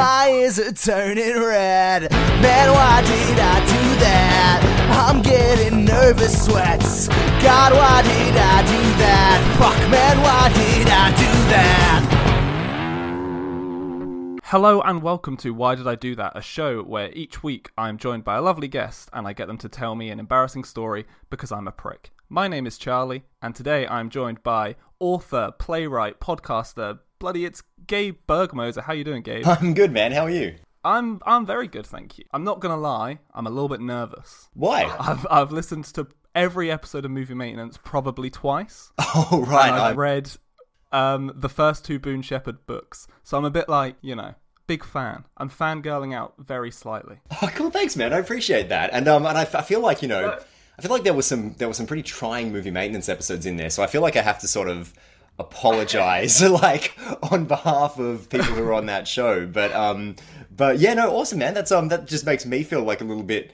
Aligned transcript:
My 0.00 0.30
ears 0.30 0.58
are 0.58 0.72
turning 0.72 1.38
red. 1.38 2.10
Man, 2.10 2.72
why 2.72 3.02
did 3.02 3.38
I 3.38 3.60
do 3.66 3.96
that? 4.00 4.60
I'm 4.92 5.20
getting 5.20 5.84
nervous 5.84 6.46
sweats. 6.46 7.08
God, 7.42 7.74
why 7.74 8.00
did 8.00 8.34
I 8.34 8.62
do 8.62 8.82
that? 8.96 9.56
Fuck, 9.58 9.90
man, 9.90 10.18
why 10.22 10.48
did 10.54 10.88
I 10.88 11.10
do 11.10 11.32
that? 14.32 14.40
Hello 14.46 14.80
and 14.80 15.02
welcome 15.02 15.36
to 15.36 15.50
Why 15.50 15.74
Did 15.74 15.86
I 15.86 15.96
Do 15.96 16.14
That, 16.14 16.32
a 16.34 16.40
show 16.40 16.82
where 16.82 17.12
each 17.12 17.42
week 17.42 17.68
I 17.76 17.90
am 17.90 17.98
joined 17.98 18.24
by 18.24 18.36
a 18.36 18.42
lovely 18.42 18.68
guest 18.68 19.10
and 19.12 19.28
I 19.28 19.34
get 19.34 19.48
them 19.48 19.58
to 19.58 19.68
tell 19.68 19.94
me 19.96 20.08
an 20.08 20.18
embarrassing 20.18 20.64
story 20.64 21.04
because 21.28 21.52
I'm 21.52 21.68
a 21.68 21.72
prick. 21.72 22.10
My 22.30 22.48
name 22.48 22.66
is 22.66 22.78
Charlie, 22.78 23.24
and 23.42 23.54
today 23.54 23.86
I'm 23.86 24.08
joined 24.08 24.42
by 24.42 24.76
author, 24.98 25.52
playwright, 25.58 26.20
podcaster, 26.20 27.00
bloody 27.18 27.44
it's 27.44 27.62
Gabe 27.90 28.16
Bergmoser. 28.28 28.82
How 28.84 28.92
you 28.92 29.02
doing, 29.02 29.22
Gabe? 29.22 29.44
I'm 29.46 29.74
good, 29.74 29.90
man. 29.92 30.12
How 30.12 30.22
are 30.22 30.30
you? 30.30 30.54
I'm 30.84 31.20
I'm 31.26 31.44
very 31.44 31.66
good, 31.66 31.84
thank 31.86 32.18
you. 32.18 32.24
I'm 32.32 32.44
not 32.44 32.60
gonna 32.60 32.76
lie, 32.76 33.18
I'm 33.34 33.46
a 33.48 33.50
little 33.50 33.68
bit 33.68 33.80
nervous. 33.80 34.48
Why? 34.54 34.84
I've 34.98 35.26
I've 35.28 35.50
listened 35.52 35.86
to 35.96 36.06
every 36.34 36.70
episode 36.70 37.04
of 37.04 37.10
Movie 37.10 37.34
Maintenance 37.34 37.78
probably 37.82 38.30
twice. 38.30 38.92
Oh, 39.14 39.44
right. 39.46 39.72
I've 39.72 39.92
I- 39.98 40.00
read 40.00 40.30
um, 40.92 41.32
the 41.34 41.48
first 41.48 41.84
two 41.84 41.98
Boone 41.98 42.22
Shepherd 42.22 42.64
books, 42.64 43.08
so 43.24 43.36
I'm 43.36 43.44
a 43.44 43.50
bit 43.50 43.68
like 43.68 43.96
you 44.02 44.14
know, 44.14 44.34
big 44.68 44.84
fan. 44.84 45.24
I'm 45.36 45.50
fangirling 45.50 46.14
out 46.14 46.34
very 46.38 46.70
slightly. 46.70 47.16
Oh, 47.42 47.50
cool. 47.56 47.70
Thanks, 47.70 47.96
man. 47.96 48.12
I 48.12 48.18
appreciate 48.18 48.68
that. 48.68 48.90
And 48.92 49.08
um, 49.08 49.26
and 49.26 49.36
I, 49.36 49.42
I 49.42 49.62
feel 49.62 49.80
like 49.80 50.00
you 50.00 50.08
know, 50.08 50.38
I 50.78 50.82
feel 50.82 50.92
like 50.92 51.02
there 51.02 51.12
was 51.12 51.26
some 51.26 51.54
there 51.58 51.66
was 51.68 51.76
some 51.76 51.86
pretty 51.86 52.04
trying 52.04 52.52
movie 52.52 52.70
maintenance 52.70 53.08
episodes 53.08 53.44
in 53.46 53.56
there. 53.56 53.68
So 53.70 53.82
I 53.82 53.88
feel 53.88 54.00
like 54.00 54.16
I 54.16 54.22
have 54.22 54.38
to 54.40 54.48
sort 54.48 54.68
of 54.68 54.94
apologize, 55.40 56.42
like 56.62 56.96
on 57.22 57.46
behalf 57.46 57.98
of 57.98 58.28
people 58.28 58.46
who 58.46 58.62
are 58.62 58.74
on 58.74 58.86
that 58.86 59.08
show. 59.08 59.46
But 59.46 59.72
um, 59.72 60.16
but 60.50 60.78
yeah, 60.78 60.94
no, 60.94 61.10
awesome, 61.16 61.38
man. 61.38 61.54
That's 61.54 61.72
um, 61.72 61.88
that 61.88 62.06
just 62.06 62.26
makes 62.26 62.46
me 62.46 62.62
feel 62.62 62.82
like 62.82 63.00
a 63.00 63.04
little 63.04 63.22
bit. 63.22 63.52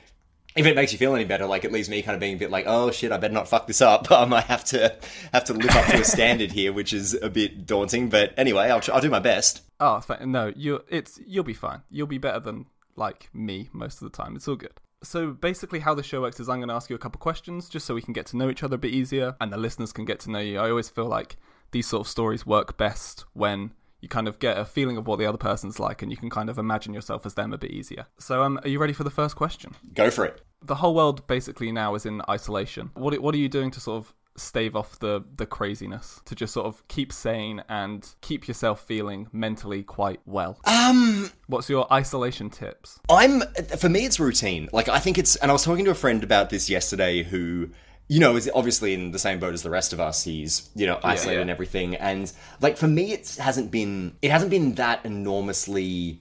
If 0.56 0.64
it 0.64 0.74
makes 0.74 0.90
you 0.90 0.98
feel 0.98 1.14
any 1.14 1.24
better, 1.24 1.44
like 1.44 1.64
it 1.64 1.72
leaves 1.72 1.90
me 1.90 2.00
kind 2.00 2.14
of 2.14 2.20
being 2.20 2.34
a 2.34 2.38
bit 2.38 2.50
like, 2.50 2.64
oh 2.66 2.90
shit, 2.90 3.12
I 3.12 3.18
better 3.18 3.34
not 3.34 3.46
fuck 3.46 3.66
this 3.66 3.82
up. 3.82 4.10
Um, 4.16 4.32
I 4.32 4.40
have 4.40 4.64
to 4.66 4.96
have 5.32 5.44
to 5.44 5.52
live 5.52 5.70
up 5.70 5.86
to 5.86 6.00
a 6.00 6.04
standard 6.04 6.50
here, 6.50 6.72
which 6.72 6.92
is 6.92 7.14
a 7.14 7.28
bit 7.28 7.66
daunting. 7.66 8.08
But 8.08 8.32
anyway, 8.36 8.70
I'll 8.70 8.82
I'll 8.92 9.00
do 9.00 9.10
my 9.10 9.18
best. 9.18 9.62
Oh 9.80 10.02
no, 10.24 10.52
you 10.56 10.82
it's 10.88 11.20
you'll 11.26 11.44
be 11.44 11.54
fine. 11.54 11.82
You'll 11.90 12.06
be 12.06 12.18
better 12.18 12.40
than 12.40 12.66
like 12.96 13.28
me 13.34 13.68
most 13.72 14.00
of 14.02 14.10
the 14.10 14.16
time. 14.16 14.36
It's 14.36 14.48
all 14.48 14.56
good. 14.56 14.72
So 15.02 15.30
basically, 15.32 15.80
how 15.80 15.94
the 15.94 16.02
show 16.02 16.22
works 16.22 16.40
is 16.40 16.48
I'm 16.48 16.58
going 16.58 16.68
to 16.68 16.74
ask 16.74 16.88
you 16.88 16.96
a 16.96 16.98
couple 16.98 17.18
questions 17.20 17.68
just 17.68 17.86
so 17.86 17.94
we 17.94 18.02
can 18.02 18.12
get 18.14 18.26
to 18.26 18.36
know 18.36 18.48
each 18.48 18.62
other 18.62 18.76
a 18.76 18.78
bit 18.78 18.92
easier, 18.92 19.36
and 19.40 19.52
the 19.52 19.56
listeners 19.56 19.92
can 19.92 20.04
get 20.04 20.20
to 20.20 20.30
know 20.30 20.40
you. 20.40 20.58
I 20.58 20.70
always 20.70 20.88
feel 20.88 21.06
like 21.06 21.36
these 21.70 21.86
sort 21.86 22.06
of 22.06 22.08
stories 22.08 22.46
work 22.46 22.76
best 22.76 23.24
when 23.32 23.72
you 24.00 24.08
kind 24.08 24.28
of 24.28 24.38
get 24.38 24.58
a 24.58 24.64
feeling 24.64 24.96
of 24.96 25.06
what 25.06 25.18
the 25.18 25.26
other 25.26 25.38
person's 25.38 25.80
like, 25.80 26.02
and 26.02 26.10
you 26.10 26.16
can 26.16 26.30
kind 26.30 26.48
of 26.48 26.58
imagine 26.58 26.94
yourself 26.94 27.26
as 27.26 27.34
them 27.34 27.52
a 27.52 27.58
bit 27.58 27.70
easier. 27.70 28.06
So, 28.18 28.42
um, 28.42 28.60
are 28.62 28.68
you 28.68 28.78
ready 28.78 28.92
for 28.92 29.04
the 29.04 29.10
first 29.10 29.36
question? 29.36 29.74
Go 29.94 30.10
for 30.10 30.24
it. 30.24 30.42
The 30.62 30.76
whole 30.76 30.94
world 30.94 31.26
basically 31.26 31.72
now 31.72 31.94
is 31.94 32.06
in 32.06 32.22
isolation. 32.28 32.90
What 32.94 33.18
what 33.20 33.34
are 33.34 33.38
you 33.38 33.48
doing 33.48 33.70
to 33.72 33.80
sort 33.80 33.98
of 33.98 34.14
stave 34.38 34.76
off 34.76 34.98
the 34.98 35.24
the 35.36 35.46
craziness 35.46 36.20
to 36.26 36.34
just 36.34 36.52
sort 36.52 36.66
of 36.66 36.86
keep 36.88 37.10
sane 37.10 37.62
and 37.68 38.14
keep 38.20 38.46
yourself 38.46 38.84
feeling 38.84 39.28
mentally 39.32 39.82
quite 39.82 40.20
well? 40.26 40.58
Um, 40.64 41.30
What's 41.46 41.68
your 41.68 41.90
isolation 41.92 42.50
tips? 42.50 43.00
I'm 43.10 43.42
for 43.78 43.88
me 43.88 44.04
it's 44.04 44.20
routine. 44.20 44.68
Like 44.72 44.88
I 44.88 44.98
think 44.98 45.18
it's 45.18 45.36
and 45.36 45.50
I 45.50 45.52
was 45.52 45.64
talking 45.64 45.84
to 45.86 45.90
a 45.90 45.94
friend 45.94 46.22
about 46.22 46.50
this 46.50 46.68
yesterday 46.68 47.22
who 47.22 47.70
you 48.08 48.20
know 48.20 48.36
is 48.36 48.50
obviously 48.54 48.94
in 48.94 49.10
the 49.10 49.18
same 49.18 49.38
boat 49.40 49.54
as 49.54 49.62
the 49.62 49.70
rest 49.70 49.92
of 49.92 50.00
us. 50.00 50.24
He's 50.24 50.70
you 50.74 50.86
know 50.86 50.98
isolated 51.02 51.36
yeah. 51.36 51.42
and 51.42 51.50
everything 51.50 51.96
and 51.96 52.32
like 52.60 52.76
for 52.76 52.88
me 52.88 53.12
it 53.12 53.36
hasn't 53.40 53.70
been 53.70 54.16
it 54.22 54.30
hasn't 54.30 54.50
been 54.50 54.74
that 54.74 55.04
enormously 55.04 56.20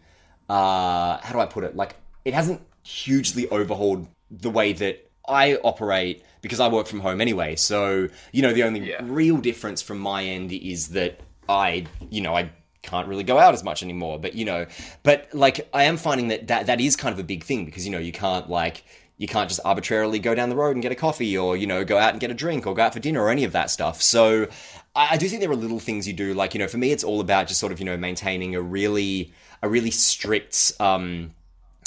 uh 0.49 1.17
how 1.17 1.33
do 1.33 1.39
I 1.39 1.45
put 1.45 1.63
it? 1.63 1.75
Like 1.75 1.95
it 2.23 2.33
hasn't 2.33 2.61
hugely 2.83 3.49
overhauled 3.49 4.07
the 4.31 4.49
way 4.49 4.73
that 4.73 5.09
I 5.27 5.55
operate 5.55 6.23
because 6.41 6.59
I 6.59 6.67
work 6.67 6.87
from 6.87 6.99
home 6.99 7.19
anyway. 7.21 7.55
So, 7.55 8.07
you 8.31 8.41
know, 8.41 8.53
the 8.53 8.63
only 8.63 8.89
Yeah. 8.91 9.01
real 9.03 9.37
difference 9.37 9.81
from 9.81 9.97
my 9.99 10.23
end 10.23 10.51
is 10.51 10.89
that 10.89 11.19
I, 11.49 11.85
you 12.11 12.21
know, 12.21 12.35
I 12.35 12.51
can't 12.83 13.07
really 13.07 13.23
go 13.23 13.39
out 13.39 13.53
as 13.53 13.63
much 13.63 13.81
anymore. 13.81 14.19
But 14.19 14.35
you 14.35 14.45
know, 14.45 14.67
but 15.03 15.27
like 15.33 15.67
I 15.73 15.83
am 15.85 15.97
finding 15.97 16.27
that 16.29 16.47
that, 16.47 16.67
that 16.67 16.79
is 16.79 16.95
kind 16.95 17.13
of 17.13 17.19
a 17.19 17.23
big 17.23 17.43
thing 17.43 17.65
because 17.65 17.85
you 17.85 17.91
know 17.91 17.97
you 17.99 18.11
can't 18.11 18.49
like 18.49 18.83
you 19.17 19.27
can't 19.27 19.49
just 19.49 19.61
arbitrarily 19.63 20.19
go 20.19 20.35
down 20.35 20.49
the 20.49 20.55
road 20.55 20.75
and 20.75 20.81
get 20.81 20.91
a 20.91 20.95
coffee 20.95 21.37
or 21.37 21.55
you 21.55 21.67
know 21.67 21.85
go 21.85 21.97
out 21.97 22.11
and 22.11 22.19
get 22.19 22.31
a 22.31 22.33
drink 22.33 22.67
or 22.67 22.73
go 22.73 22.81
out 22.81 22.93
for 22.93 22.99
dinner 22.99 23.21
or 23.21 23.29
any 23.29 23.43
of 23.43 23.53
that 23.53 23.69
stuff. 23.69 24.01
So 24.01 24.47
I, 24.95 25.17
do 25.17 25.27
think 25.27 25.41
there 25.41 25.51
are 25.51 25.55
little 25.55 25.79
things 25.79 26.07
you 26.07 26.13
do 26.13 26.33
like 26.33 26.53
you 26.53 26.59
know 26.59 26.67
for 26.67 26.77
me 26.77 26.91
it's 26.91 27.03
all 27.03 27.21
about 27.21 27.47
just 27.47 27.59
sort 27.59 27.71
of 27.71 27.79
you 27.79 27.85
know 27.85 27.97
maintaining 27.97 28.55
a 28.55 28.61
really 28.61 29.33
a 29.61 29.69
really 29.69 29.91
strict 29.91 30.73
um 30.79 31.33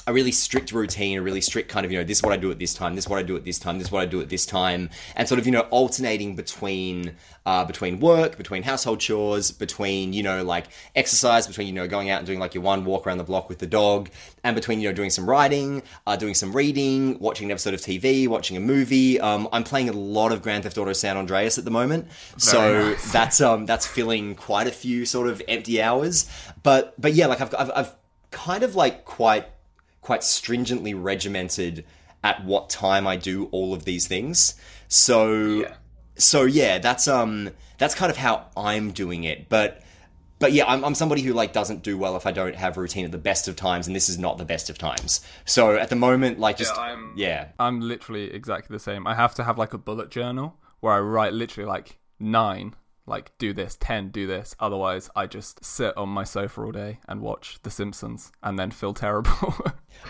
a 0.09 0.13
really 0.13 0.33
strict 0.33 0.73
routine, 0.73 1.19
a 1.19 1.23
really 1.23 1.43
strict 1.43 1.69
kind 1.71 1.85
of, 1.85 1.93
you 1.93 1.99
know, 1.99 2.05
this 2.05 2.19
is 2.19 2.23
what 2.23 2.33
I 2.33 2.39
do 2.39 2.51
at 2.51 2.59
this 2.59 2.73
time, 2.73 2.95
this 2.95 3.05
is 3.05 3.11
what 3.11 3.19
I 3.19 3.23
do 3.23 3.37
at 3.37 3.45
this 3.45 3.59
time, 3.59 3.77
this 3.77 3.89
is 3.89 3.93
what 3.93 4.01
I 4.01 4.07
do 4.07 4.23
at 4.23 4.31
this 4.31 4.47
time, 4.47 4.89
and 5.15 5.29
sort 5.29 5.39
of, 5.39 5.45
you 5.45 5.53
know, 5.53 5.67
alternating 5.71 6.35
between 6.35 7.15
uh, 7.45 7.65
between 7.65 8.01
work, 8.01 8.37
between 8.39 8.63
household 8.63 9.01
chores, 9.01 9.51
between, 9.51 10.15
you 10.15 10.23
know, 10.23 10.43
like 10.43 10.67
exercise, 10.97 11.47
between, 11.47 11.67
you 11.67 11.75
know, 11.75 11.87
going 11.87 12.09
out 12.09 12.19
and 12.19 12.27
doing 12.27 12.39
like 12.39 12.55
your 12.55 12.63
one 12.63 12.87
walk 12.87 13.07
around 13.07 13.19
the 13.19 13.25
block 13.25 13.51
with 13.51 13.59
the 13.59 13.67
dog, 13.67 14.09
and 14.45 14.57
between, 14.57 14.81
you 14.81 14.89
know, 14.89 14.95
doing 14.95 15.11
some 15.11 15.29
writing, 15.29 15.83
uh, 16.07 16.17
doing 16.17 16.35
some 16.35 16.57
reading, 16.57 17.19
watching 17.19 17.47
an 17.47 17.51
episode 17.51 17.75
of 17.75 17.81
TV, 17.81 18.27
watching 18.29 18.57
a 18.57 18.61
movie. 18.61 19.21
Um, 19.21 19.47
I'm 19.53 19.65
playing 19.65 19.91
a 19.91 19.93
lot 19.93 20.33
of 20.33 20.41
Grand 20.41 20.63
Theft 20.63 20.79
Auto 20.79 20.95
San 20.95 21.19
Andreas 21.19 21.59
at 21.59 21.67
the 21.67 21.71
moment, 21.71 22.09
so 22.39 22.91
nice. 22.91 23.13
that's 23.13 23.41
um 23.43 23.67
that's 23.67 23.87
filling 23.87 24.35
quite 24.37 24.67
a 24.67 24.73
few 24.73 25.05
sort 25.05 25.29
of 25.29 25.43
empty 25.49 25.83
hours. 25.83 26.31
But 26.63 26.99
but 26.99 27.13
yeah, 27.13 27.27
like 27.27 27.43
I've 27.43 27.55
I've, 27.55 27.71
I've 27.75 27.95
kind 28.31 28.63
of 28.63 28.75
like 28.75 29.05
quite 29.05 29.47
quite 30.01 30.23
stringently 30.25 30.95
regimented 30.95 31.85
at 32.25 32.45
what 32.45 32.69
time 32.71 33.07
I 33.07 33.17
do 33.17 33.47
all 33.53 33.75
of 33.75 33.85
these 33.85 34.07
things. 34.07 34.55
So 34.89 35.67
so 36.17 36.43
yeah, 36.45 36.79
that's 36.79 37.07
um 37.09 37.51
that's 37.79 37.95
kind 37.95 38.11
of 38.11 38.17
how 38.17 38.47
I'm 38.57 38.91
doing 38.93 39.25
it. 39.25 39.49
But 39.49 39.83
but 40.41 40.53
yeah, 40.53 40.67
I'm, 40.67 40.85
I'm 40.85 40.95
somebody 40.95 41.23
who 41.23 41.33
like 41.33 41.53
doesn't 41.53 41.83
do 41.83 41.99
well 41.99 42.17
if 42.17 42.25
I 42.27 42.31
don't 42.33 42.55
have 42.55 42.77
a 42.77 42.81
routine 42.81 43.05
at 43.05 43.11
the 43.13 43.19
best 43.19 43.49
of 43.49 43.57
times, 43.57 43.87
and 43.87 43.95
this 43.97 44.09
is 44.09 44.19
not 44.19 44.39
the 44.39 44.45
best 44.45 44.71
of 44.71 44.79
times. 44.79 45.21
So 45.45 45.75
at 45.77 45.91
the 45.91 45.97
moment, 45.97 46.39
like 46.39 46.57
just 46.57 46.77
I'm- 46.77 47.13
yeah, 47.17 47.49
I'm 47.59 47.81
literally 47.81 48.33
exactly 48.33 48.75
the 48.75 48.81
same. 48.81 49.07
I 49.07 49.15
have 49.15 49.35
to 49.37 49.45
have 49.45 49.59
like 49.59 49.75
a 49.75 49.79
bullet 49.79 50.11
journal 50.11 50.57
where 50.81 50.93
I 50.93 51.01
write 51.01 51.33
literally 51.33 51.69
like 51.69 51.99
nine, 52.21 52.75
like 53.05 53.37
do 53.39 53.53
this, 53.53 53.77
ten, 53.81 54.11
do 54.11 54.27
this. 54.29 54.55
Otherwise, 54.61 55.11
I 55.17 55.27
just 55.27 55.65
sit 55.65 55.97
on 55.97 56.09
my 56.09 56.23
sofa 56.25 56.63
all 56.63 56.73
day 56.73 57.01
and 57.09 57.21
watch 57.21 57.59
The 57.65 57.71
Simpsons 57.71 58.31
and 58.43 58.57
then 58.59 58.71
feel 58.71 58.95
terrible. 59.05 59.57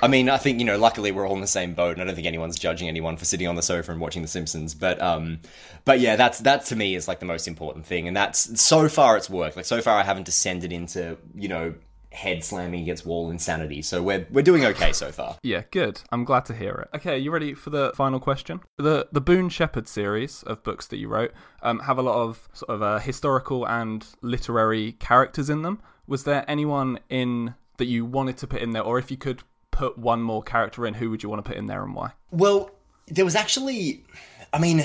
I 0.03 0.09
mean, 0.09 0.28
I 0.28 0.37
think 0.39 0.59
you 0.59 0.65
know. 0.65 0.78
Luckily, 0.78 1.11
we're 1.11 1.27
all 1.27 1.34
in 1.34 1.41
the 1.41 1.47
same 1.47 1.75
boat, 1.75 1.93
and 1.93 2.03
I 2.03 2.05
don't 2.05 2.15
think 2.15 2.27
anyone's 2.27 2.59
judging 2.59 2.89
anyone 2.89 3.16
for 3.16 3.25
sitting 3.25 3.49
on 3.49 3.56
the 3.56 3.62
sofa 3.62 3.93
and 3.93 4.00
watching 4.00 4.22
The 4.22 4.28
Simpsons. 4.28 4.75
But, 4.75 5.00
um, 5.03 5.41
but 5.84 6.00
yeah, 6.00 6.16
that's 6.16 6.39
that 6.41 6.65
to 6.66 6.77
me 6.77 6.94
is 6.94 7.09
like 7.09 7.21
the 7.21 7.27
most 7.27 7.49
important 7.49 7.84
thing, 7.87 8.06
and 8.06 8.16
that's 8.16 8.61
so 8.61 8.89
far 8.89 9.16
it's 9.16 9.28
worked. 9.28 9.56
Like 9.56 9.65
so 9.65 9.81
far, 9.81 9.99
I 9.99 10.05
haven't 10.05 10.25
descended 10.25 10.72
into 10.72 11.19
you 11.34 11.49
know 11.49 11.75
head 12.11 12.43
slamming 12.43 12.83
against 12.83 13.05
wall 13.05 13.31
insanity. 13.31 13.83
So 13.83 14.03
we're 14.03 14.27
we're 14.31 14.43
doing 14.43 14.65
okay 14.66 14.93
so 14.93 15.11
far. 15.11 15.37
yeah, 15.43 15.62
good. 15.71 16.00
I'm 16.10 16.25
glad 16.25 16.45
to 16.47 16.55
hear 16.55 16.75
it. 16.75 16.97
Okay, 16.97 17.19
you 17.19 17.31
ready 17.31 17.55
for 17.55 17.71
the 17.71 17.93
final 17.95 18.21
question? 18.21 18.60
The 18.77 19.09
the 19.12 19.21
Boone 19.21 19.49
Shepherd 19.49 19.89
series 19.89 20.43
of 20.45 20.62
books 20.62 20.87
that 20.89 20.99
you 20.99 21.09
wrote 21.09 21.33
um, 21.62 21.81
have 21.81 21.99
a 21.99 22.03
lot 22.03 22.22
of 22.22 22.49
sort 22.53 22.71
of 22.71 22.83
uh, 22.83 22.99
historical 22.99 23.66
and 23.66 24.06
literary 24.22 24.93
characters 24.93 25.50
in 25.50 25.62
them. 25.62 25.81
Was 26.06 26.25
there 26.25 26.45
anyone 26.49 27.00
in 27.09 27.55
that 27.78 27.87
you 27.87 28.05
wanted 28.05 28.37
to 28.39 28.47
put 28.47 28.62
in 28.62 28.72
there, 28.72 28.83
or 28.83 28.99
if 28.99 29.10
you 29.10 29.16
could 29.16 29.43
put 29.78 29.97
one 29.97 30.21
more 30.21 30.43
character 30.43 30.87
in, 30.87 30.94
who 30.94 31.09
would 31.09 31.22
you 31.22 31.28
want 31.28 31.44
to 31.44 31.49
put 31.49 31.56
in 31.56 31.66
there 31.66 31.84
and 31.84 31.94
why? 31.94 32.11
Well, 32.33 32.71
there 33.06 33.25
was 33.25 33.37
actually, 33.37 34.05
I 34.53 34.59
mean, 34.59 34.83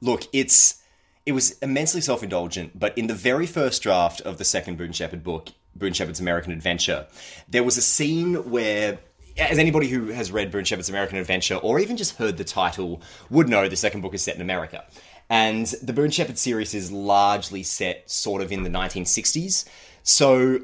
look, 0.00 0.24
it's 0.32 0.82
it 1.24 1.32
was 1.32 1.56
immensely 1.60 2.00
self 2.00 2.24
indulgent, 2.24 2.78
but 2.78 2.98
in 2.98 3.06
the 3.06 3.14
very 3.14 3.46
first 3.46 3.82
draft 3.82 4.20
of 4.22 4.38
the 4.38 4.44
second 4.44 4.78
Boone 4.78 4.92
Shepherd 4.92 5.22
book, 5.22 5.50
Boone 5.76 5.92
Shepherd's 5.92 6.18
American 6.18 6.52
Adventure, 6.52 7.06
there 7.48 7.64
was 7.64 7.76
a 7.76 7.82
scene 7.82 8.50
where. 8.50 8.98
As 9.38 9.58
anybody 9.58 9.88
who 9.88 10.08
has 10.08 10.30
read 10.30 10.50
Boone 10.50 10.64
Shepherd's 10.64 10.90
American 10.90 11.16
Adventure, 11.16 11.54
or 11.54 11.78
even 11.78 11.96
just 11.96 12.16
heard 12.16 12.36
the 12.36 12.44
title, 12.44 13.00
would 13.30 13.48
know, 13.48 13.66
the 13.66 13.76
second 13.76 14.02
book 14.02 14.12
is 14.12 14.22
set 14.22 14.34
in 14.34 14.42
America. 14.42 14.84
And 15.30 15.64
the 15.82 15.94
Boone 15.94 16.10
Shepherd 16.10 16.36
series 16.36 16.74
is 16.74 16.92
largely 16.92 17.62
set 17.62 18.10
sort 18.10 18.42
of 18.42 18.52
in 18.52 18.62
the 18.62 18.68
1960s. 18.68 19.64
So 20.02 20.60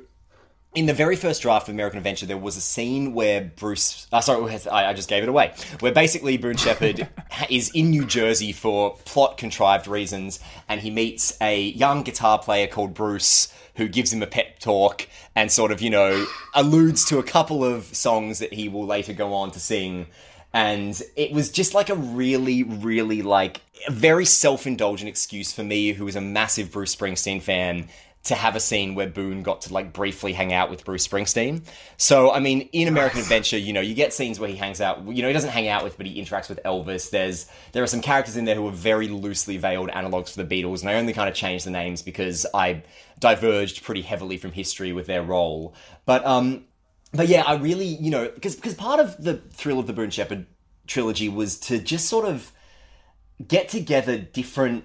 in 0.75 0.87
the 0.87 0.93
very 0.93 1.17
first 1.17 1.43
draft 1.43 1.69
of 1.69 1.75
American 1.75 1.99
Adventure, 1.99 2.27
there 2.27 2.37
was 2.37 2.57
a 2.57 2.61
scene 2.61 3.15
where 3.15 3.51
Bruce. 3.57 4.07
Uh, 4.13 4.21
sorry, 4.21 4.59
I, 4.71 4.91
I 4.91 4.93
just 4.93 5.09
gave 5.09 5.23
it 5.23 5.29
away. 5.29 5.55
Where 5.81 5.93
basically 5.93 6.37
Boone 6.37 6.57
Shepherd 6.57 7.09
is 7.51 7.71
in 7.75 7.91
New 7.91 8.05
Jersey 8.05 8.53
for 8.53 8.97
plot 9.05 9.39
contrived 9.39 9.87
reasons, 9.87 10.41
and 10.69 10.81
he 10.81 10.91
meets 10.91 11.37
a 11.41 11.61
young 11.71 12.03
guitar 12.03 12.39
player 12.39 12.67
called 12.67 12.95
Bruce 12.95 13.53
who 13.77 13.89
gives 13.89 14.13
him 14.13 14.23
a 14.23 14.27
pep 14.27 14.59
talk 14.59 15.09
and 15.37 15.51
sort 15.51 15.71
of, 15.71 15.81
you 15.81 15.89
know, 15.89 16.27
alludes 16.55 17.05
to 17.07 17.19
a 17.19 17.23
couple 17.23 17.65
of 17.65 17.85
songs 17.85 18.41
that 18.41 18.53
he 18.53 18.69
will 18.69 18.85
later 18.85 19.13
go 19.13 19.33
on 19.33 19.53
to 19.53 19.61
sing. 19.61 20.07
And 20.53 21.01
it 21.15 21.33
was 21.33 21.51
just 21.51 21.75
like 21.75 21.89
a 21.89 21.95
really, 21.95 22.65
really 22.65 23.23
like 23.23 23.61
a 23.87 23.93
very 23.93 24.25
self 24.25 24.67
indulgent 24.67 25.09
excuse 25.09 25.53
for 25.53 25.63
me, 25.63 25.93
who 25.93 26.09
is 26.09 26.17
a 26.17 26.21
massive 26.21 26.73
Bruce 26.73 26.95
Springsteen 26.95 27.41
fan, 27.41 27.89
to 28.25 28.35
have 28.35 28.57
a 28.57 28.61
scene 28.61 28.95
where 28.95 29.07
Boone 29.07 29.43
got 29.43 29.63
to 29.63 29.73
like 29.73 29.93
briefly 29.93 30.33
hang 30.33 30.53
out 30.53 30.71
with 30.71 30.85
Bruce 30.85 31.07
Springsteen. 31.07 31.63
So, 31.97 32.33
I 32.33 32.41
mean, 32.41 32.69
in 32.73 32.89
American 32.89 33.21
Adventure, 33.21 33.57
you 33.57 33.73
know, 33.73 33.81
you 33.81 33.95
get 33.95 34.13
scenes 34.13 34.39
where 34.39 34.49
he 34.49 34.57
hangs 34.57 34.81
out. 34.81 35.07
You 35.07 35.23
know, 35.23 35.29
he 35.29 35.35
doesn't 35.35 35.51
hang 35.51 35.69
out 35.69 35.85
with, 35.85 35.97
but 35.97 36.07
he 36.07 36.21
interacts 36.23 36.49
with 36.49 36.61
Elvis. 36.65 37.11
There's 37.11 37.47
there 37.73 37.83
are 37.83 37.87
some 37.87 38.03
characters 38.03 38.37
in 38.37 38.45
there 38.45 38.55
who 38.55 38.67
are 38.69 38.73
very 38.73 39.09
loosely 39.09 39.57
veiled 39.57 39.91
analogs 39.91 40.35
for 40.35 40.43
the 40.43 40.63
Beatles, 40.63 40.81
and 40.81 40.91
I 40.91 40.95
only 40.95 41.13
kind 41.13 41.29
of 41.29 41.35
changed 41.35 41.65
the 41.65 41.71
names 41.71 42.03
because 42.03 42.45
I 42.53 42.83
diverged 43.19 43.83
pretty 43.83 44.03
heavily 44.03 44.37
from 44.37 44.53
history 44.53 44.93
with 44.93 45.07
their 45.07 45.23
role. 45.23 45.75
But 46.05 46.27
um, 46.27 46.65
but 47.13 47.29
yeah, 47.29 47.45
I 47.47 47.55
really, 47.57 47.87
you 47.87 48.11
know, 48.11 48.29
because 48.29 48.57
because 48.57 48.75
part 48.75 49.01
of 49.01 49.23
the 49.23 49.37
thrill 49.53 49.79
of 49.79 49.87
the 49.87 49.93
Boone 49.93 50.11
Shepherd 50.11 50.47
trilogy 50.87 51.29
was 51.29 51.59
to 51.61 51.79
just 51.79 52.09
sort 52.09 52.27
of 52.27 52.53
get 53.47 53.69
together 53.69 54.19
different 54.19 54.85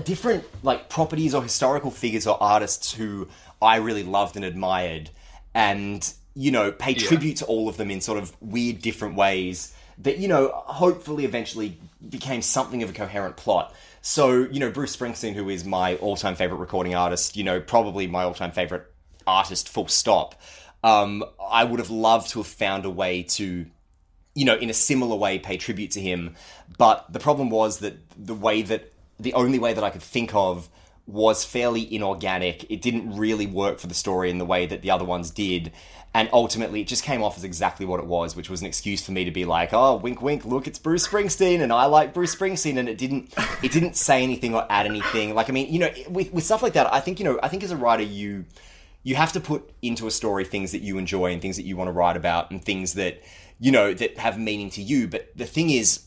different 0.00 0.44
like 0.62 0.88
properties 0.88 1.34
or 1.34 1.42
historical 1.42 1.90
figures 1.90 2.26
or 2.26 2.40
artists 2.42 2.92
who 2.92 3.28
I 3.60 3.76
really 3.76 4.02
loved 4.02 4.36
and 4.36 4.44
admired 4.44 5.10
and 5.54 6.12
you 6.34 6.50
know 6.50 6.72
pay 6.72 6.94
tribute 6.94 7.38
to 7.38 7.46
all 7.46 7.68
of 7.68 7.76
them 7.76 7.90
in 7.90 8.00
sort 8.00 8.18
of 8.18 8.34
weird 8.40 8.80
different 8.80 9.16
ways 9.16 9.74
that 9.98 10.18
you 10.18 10.28
know 10.28 10.50
hopefully 10.54 11.24
eventually 11.24 11.78
became 12.08 12.42
something 12.42 12.82
of 12.82 12.90
a 12.90 12.92
coherent 12.92 13.36
plot 13.36 13.74
so 14.02 14.42
you 14.50 14.60
know 14.60 14.70
Bruce 14.70 14.96
Springsteen 14.96 15.34
who 15.34 15.48
is 15.48 15.64
my 15.64 15.96
all-time 15.96 16.34
favorite 16.34 16.58
recording 16.58 16.94
artist 16.94 17.36
you 17.36 17.44
know 17.44 17.60
probably 17.60 18.06
my 18.06 18.24
all-time 18.24 18.52
favorite 18.52 18.86
artist 19.26 19.68
full 19.68 19.88
stop 19.88 20.40
um, 20.82 21.22
I 21.50 21.64
would 21.64 21.78
have 21.78 21.90
loved 21.90 22.30
to 22.30 22.38
have 22.38 22.46
found 22.46 22.86
a 22.86 22.90
way 22.90 23.22
to 23.24 23.66
you 24.34 24.44
know, 24.44 24.56
in 24.56 24.70
a 24.70 24.74
similar 24.74 25.16
way, 25.16 25.38
pay 25.38 25.56
tribute 25.56 25.90
to 25.92 26.00
him. 26.00 26.36
But 26.78 27.12
the 27.12 27.18
problem 27.18 27.50
was 27.50 27.80
that 27.80 27.96
the 28.16 28.34
way 28.34 28.62
that 28.62 28.92
the 29.20 29.34
only 29.34 29.58
way 29.58 29.72
that 29.74 29.84
I 29.84 29.90
could 29.90 30.02
think 30.02 30.34
of 30.34 30.68
was 31.06 31.44
fairly 31.44 31.92
inorganic. 31.92 32.70
It 32.70 32.82
didn't 32.82 33.16
really 33.16 33.46
work 33.46 33.78
for 33.78 33.88
the 33.88 33.94
story 33.94 34.30
in 34.30 34.38
the 34.38 34.44
way 34.44 34.66
that 34.66 34.82
the 34.82 34.90
other 34.90 35.04
ones 35.04 35.30
did. 35.30 35.72
And 36.12 36.28
ultimately, 36.32 36.80
it 36.80 36.88
just 36.88 37.04
came 37.04 37.22
off 37.22 37.36
as 37.36 37.44
exactly 37.44 37.86
what 37.86 38.00
it 38.00 38.06
was, 38.06 38.34
which 38.34 38.50
was 38.50 38.60
an 38.60 38.66
excuse 38.66 39.04
for 39.04 39.12
me 39.12 39.24
to 39.24 39.30
be 39.30 39.44
like, 39.44 39.72
"Oh, 39.72 39.96
wink, 39.96 40.20
wink! 40.20 40.44
Look, 40.44 40.66
it's 40.66 40.78
Bruce 40.78 41.06
Springsteen, 41.06 41.60
and 41.60 41.72
I 41.72 41.84
like 41.86 42.12
Bruce 42.14 42.34
Springsteen." 42.34 42.78
And 42.78 42.88
it 42.88 42.98
didn't, 42.98 43.32
it 43.62 43.70
didn't 43.70 43.94
say 43.94 44.22
anything 44.22 44.54
or 44.54 44.66
add 44.68 44.86
anything. 44.86 45.34
Like, 45.34 45.48
I 45.48 45.52
mean, 45.52 45.72
you 45.72 45.78
know, 45.78 45.90
with 46.08 46.32
with 46.32 46.44
stuff 46.44 46.62
like 46.62 46.72
that, 46.72 46.92
I 46.92 46.98
think 46.98 47.20
you 47.20 47.24
know, 47.24 47.38
I 47.42 47.48
think 47.48 47.62
as 47.62 47.70
a 47.70 47.76
writer, 47.76 48.02
you 48.02 48.44
you 49.02 49.14
have 49.14 49.32
to 49.32 49.40
put 49.40 49.70
into 49.82 50.06
a 50.06 50.10
story 50.10 50.44
things 50.44 50.72
that 50.72 50.82
you 50.82 50.98
enjoy 50.98 51.32
and 51.32 51.40
things 51.40 51.56
that 51.56 51.64
you 51.64 51.76
want 51.76 51.88
to 51.88 51.92
write 51.92 52.16
about 52.16 52.50
and 52.50 52.64
things 52.64 52.94
that 52.94 53.22
you 53.58 53.72
know 53.72 53.94
that 53.94 54.18
have 54.18 54.38
meaning 54.38 54.70
to 54.70 54.82
you 54.82 55.08
but 55.08 55.28
the 55.36 55.46
thing 55.46 55.70
is 55.70 56.04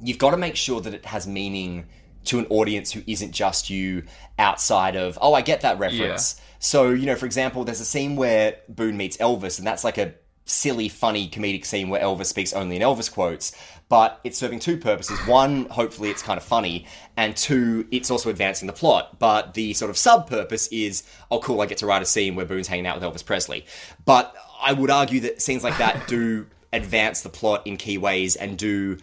you've 0.00 0.18
got 0.18 0.30
to 0.30 0.36
make 0.36 0.56
sure 0.56 0.80
that 0.80 0.94
it 0.94 1.04
has 1.06 1.26
meaning 1.26 1.86
to 2.28 2.38
an 2.38 2.46
audience 2.50 2.92
who 2.92 3.02
isn't 3.06 3.32
just 3.32 3.70
you 3.70 4.04
outside 4.38 4.96
of 4.96 5.18
oh 5.20 5.34
i 5.34 5.40
get 5.40 5.62
that 5.62 5.78
reference. 5.78 6.40
So 6.60 6.90
you 6.90 7.06
know 7.06 7.16
for 7.16 7.26
example 7.26 7.64
there's 7.64 7.80
a 7.80 7.84
scene 7.84 8.16
where 8.16 8.56
boone 8.68 8.96
meets 8.96 9.16
elvis 9.18 9.58
and 9.58 9.66
that's 9.66 9.84
like 9.84 9.98
a 9.98 10.14
silly 10.44 10.88
funny 10.88 11.28
comedic 11.28 11.64
scene 11.64 11.88
where 11.90 12.00
elvis 12.00 12.26
speaks 12.26 12.52
only 12.54 12.76
in 12.76 12.82
elvis 12.82 13.12
quotes 13.12 13.52
but 13.90 14.20
it's 14.22 14.36
serving 14.36 14.58
two 14.58 14.76
purposes. 14.76 15.18
One 15.26 15.66
hopefully 15.66 16.10
it's 16.10 16.22
kind 16.22 16.36
of 16.36 16.44
funny 16.44 16.86
and 17.16 17.36
two 17.36 17.86
it's 17.90 18.10
also 18.10 18.28
advancing 18.30 18.66
the 18.66 18.72
plot 18.72 19.18
but 19.18 19.54
the 19.54 19.72
sort 19.74 19.90
of 19.90 19.96
sub 19.96 20.28
purpose 20.28 20.66
is 20.68 21.04
oh 21.30 21.38
cool 21.40 21.60
i 21.60 21.66
get 21.66 21.78
to 21.78 21.86
write 21.86 22.02
a 22.02 22.06
scene 22.06 22.34
where 22.34 22.44
boone's 22.46 22.68
hanging 22.68 22.86
out 22.86 23.00
with 23.00 23.04
elvis 23.04 23.24
presley. 23.24 23.64
But 24.04 24.34
i 24.60 24.72
would 24.72 24.90
argue 24.90 25.20
that 25.20 25.40
scenes 25.40 25.64
like 25.64 25.78
that 25.78 26.08
do 26.14 26.46
advance 26.72 27.22
the 27.22 27.28
plot 27.28 27.66
in 27.66 27.76
key 27.76 27.96
ways 27.98 28.36
and 28.36 28.58
do 28.58 28.98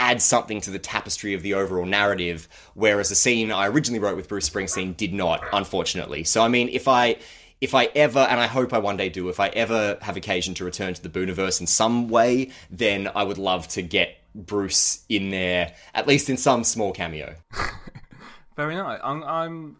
add 0.00 0.20
something 0.20 0.60
to 0.60 0.70
the 0.70 0.78
tapestry 0.78 1.34
of 1.34 1.42
the 1.42 1.54
overall 1.54 1.86
narrative 1.86 2.48
whereas 2.74 3.10
the 3.10 3.14
scene 3.14 3.52
i 3.52 3.66
originally 3.68 4.00
wrote 4.00 4.16
with 4.16 4.28
bruce 4.28 4.48
springsteen 4.48 4.96
did 4.96 5.12
not 5.12 5.44
unfortunately 5.52 6.24
so 6.24 6.42
i 6.42 6.48
mean 6.48 6.68
if 6.70 6.88
i 6.88 7.16
if 7.60 7.74
I 7.74 7.90
ever, 7.94 8.20
and 8.20 8.40
I 8.40 8.46
hope 8.46 8.72
I 8.72 8.78
one 8.78 8.96
day 8.96 9.10
do, 9.10 9.28
if 9.28 9.38
I 9.38 9.48
ever 9.48 9.98
have 10.00 10.16
occasion 10.16 10.54
to 10.54 10.64
return 10.64 10.94
to 10.94 11.02
the 11.02 11.10
Booniverse 11.10 11.60
in 11.60 11.66
some 11.66 12.08
way, 12.08 12.52
then 12.70 13.10
I 13.14 13.22
would 13.22 13.36
love 13.36 13.68
to 13.68 13.82
get 13.82 14.16
Bruce 14.34 15.04
in 15.08 15.30
there, 15.30 15.74
at 15.94 16.06
least 16.06 16.30
in 16.30 16.36
some 16.38 16.64
small 16.64 16.92
cameo. 16.92 17.34
Very 18.56 18.74
nice. 18.76 19.00
I'm, 19.04 19.22
I'm 19.24 19.76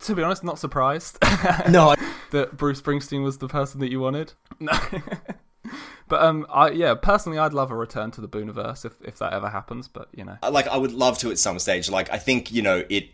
to 0.00 0.14
be 0.14 0.22
honest, 0.22 0.44
not 0.44 0.58
surprised 0.58 1.18
No, 1.68 1.90
I- 1.96 2.12
that 2.32 2.56
Bruce 2.56 2.80
Springsteen 2.80 3.22
was 3.22 3.38
the 3.38 3.48
person 3.48 3.78
that 3.80 3.90
you 3.90 4.00
wanted. 4.00 4.32
No. 4.58 4.72
but 6.08 6.22
um, 6.22 6.46
I 6.50 6.70
yeah, 6.70 6.94
personally, 6.94 7.38
I'd 7.38 7.52
love 7.52 7.70
a 7.70 7.76
return 7.76 8.10
to 8.12 8.20
the 8.20 8.28
Booniverse 8.28 8.84
if 8.84 9.00
if 9.02 9.18
that 9.18 9.32
ever 9.32 9.48
happens. 9.48 9.88
But 9.88 10.08
you 10.14 10.24
know, 10.24 10.36
like 10.50 10.68
I 10.68 10.76
would 10.76 10.92
love 10.92 11.18
to 11.18 11.30
at 11.30 11.38
some 11.38 11.58
stage. 11.58 11.90
Like 11.90 12.10
I 12.12 12.18
think 12.18 12.52
you 12.52 12.62
know 12.62 12.84
it 12.88 13.10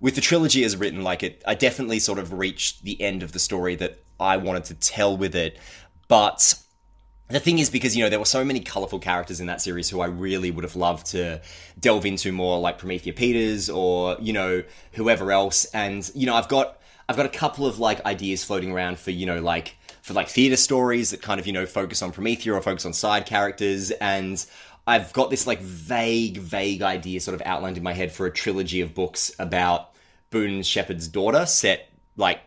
with 0.00 0.14
the 0.14 0.20
trilogy 0.20 0.64
as 0.64 0.76
written. 0.76 1.02
Like 1.02 1.22
it, 1.22 1.42
I 1.46 1.54
definitely 1.54 1.98
sort 1.98 2.18
of 2.18 2.32
reached 2.32 2.84
the 2.84 3.00
end 3.00 3.22
of 3.22 3.32
the 3.32 3.38
story 3.38 3.76
that 3.76 4.02
I 4.18 4.36
wanted 4.36 4.64
to 4.66 4.74
tell 4.74 5.16
with 5.16 5.34
it, 5.34 5.58
but. 6.08 6.58
The 7.28 7.40
thing 7.40 7.60
is, 7.60 7.70
because 7.70 7.96
you 7.96 8.04
know 8.04 8.10
there 8.10 8.18
were 8.18 8.26
so 8.26 8.44
many 8.44 8.60
colorful 8.60 8.98
characters 8.98 9.40
in 9.40 9.46
that 9.46 9.62
series 9.62 9.88
who 9.88 10.02
I 10.02 10.06
really 10.06 10.50
would 10.50 10.64
have 10.64 10.76
loved 10.76 11.06
to 11.12 11.40
delve 11.80 12.04
into 12.04 12.30
more, 12.30 12.60
like 12.60 12.76
Promethea 12.76 13.14
Peters 13.14 13.70
or 13.70 14.18
you 14.20 14.34
know 14.34 14.62
whoever 14.92 15.32
else. 15.32 15.64
And 15.66 16.10
you 16.14 16.26
know 16.26 16.34
I've 16.34 16.48
got 16.48 16.78
I've 17.08 17.16
got 17.16 17.24
a 17.24 17.30
couple 17.30 17.66
of 17.66 17.78
like 17.78 18.04
ideas 18.04 18.44
floating 18.44 18.70
around 18.70 18.98
for 18.98 19.12
you 19.12 19.24
know 19.24 19.40
like 19.40 19.76
for 20.02 20.14
like 20.14 20.28
theater 20.28 20.56
stories 20.56 21.10
that 21.10 21.22
kind 21.22 21.40
of 21.40 21.46
you 21.46 21.52
know 21.52 21.64
focus 21.64 22.02
on 22.02 22.12
Promethea 22.12 22.52
or 22.52 22.60
focus 22.60 22.84
on 22.84 22.92
side 22.92 23.24
characters 23.24 23.90
and 23.92 24.44
I've 24.86 25.12
got 25.12 25.30
this 25.30 25.46
like 25.46 25.60
vague 25.60 26.38
vague 26.38 26.82
idea 26.82 27.20
sort 27.20 27.34
of 27.34 27.42
outlined 27.46 27.78
in 27.78 27.82
my 27.82 27.92
head 27.94 28.12
for 28.12 28.26
a 28.26 28.30
trilogy 28.30 28.80
of 28.80 28.94
books 28.94 29.32
about 29.38 29.90
Boone 30.30 30.62
Shepherd's 30.62 31.08
daughter 31.08 31.46
set 31.46 31.88
like 32.16 32.40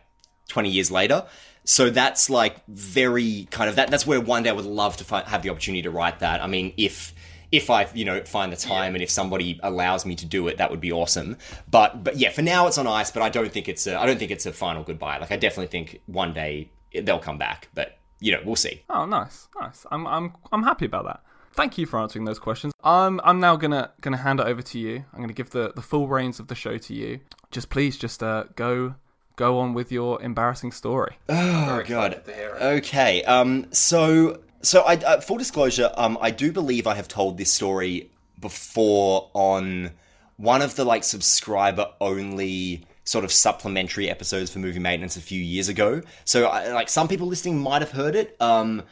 20 0.48 0.68
years 0.70 0.90
later 0.90 1.26
so 1.64 1.90
that's 1.90 2.30
like 2.30 2.64
very 2.68 3.48
kind 3.50 3.68
of 3.68 3.76
that 3.76 3.90
that's 3.90 4.06
where 4.06 4.20
one 4.20 4.44
day 4.44 4.50
I 4.50 4.52
would 4.52 4.66
love 4.66 4.98
to 4.98 5.04
fi- 5.04 5.24
have 5.24 5.42
the 5.42 5.50
opportunity 5.50 5.82
to 5.82 5.90
write 5.90 6.20
that 6.20 6.42
I 6.42 6.46
mean 6.46 6.74
if 6.76 7.14
if 7.52 7.70
I, 7.70 7.86
you 7.94 8.04
know, 8.04 8.22
find 8.24 8.52
the 8.52 8.56
time 8.56 8.94
and 8.94 9.02
if 9.02 9.08
somebody 9.08 9.60
allows 9.62 10.04
me 10.04 10.16
to 10.16 10.26
do 10.26 10.48
it, 10.48 10.58
that 10.58 10.68
would 10.68 10.80
be 10.80 10.90
awesome. 10.90 11.36
But, 11.70 12.02
but 12.02 12.16
yeah, 12.16 12.30
for 12.30 12.42
now 12.42 12.66
it's 12.66 12.76
on 12.76 12.88
ice. 12.88 13.12
But 13.12 13.22
I 13.22 13.28
don't 13.28 13.52
think 13.52 13.68
it's 13.68 13.86
a, 13.86 13.98
I 13.98 14.04
don't 14.04 14.18
think 14.18 14.32
it's 14.32 14.46
a 14.46 14.52
final 14.52 14.82
goodbye. 14.82 15.18
Like 15.18 15.30
I 15.30 15.36
definitely 15.36 15.68
think 15.68 16.00
one 16.06 16.32
day 16.32 16.70
they'll 16.92 17.18
come 17.18 17.38
back. 17.38 17.68
But 17.74 17.98
you 18.20 18.32
know, 18.32 18.40
we'll 18.44 18.56
see. 18.56 18.82
oh 18.90 19.06
nice, 19.06 19.48
nice. 19.60 19.86
I'm 19.90 20.06
I'm 20.06 20.32
I'm 20.52 20.62
happy 20.62 20.86
about 20.86 21.04
that. 21.04 21.20
Thank 21.52 21.78
you 21.78 21.86
for 21.86 21.98
answering 21.98 22.26
those 22.26 22.38
questions. 22.38 22.74
I'm 22.84 23.20
I'm 23.24 23.40
now 23.40 23.56
gonna 23.56 23.90
gonna 24.00 24.18
hand 24.18 24.40
it 24.40 24.46
over 24.46 24.62
to 24.62 24.78
you. 24.78 25.04
I'm 25.12 25.20
gonna 25.20 25.32
give 25.32 25.50
the 25.50 25.72
the 25.74 25.82
full 25.82 26.06
reins 26.08 26.38
of 26.38 26.48
the 26.48 26.54
show 26.54 26.76
to 26.78 26.94
you. 26.94 27.20
Just 27.50 27.70
please, 27.70 27.96
just 27.96 28.22
uh, 28.22 28.44
go 28.56 28.94
go 29.36 29.58
on 29.58 29.74
with 29.74 29.90
your 29.92 30.20
embarrassing 30.22 30.72
story. 30.72 31.16
Oh 31.28 31.82
god. 31.86 32.22
Okay. 32.60 33.22
Um. 33.24 33.66
So 33.72 34.42
so 34.62 34.82
I 34.82 34.96
uh, 34.96 35.20
full 35.20 35.38
disclosure. 35.38 35.90
Um. 35.96 36.18
I 36.20 36.30
do 36.30 36.52
believe 36.52 36.86
I 36.86 36.94
have 36.94 37.08
told 37.08 37.38
this 37.38 37.52
story 37.52 38.10
before 38.40 39.30
on 39.32 39.92
one 40.36 40.60
of 40.60 40.76
the 40.76 40.84
like 40.84 41.04
subscriber 41.04 41.86
only 42.00 42.84
sort 43.06 43.24
of 43.24 43.32
supplementary 43.32 44.10
episodes 44.10 44.50
for 44.50 44.58
movie 44.58 44.78
maintenance 44.78 45.16
a 45.16 45.22
few 45.22 45.40
years 45.40 45.70
ago. 45.70 46.02
So 46.26 46.44
I, 46.44 46.72
like 46.74 46.90
some 46.90 47.08
people 47.08 47.26
listening 47.26 47.58
might 47.58 47.80
have 47.80 47.92
heard 47.92 48.14
it. 48.14 48.36
Um. 48.40 48.82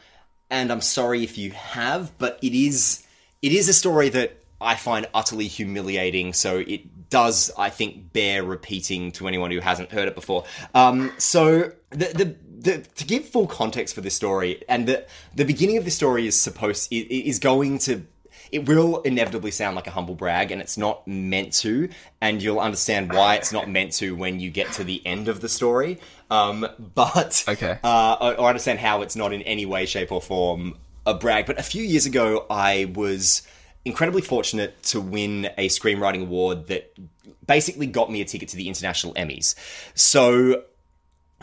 And 0.51 0.71
I'm 0.71 0.81
sorry 0.81 1.23
if 1.23 1.39
you 1.39 1.49
have, 1.51 2.15
but 2.19 2.37
it 2.43 2.53
is 2.53 3.03
it 3.41 3.51
is 3.51 3.67
a 3.67 3.73
story 3.73 4.09
that 4.09 4.37
I 4.61 4.75
find 4.75 5.07
utterly 5.11 5.47
humiliating. 5.47 6.33
So 6.33 6.59
it 6.59 7.09
does, 7.09 7.51
I 7.57 7.71
think, 7.71 8.13
bear 8.13 8.43
repeating 8.43 9.11
to 9.13 9.27
anyone 9.27 9.49
who 9.49 9.59
hasn't 9.59 9.91
heard 9.91 10.07
it 10.07 10.13
before. 10.13 10.43
Um, 10.75 11.11
so 11.17 11.71
the, 11.89 12.05
the 12.13 12.35
the 12.59 12.77
to 12.95 13.05
give 13.05 13.25
full 13.25 13.47
context 13.47 13.95
for 13.95 14.01
this 14.01 14.13
story, 14.13 14.63
and 14.69 14.87
the 14.87 15.07
the 15.33 15.45
beginning 15.45 15.77
of 15.77 15.83
the 15.83 15.91
story 15.91 16.27
is 16.27 16.39
supposed 16.39 16.89
is 16.91 17.39
going 17.39 17.79
to. 17.79 18.05
It 18.51 18.67
will 18.67 19.01
inevitably 19.01 19.51
sound 19.51 19.75
like 19.75 19.87
a 19.87 19.91
humble 19.91 20.15
brag, 20.15 20.51
and 20.51 20.61
it's 20.61 20.77
not 20.77 21.07
meant 21.07 21.53
to. 21.53 21.89
And 22.21 22.41
you'll 22.41 22.59
understand 22.59 23.11
why 23.11 23.35
it's 23.35 23.51
not 23.51 23.69
meant 23.69 23.93
to 23.93 24.15
when 24.15 24.39
you 24.39 24.49
get 24.51 24.71
to 24.73 24.83
the 24.83 25.05
end 25.05 25.27
of 25.27 25.41
the 25.41 25.49
story. 25.49 25.99
Um, 26.31 26.67
but 26.95 27.43
Okay. 27.47 27.77
uh, 27.83 28.35
or 28.39 28.47
understand 28.47 28.79
how 28.79 29.01
it's 29.01 29.15
not 29.15 29.33
in 29.33 29.41
any 29.43 29.65
way, 29.65 29.85
shape, 29.85 30.11
or 30.11 30.21
form 30.21 30.77
a 31.05 31.13
brag. 31.13 31.45
But 31.45 31.59
a 31.59 31.63
few 31.63 31.83
years 31.83 32.05
ago, 32.05 32.45
I 32.49 32.91
was 32.95 33.43
incredibly 33.83 34.21
fortunate 34.21 34.81
to 34.83 34.99
win 34.99 35.49
a 35.57 35.67
screenwriting 35.69 36.23
award 36.23 36.67
that 36.67 36.91
basically 37.45 37.85
got 37.85 38.11
me 38.11 38.21
a 38.21 38.25
ticket 38.25 38.49
to 38.49 38.57
the 38.57 38.67
International 38.67 39.13
Emmys. 39.13 39.53
So, 39.93 40.63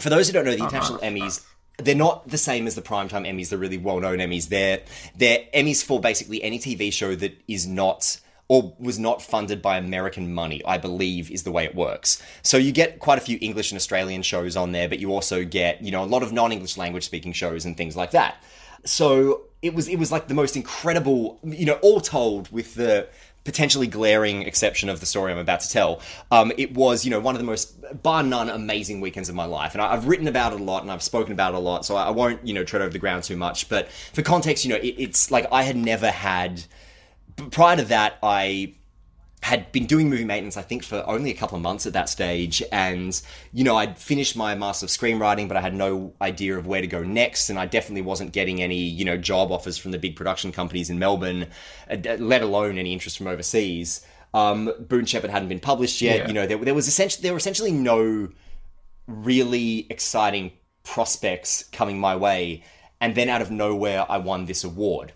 for 0.01 0.11
those 0.11 0.27
who 0.27 0.33
don't 0.33 0.45
know, 0.45 0.51
the 0.57 0.65
International 0.65 0.99
Emmys. 0.99 1.45
They're 1.85 1.95
not 1.95 2.29
the 2.29 2.39
same 2.39 2.67
as 2.67 2.75
the 2.75 2.83
primetime 2.83 3.29
Emmys, 3.29 3.51
the 3.51 3.59
really 3.59 3.79
well-known 3.79 4.19
Emmys. 4.19 4.49
They're 4.49 4.81
they're 5.17 5.45
Emmys 5.55 5.85
for 5.85 6.01
basically 6.01 6.43
any 6.43 6.59
TV 6.59 6.93
show 6.93 7.15
that 7.17 7.41
is 7.49 7.67
not 7.67 8.21
or 8.49 8.75
was 8.79 8.99
not 8.99 9.23
funded 9.23 9.63
by 9.63 9.79
American 9.79 10.35
money, 10.35 10.63
I 10.67 10.77
believe 10.77 11.31
is 11.31 11.43
the 11.43 11.51
way 11.51 11.65
it 11.65 11.75
works. 11.75 12.23
So 12.43 12.59
you 12.59 12.71
get 12.71 12.99
quite 12.99 13.17
a 13.17 13.23
few 13.23 13.39
English 13.41 13.73
and 13.73 13.77
Australian 13.79 14.21
shows 14.21 14.57
on 14.57 14.73
there, 14.73 14.91
but 14.91 14.99
you 14.99 15.11
also 15.11 15.43
get, 15.43 15.83
you 15.83 15.91
know, 15.91 16.05
a 16.05 16.07
lot 16.07 16.23
of 16.23 16.35
non-English 16.35 16.77
language 16.77 17.05
speaking 17.05 17.33
shows 17.33 17.65
and 17.65 17.79
things 17.79 17.97
like 17.97 18.11
that. 18.11 18.43
So 18.85 19.45
it 19.63 19.75
was 19.75 19.89
it 19.89 19.97
was 19.97 20.13
like 20.13 20.29
the 20.29 20.35
most 20.35 20.57
incredible, 20.57 21.39
you 21.45 21.65
know, 21.65 21.79
all 21.83 22.01
told 22.01 22.53
with 22.53 22.75
the 22.75 23.09
potentially 23.45 23.87
glaring 23.87 24.43
exception 24.43 24.89
of 24.89 25.01
the 25.01 25.07
story 25.07 25.33
I'm 25.33 25.39
about 25.39 25.61
to 25.61 25.71
tell, 25.71 26.01
um, 26.31 26.53
it 26.57 26.75
was, 26.75 27.05
you 27.05 27.11
know, 27.11 27.21
one 27.21 27.35
of 27.35 27.41
the 27.41 27.47
most, 27.47 27.77
bar 28.03 28.23
none, 28.23 28.49
amazing 28.49 29.01
weekends 29.01 29.29
of 29.29 29.35
my 29.35 29.45
life. 29.45 29.75
And 29.75 29.83
I, 29.83 29.91
have 29.93 30.07
written 30.07 30.29
about 30.29 30.53
it 30.53 30.61
a 30.61 30.65
lot 30.65 30.83
and 30.83 30.93
I've 30.93 31.03
spoken 31.03 31.33
about 31.33 31.55
it 31.55 31.57
a 31.57 31.61
lot, 31.61 31.85
so 31.85 31.97
I, 31.97 32.11
won't, 32.11 32.47
you 32.47 32.55
know, 32.55 32.65
tread 32.65 32.83
over 32.83 32.93
the 32.93 32.99
ground 32.99 33.25
too 33.25 33.37
much. 33.37 33.69
But 33.69 33.89
for 33.89 34.23
context, 34.23 34.65
you 34.65 34.71
know, 34.71 34.77
it, 34.77 34.95
it's 34.99 35.31
like 35.31 35.47
I 35.51 35.65
had 35.65 35.77
never 35.77 36.11
had, 36.11 36.63
prior 37.51 37.77
to 37.77 37.85
that, 37.87 38.19
I 38.23 38.75
had 39.43 39.73
been 39.73 39.87
doing 39.87 40.09
movie 40.09 40.25
maintenance, 40.25 40.57
I 40.57 40.63
think, 40.63 40.85
for 40.85 41.03
only 41.09 41.31
a 41.31 41.35
couple 41.35 41.57
of 41.57 41.63
months 41.63 41.85
at 41.85 41.93
that 41.95 42.09
stage. 42.09 42.63
And, 42.71 43.21
you 43.53 43.65
know, 43.65 43.77
I'd 43.77 43.99
finished 43.99 44.37
my 44.37 44.55
Master 44.55 44.87
of 44.87 44.91
Screenwriting, 44.91 45.49
but 45.49 45.57
I 45.57 45.61
had 45.61 45.75
no 45.75 46.15
idea 46.23 46.57
of 46.57 46.69
where 46.69 46.81
to 46.81 46.87
go 46.87 47.03
next. 47.03 47.51
And 47.51 47.59
I 47.59 47.67
definitely 47.67 48.03
wasn't 48.03 48.33
getting 48.33 48.63
any, 48.63 48.79
you 48.79 49.05
know, 49.05 49.17
job 49.17 49.51
offers 49.51 49.77
from 49.77 49.91
the 49.91 49.99
big 49.99 50.15
production 50.15 50.53
companies 50.53 50.91
in 50.91 50.99
Melbourne, 51.01 51.49
uh, 51.91 51.97
let 52.19 52.43
alone 52.43 52.79
any 52.79 52.93
interest 52.93 53.19
from 53.19 53.27
overseas. 53.27 54.07
Um, 54.33 54.73
Boone 54.79 55.07
Shepherd 55.07 55.31
hadn't 55.31 55.49
been 55.49 55.61
published 55.61 56.01
yet. 56.01 56.19
Yeah. 56.19 56.29
You 56.29 56.35
know, 56.35 56.47
there, 56.47 56.59
there 56.59 56.75
was 56.75 56.87
essentially, 56.87 57.23
there 57.23 57.33
were 57.33 57.39
essentially 57.39 57.73
no 57.73 58.29
really 59.09 59.89
exciting 59.91 60.53
prospects 60.85 61.65
coming 61.73 61.99
my 61.99 62.15
way. 62.15 62.63
And 63.01 63.17
then 63.17 63.29
out 63.29 63.43
of 63.43 63.51
nowhere, 63.51 64.07
I 64.09 64.19
won 64.19 64.47
this 64.47 64.63
award 64.63 65.13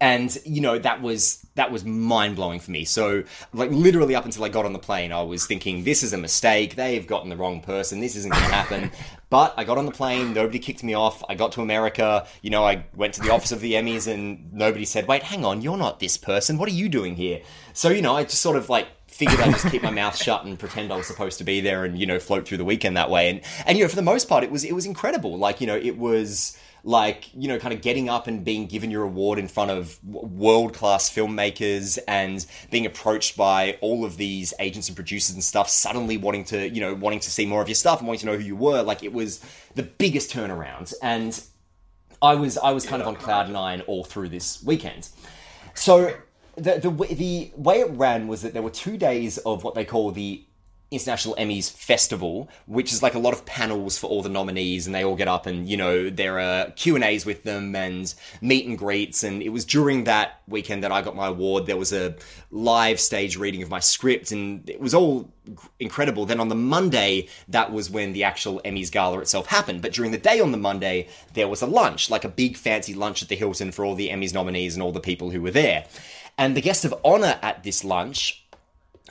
and 0.00 0.36
you 0.44 0.60
know 0.60 0.78
that 0.78 1.02
was 1.02 1.44
that 1.54 1.72
was 1.72 1.84
mind 1.84 2.36
blowing 2.36 2.60
for 2.60 2.70
me. 2.70 2.84
So 2.84 3.24
like 3.52 3.70
literally 3.70 4.14
up 4.14 4.24
until 4.24 4.44
I 4.44 4.48
got 4.48 4.64
on 4.64 4.72
the 4.72 4.78
plane, 4.78 5.12
I 5.12 5.22
was 5.22 5.46
thinking 5.46 5.84
this 5.84 6.02
is 6.02 6.12
a 6.12 6.18
mistake. 6.18 6.76
They've 6.76 7.06
gotten 7.06 7.30
the 7.30 7.36
wrong 7.36 7.60
person. 7.60 8.00
This 8.00 8.14
isn't 8.16 8.32
going 8.32 8.44
to 8.44 8.54
happen. 8.54 8.90
but 9.30 9.54
I 9.56 9.64
got 9.64 9.76
on 9.76 9.86
the 9.86 9.92
plane. 9.92 10.32
Nobody 10.32 10.58
kicked 10.58 10.84
me 10.84 10.94
off. 10.94 11.22
I 11.28 11.34
got 11.34 11.52
to 11.52 11.62
America. 11.62 12.26
You 12.42 12.50
know, 12.50 12.64
I 12.64 12.84
went 12.94 13.14
to 13.14 13.20
the 13.20 13.30
office 13.30 13.52
of 13.52 13.60
the 13.60 13.72
Emmys, 13.72 14.12
and 14.12 14.52
nobody 14.52 14.84
said, 14.84 15.08
"Wait, 15.08 15.22
hang 15.22 15.44
on, 15.44 15.60
you're 15.62 15.76
not 15.76 16.00
this 16.00 16.16
person. 16.16 16.58
What 16.58 16.68
are 16.68 16.72
you 16.72 16.88
doing 16.88 17.16
here?" 17.16 17.42
So 17.72 17.88
you 17.90 18.02
know, 18.02 18.14
I 18.14 18.24
just 18.24 18.40
sort 18.40 18.56
of 18.56 18.68
like 18.68 18.88
figured 19.08 19.40
I'd 19.40 19.50
just 19.50 19.68
keep 19.68 19.82
my 19.82 19.90
mouth 19.90 20.16
shut 20.16 20.44
and 20.44 20.56
pretend 20.56 20.92
I 20.92 20.96
was 20.96 21.08
supposed 21.08 21.38
to 21.38 21.44
be 21.44 21.60
there 21.60 21.84
and 21.84 21.98
you 21.98 22.06
know 22.06 22.20
float 22.20 22.46
through 22.46 22.58
the 22.58 22.64
weekend 22.64 22.96
that 22.96 23.10
way. 23.10 23.30
And 23.30 23.40
and 23.66 23.76
you 23.76 23.84
know 23.84 23.88
for 23.88 23.96
the 23.96 24.02
most 24.02 24.28
part 24.28 24.44
it 24.44 24.50
was 24.50 24.62
it 24.64 24.74
was 24.74 24.86
incredible. 24.86 25.36
Like 25.36 25.60
you 25.60 25.66
know 25.66 25.76
it 25.76 25.98
was 25.98 26.56
like 26.88 27.28
you 27.34 27.48
know 27.48 27.58
kind 27.58 27.74
of 27.74 27.82
getting 27.82 28.08
up 28.08 28.26
and 28.26 28.44
being 28.44 28.66
given 28.66 28.90
your 28.90 29.02
award 29.02 29.38
in 29.38 29.46
front 29.46 29.70
of 29.70 30.02
world 30.04 30.72
class 30.72 31.10
filmmakers 31.10 31.98
and 32.08 32.46
being 32.70 32.86
approached 32.86 33.36
by 33.36 33.76
all 33.82 34.06
of 34.06 34.16
these 34.16 34.54
agents 34.58 34.88
and 34.88 34.96
producers 34.96 35.34
and 35.34 35.44
stuff 35.44 35.68
suddenly 35.68 36.16
wanting 36.16 36.44
to 36.44 36.68
you 36.70 36.80
know 36.80 36.94
wanting 36.94 37.20
to 37.20 37.30
see 37.30 37.44
more 37.44 37.60
of 37.60 37.68
your 37.68 37.74
stuff 37.74 37.98
and 37.98 38.08
wanting 38.08 38.20
to 38.20 38.26
know 38.26 38.36
who 38.36 38.42
you 38.42 38.56
were 38.56 38.80
like 38.82 39.02
it 39.02 39.12
was 39.12 39.44
the 39.74 39.82
biggest 39.82 40.32
turnaround 40.32 40.94
and 41.02 41.44
I 42.20 42.34
was 42.34 42.58
I 42.58 42.72
was 42.72 42.84
kind 42.84 43.00
of 43.00 43.08
on 43.08 43.16
cloud 43.16 43.50
nine 43.50 43.80
all 43.82 44.04
through 44.04 44.30
this 44.30 44.62
weekend. 44.64 45.08
So 45.74 46.14
the 46.56 46.78
the 46.78 46.90
the 47.14 47.52
way 47.56 47.80
it 47.80 47.90
ran 47.92 48.26
was 48.26 48.42
that 48.42 48.52
there 48.52 48.62
were 48.62 48.70
two 48.70 48.96
days 48.96 49.38
of 49.38 49.62
what 49.62 49.74
they 49.74 49.84
call 49.84 50.10
the 50.10 50.44
International 50.90 51.34
Emmys 51.38 51.70
Festival, 51.70 52.48
which 52.66 52.92
is 52.92 53.02
like 53.02 53.14
a 53.14 53.18
lot 53.18 53.34
of 53.34 53.44
panels 53.44 53.98
for 53.98 54.06
all 54.06 54.22
the 54.22 54.28
nominees, 54.30 54.86
and 54.86 54.94
they 54.94 55.04
all 55.04 55.16
get 55.16 55.28
up 55.28 55.44
and 55.46 55.68
you 55.68 55.76
know 55.76 56.08
there 56.08 56.40
are 56.40 56.70
Q 56.70 56.94
and 56.94 57.04
A's 57.04 57.26
with 57.26 57.42
them 57.42 57.76
and 57.76 58.14
meet 58.40 58.66
and 58.66 58.78
greets. 58.78 59.22
And 59.22 59.42
it 59.42 59.50
was 59.50 59.64
during 59.66 60.04
that 60.04 60.40
weekend 60.48 60.82
that 60.84 60.92
I 60.92 61.02
got 61.02 61.14
my 61.14 61.26
award. 61.26 61.66
There 61.66 61.76
was 61.76 61.92
a 61.92 62.16
live 62.50 63.00
stage 63.00 63.36
reading 63.36 63.62
of 63.62 63.68
my 63.68 63.80
script, 63.80 64.32
and 64.32 64.68
it 64.68 64.80
was 64.80 64.94
all 64.94 65.30
incredible. 65.78 66.24
Then 66.24 66.40
on 66.40 66.48
the 66.48 66.54
Monday, 66.54 67.28
that 67.48 67.70
was 67.70 67.90
when 67.90 68.14
the 68.14 68.24
actual 68.24 68.60
Emmys 68.64 68.90
gala 68.90 69.18
itself 69.18 69.46
happened. 69.46 69.82
But 69.82 69.92
during 69.92 70.10
the 70.10 70.18
day 70.18 70.40
on 70.40 70.52
the 70.52 70.58
Monday, 70.58 71.08
there 71.34 71.48
was 71.48 71.60
a 71.60 71.66
lunch, 71.66 72.08
like 72.08 72.24
a 72.24 72.28
big 72.28 72.56
fancy 72.56 72.94
lunch 72.94 73.22
at 73.22 73.28
the 73.28 73.36
Hilton 73.36 73.72
for 73.72 73.84
all 73.84 73.94
the 73.94 74.08
Emmys 74.08 74.32
nominees 74.32 74.74
and 74.74 74.82
all 74.82 74.92
the 74.92 75.00
people 75.00 75.30
who 75.30 75.42
were 75.42 75.50
there. 75.50 75.84
And 76.38 76.56
the 76.56 76.62
guest 76.62 76.84
of 76.86 76.94
honor 77.04 77.38
at 77.42 77.62
this 77.62 77.84
lunch 77.84 78.44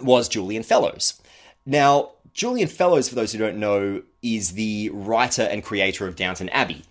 was 0.01 0.27
Julian 0.29 0.63
Fellowes. 0.63 1.21
Now, 1.67 2.11
Julian 2.33 2.69
Fellowes, 2.69 3.09
for 3.09 3.15
those 3.15 3.33
who 3.33 3.37
don't 3.37 3.57
know, 3.57 4.01
is 4.21 4.53
the 4.53 4.89
writer 4.93 5.41
and 5.43 5.63
creator 5.63 6.07
of 6.07 6.15
Downton 6.15 6.47
Abbey. 6.49 6.83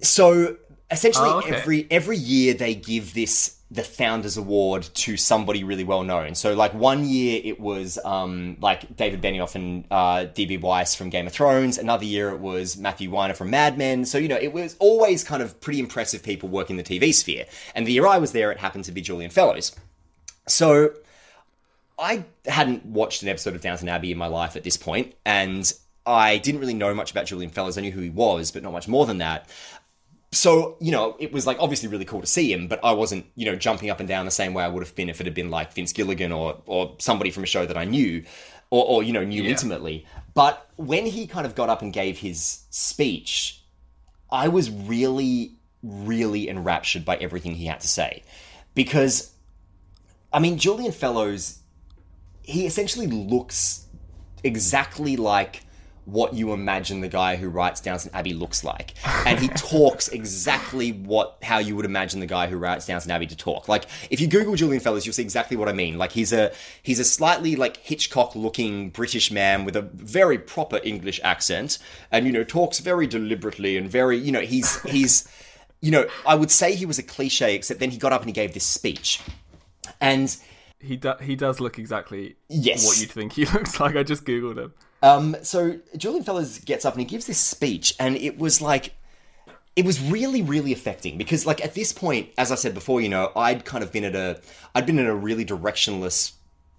So 0.00 0.56
essentially, 0.90 1.28
Oh, 1.28 1.38
okay. 1.38 1.54
every 1.54 1.86
every 1.90 2.16
year 2.16 2.54
they 2.54 2.74
give 2.74 3.14
this 3.14 3.56
the 3.70 3.82
Founders 3.82 4.36
Award 4.36 4.82
to 4.92 5.16
somebody 5.16 5.64
really 5.64 5.84
well 5.84 6.02
known. 6.02 6.34
So 6.34 6.54
like 6.54 6.74
one 6.74 7.06
year 7.06 7.40
it 7.42 7.58
was 7.58 7.98
um, 8.04 8.56
like 8.60 8.96
David 8.96 9.22
Benioff 9.22 9.54
and 9.54 9.84
uh, 9.90 10.26
DB 10.34 10.60
Weiss 10.60 10.94
from 10.94 11.08
Game 11.08 11.26
of 11.26 11.32
Thrones. 11.32 11.78
Another 11.78 12.04
year 12.04 12.28
it 12.30 12.40
was 12.40 12.76
Matthew 12.76 13.10
Weiner 13.10 13.32
from 13.32 13.48
Mad 13.50 13.78
Men. 13.78 14.04
So 14.04 14.18
you 14.18 14.28
know 14.28 14.36
it 14.36 14.52
was 14.52 14.76
always 14.78 15.24
kind 15.24 15.42
of 15.42 15.58
pretty 15.60 15.78
impressive 15.78 16.22
people 16.22 16.48
working 16.48 16.76
the 16.76 16.82
TV 16.82 17.14
sphere. 17.14 17.46
And 17.74 17.86
the 17.86 17.92
year 17.92 18.06
I 18.06 18.18
was 18.18 18.32
there, 18.32 18.50
it 18.52 18.58
happened 18.58 18.84
to 18.84 18.92
be 18.92 19.00
Julian 19.00 19.30
Fellowes. 19.30 19.74
So 20.48 20.90
I 22.02 22.24
hadn't 22.46 22.84
watched 22.84 23.22
an 23.22 23.28
episode 23.28 23.54
of 23.54 23.60
Downton 23.60 23.88
Abbey 23.88 24.10
in 24.10 24.18
my 24.18 24.26
life 24.26 24.56
at 24.56 24.64
this 24.64 24.76
point, 24.76 25.14
and 25.24 25.72
I 26.04 26.38
didn't 26.38 26.60
really 26.60 26.74
know 26.74 26.92
much 26.94 27.12
about 27.12 27.26
Julian 27.26 27.50
Fellowes. 27.50 27.78
I 27.78 27.80
knew 27.80 27.92
who 27.92 28.00
he 28.00 28.10
was, 28.10 28.50
but 28.50 28.62
not 28.62 28.72
much 28.72 28.88
more 28.88 29.06
than 29.06 29.18
that. 29.18 29.48
So, 30.32 30.76
you 30.80 30.90
know, 30.90 31.14
it 31.20 31.30
was 31.32 31.46
like 31.46 31.58
obviously 31.60 31.88
really 31.88 32.06
cool 32.06 32.22
to 32.22 32.26
see 32.26 32.52
him, 32.52 32.66
but 32.66 32.80
I 32.82 32.92
wasn't, 32.92 33.26
you 33.36 33.46
know, 33.46 33.54
jumping 33.54 33.90
up 33.90 34.00
and 34.00 34.08
down 34.08 34.24
the 34.24 34.30
same 34.30 34.54
way 34.54 34.64
I 34.64 34.68
would 34.68 34.82
have 34.82 34.94
been 34.96 35.10
if 35.10 35.20
it 35.20 35.26
had 35.26 35.34
been 35.34 35.50
like 35.50 35.74
Vince 35.74 35.92
Gilligan 35.92 36.32
or 36.32 36.60
or 36.66 36.96
somebody 36.98 37.30
from 37.30 37.44
a 37.44 37.46
show 37.46 37.66
that 37.66 37.76
I 37.76 37.84
knew 37.84 38.24
or, 38.70 38.84
or 38.86 39.02
you 39.02 39.12
know, 39.12 39.22
knew 39.22 39.42
Yeah. 39.42 39.50
intimately. 39.50 40.06
But 40.34 40.68
when 40.76 41.04
he 41.04 41.26
kind 41.26 41.46
of 41.46 41.54
got 41.54 41.68
up 41.68 41.82
and 41.82 41.92
gave 41.92 42.18
his 42.18 42.64
speech, 42.70 43.62
I 44.30 44.48
was 44.48 44.70
really, 44.70 45.56
really 45.82 46.48
enraptured 46.48 47.04
by 47.04 47.16
everything 47.16 47.54
he 47.54 47.66
had 47.66 47.80
to 47.80 47.88
say. 47.88 48.22
Because, 48.74 49.30
I 50.32 50.38
mean, 50.38 50.56
Julian 50.56 50.92
Fellowes, 50.92 51.58
he 52.42 52.66
essentially 52.66 53.06
looks 53.06 53.86
exactly 54.44 55.16
like 55.16 55.62
what 56.04 56.34
you 56.34 56.52
imagine 56.52 57.00
the 57.00 57.08
guy 57.08 57.36
who 57.36 57.48
writes 57.48 57.80
Downton 57.80 58.10
Abbey 58.12 58.34
looks 58.34 58.64
like. 58.64 58.94
And 59.24 59.38
he 59.38 59.48
talks 59.56 60.08
exactly 60.08 60.90
what 60.90 61.38
how 61.42 61.58
you 61.58 61.76
would 61.76 61.84
imagine 61.84 62.18
the 62.18 62.26
guy 62.26 62.48
who 62.48 62.56
writes 62.56 62.86
Downton 62.86 63.12
Abbey 63.12 63.26
to 63.28 63.36
talk. 63.36 63.68
Like 63.68 63.84
if 64.10 64.20
you 64.20 64.26
Google 64.26 64.56
Julian 64.56 64.80
Fellowes, 64.80 65.06
you'll 65.06 65.12
see 65.12 65.22
exactly 65.22 65.56
what 65.56 65.68
I 65.68 65.72
mean. 65.72 65.98
Like 65.98 66.10
he's 66.10 66.32
a 66.32 66.52
he's 66.82 66.98
a 66.98 67.04
slightly 67.04 67.54
like 67.54 67.76
Hitchcock 67.76 68.34
looking 68.34 68.90
British 68.90 69.30
man 69.30 69.64
with 69.64 69.76
a 69.76 69.82
very 69.82 70.38
proper 70.38 70.80
English 70.82 71.20
accent 71.22 71.78
and 72.10 72.26
you 72.26 72.32
know 72.32 72.42
talks 72.42 72.80
very 72.80 73.06
deliberately 73.06 73.76
and 73.76 73.88
very 73.88 74.18
you 74.18 74.32
know 74.32 74.40
he's 74.40 74.82
he's 74.90 75.28
you 75.82 75.90
know, 75.90 76.06
I 76.24 76.36
would 76.36 76.50
say 76.50 76.74
he 76.74 76.86
was 76.86 76.98
a 76.98 77.02
cliche, 77.02 77.56
except 77.56 77.80
then 77.80 77.90
he 77.90 77.98
got 77.98 78.12
up 78.12 78.22
and 78.22 78.28
he 78.28 78.32
gave 78.32 78.54
this 78.54 78.64
speech. 78.64 79.20
And 80.00 80.34
He 80.82 80.96
do- 80.96 81.14
he 81.20 81.36
does 81.36 81.60
look 81.60 81.78
exactly 81.78 82.36
Yes. 82.48 82.84
what 82.84 83.00
you'd 83.00 83.10
think 83.10 83.32
he 83.34 83.44
looks 83.54 83.78
like. 83.80 83.96
I 83.96 84.02
just 84.02 84.24
googled 84.24 84.58
him. 84.58 84.74
Um, 85.02 85.36
so 85.42 85.78
Julian 85.96 86.24
Fellowes 86.24 86.58
gets 86.58 86.84
up 86.84 86.94
and 86.94 87.00
he 87.00 87.06
gives 87.06 87.26
this 87.26 87.38
speech, 87.38 87.94
and 87.98 88.16
it 88.16 88.38
was 88.38 88.60
like, 88.60 88.92
it 89.74 89.84
was 89.84 90.00
really, 90.00 90.42
really 90.42 90.72
affecting 90.72 91.16
because, 91.18 91.46
like, 91.46 91.64
at 91.64 91.74
this 91.74 91.92
point, 91.92 92.28
as 92.36 92.52
I 92.52 92.56
said 92.56 92.74
before, 92.74 93.00
you 93.00 93.08
know, 93.08 93.32
I'd 93.34 93.64
kind 93.64 93.82
of 93.82 93.90
been 93.90 94.04
at 94.04 94.14
a, 94.14 94.40
I'd 94.74 94.84
been 94.86 94.98
in 94.98 95.06
a 95.06 95.14
really 95.14 95.44
directionless 95.44 96.32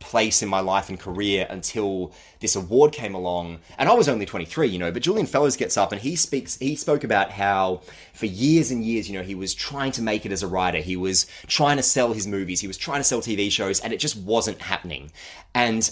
place 0.04 0.42
in 0.44 0.50
my 0.50 0.60
life 0.60 0.90
and 0.90 1.00
career 1.00 1.48
until 1.50 2.12
this 2.40 2.56
award 2.56 2.92
came 2.92 3.16
along, 3.16 3.60
and 3.78 3.88
I 3.90 3.94
was 3.94 4.08
only 4.10 4.26
23, 4.26 4.68
you 4.68 4.78
know. 4.78 4.92
But 4.92 5.02
Julian 5.02 5.26
Fellowes 5.26 5.56
gets 5.56 5.78
up 5.78 5.92
and 5.92 6.02
he 6.02 6.16
speaks, 6.16 6.58
he 6.58 6.76
spoke 6.76 7.04
about 7.04 7.32
how 7.32 7.82
for 8.14 8.26
years 8.26 8.70
and 8.72 8.84
years, 8.84 9.10
you 9.10 9.18
know, 9.18 9.24
he 9.24 9.36
was 9.36 9.54
trying 9.54 9.92
to 9.94 10.02
make 10.02 10.26
it 10.26 10.32
as 10.32 10.44
a 10.44 10.48
writer, 10.48 10.80
he 10.80 10.98
was 10.98 11.26
trying 11.48 11.78
to 11.78 11.84
sell 11.84 12.14
his 12.14 12.28
movies, 12.28 12.60
he 12.60 12.68
was 12.68 12.78
trying 12.78 13.00
to 13.00 13.04
sell 13.04 13.22
TV 13.22 13.52
shows, 13.52 13.80
and 13.80 13.94
it 13.94 13.98
just 13.98 14.18
wasn't 14.18 14.62
happening, 14.62 15.12
and 15.56 15.90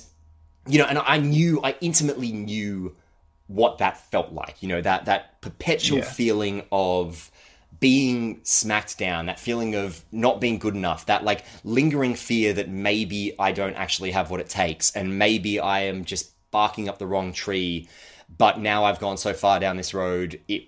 you 0.68 0.78
know, 0.78 0.86
and 0.86 1.00
I 1.00 1.18
knew, 1.18 1.60
I 1.64 1.76
intimately 1.82 2.32
knew 2.32 2.96
what 3.48 3.80
that 3.80 3.98
felt 4.12 4.32
like. 4.32 4.62
You 4.62 4.70
know, 4.70 4.82
that 4.82 5.06
that 5.06 5.42
perpetual 5.42 6.00
Yeah. 6.00 6.06
feeling 6.06 6.64
of 6.72 7.32
being 7.82 8.40
smacked 8.44 8.98
down, 9.00 9.26
that 9.26 9.40
feeling 9.40 9.76
of 9.76 10.06
not 10.12 10.40
being 10.40 10.60
good 10.60 10.76
enough, 10.76 11.08
that 11.08 11.26
like 11.26 11.44
lingering 11.66 12.16
fear 12.16 12.54
that 12.54 12.70
maybe 12.70 13.36
I 13.38 13.52
don't 13.52 13.74
actually 13.74 14.12
have 14.12 14.30
what 14.30 14.40
it 14.40 14.48
takes, 14.48 14.96
and 14.96 15.18
maybe 15.20 15.60
I 15.60 15.82
am 15.82 16.06
just 16.06 16.32
barking 16.52 16.88
up 16.88 17.00
the 17.00 17.08
wrong 17.08 17.34
tree. 17.34 17.90
But 18.38 18.60
now 18.60 18.86
I've 18.86 19.00
gone 19.00 19.18
so 19.18 19.34
far 19.34 19.60
down 19.60 19.76
this 19.76 19.94
road, 19.94 20.40
it 20.48 20.68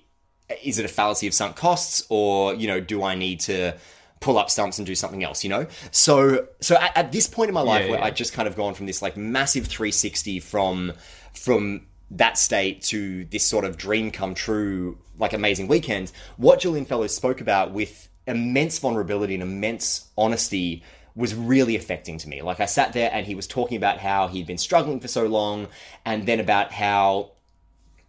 is 0.64 0.80
it 0.80 0.86
a 0.86 0.90
fallacy 0.90 1.28
of 1.28 1.34
sunk 1.34 1.56
costs, 1.56 2.06
or 2.10 2.56
you 2.56 2.68
know, 2.68 2.82
do 2.82 3.04
I 3.04 3.16
need 3.16 3.40
to 3.42 3.78
pull 4.20 4.38
up 4.40 4.50
stumps 4.50 4.80
and 4.80 4.88
do 4.88 4.96
something 4.96 5.24
else? 5.24 5.44
You 5.44 5.52
know, 5.52 5.68
so 5.92 6.48
so 6.62 6.76
at, 6.78 6.98
at 6.98 7.12
this 7.12 7.28
point 7.28 7.50
in 7.50 7.54
my 7.54 7.62
life 7.62 7.84
Yeah, 7.84 7.92
where 7.92 8.00
yeah. 8.00 8.06
I 8.06 8.10
just 8.10 8.34
kind 8.34 8.48
of 8.48 8.56
gone 8.56 8.74
from 8.74 8.88
this 8.88 9.04
like 9.04 9.16
massive 9.16 9.68
360 9.68 10.40
from 10.40 10.94
from 11.36 11.86
that 12.12 12.38
state 12.38 12.82
to 12.84 13.26
this 13.26 13.44
sort 13.44 13.66
of 13.66 13.78
dream 13.78 14.12
come 14.12 14.34
true 14.34 14.98
like 15.20 15.34
amazing 15.34 15.68
weekend. 15.68 16.12
What 16.38 16.60
julian 16.60 16.86
fellowes 16.86 17.16
spoke 17.16 17.42
about 17.42 17.72
with 17.72 18.10
immense 18.28 18.80
vulnerability 18.80 19.34
and 19.34 19.44
immense 19.44 20.08
honesty 20.18 20.84
was 21.16 21.36
really 21.36 21.76
affecting 21.76 22.18
to 22.20 22.30
me. 22.30 22.42
Like 22.42 22.60
i 22.60 22.66
sat 22.66 22.94
there 22.94 23.12
and 23.14 23.26
he 23.26 23.36
was 23.36 23.48
talking 23.48 23.78
about 23.78 24.00
how 24.00 24.28
he'd 24.28 24.48
been 24.48 24.58
struggling 24.58 25.00
for 25.00 25.08
so 25.08 25.26
long 25.26 25.68
and 26.06 26.26
then 26.26 26.40
about 26.40 26.72
how 26.72 27.33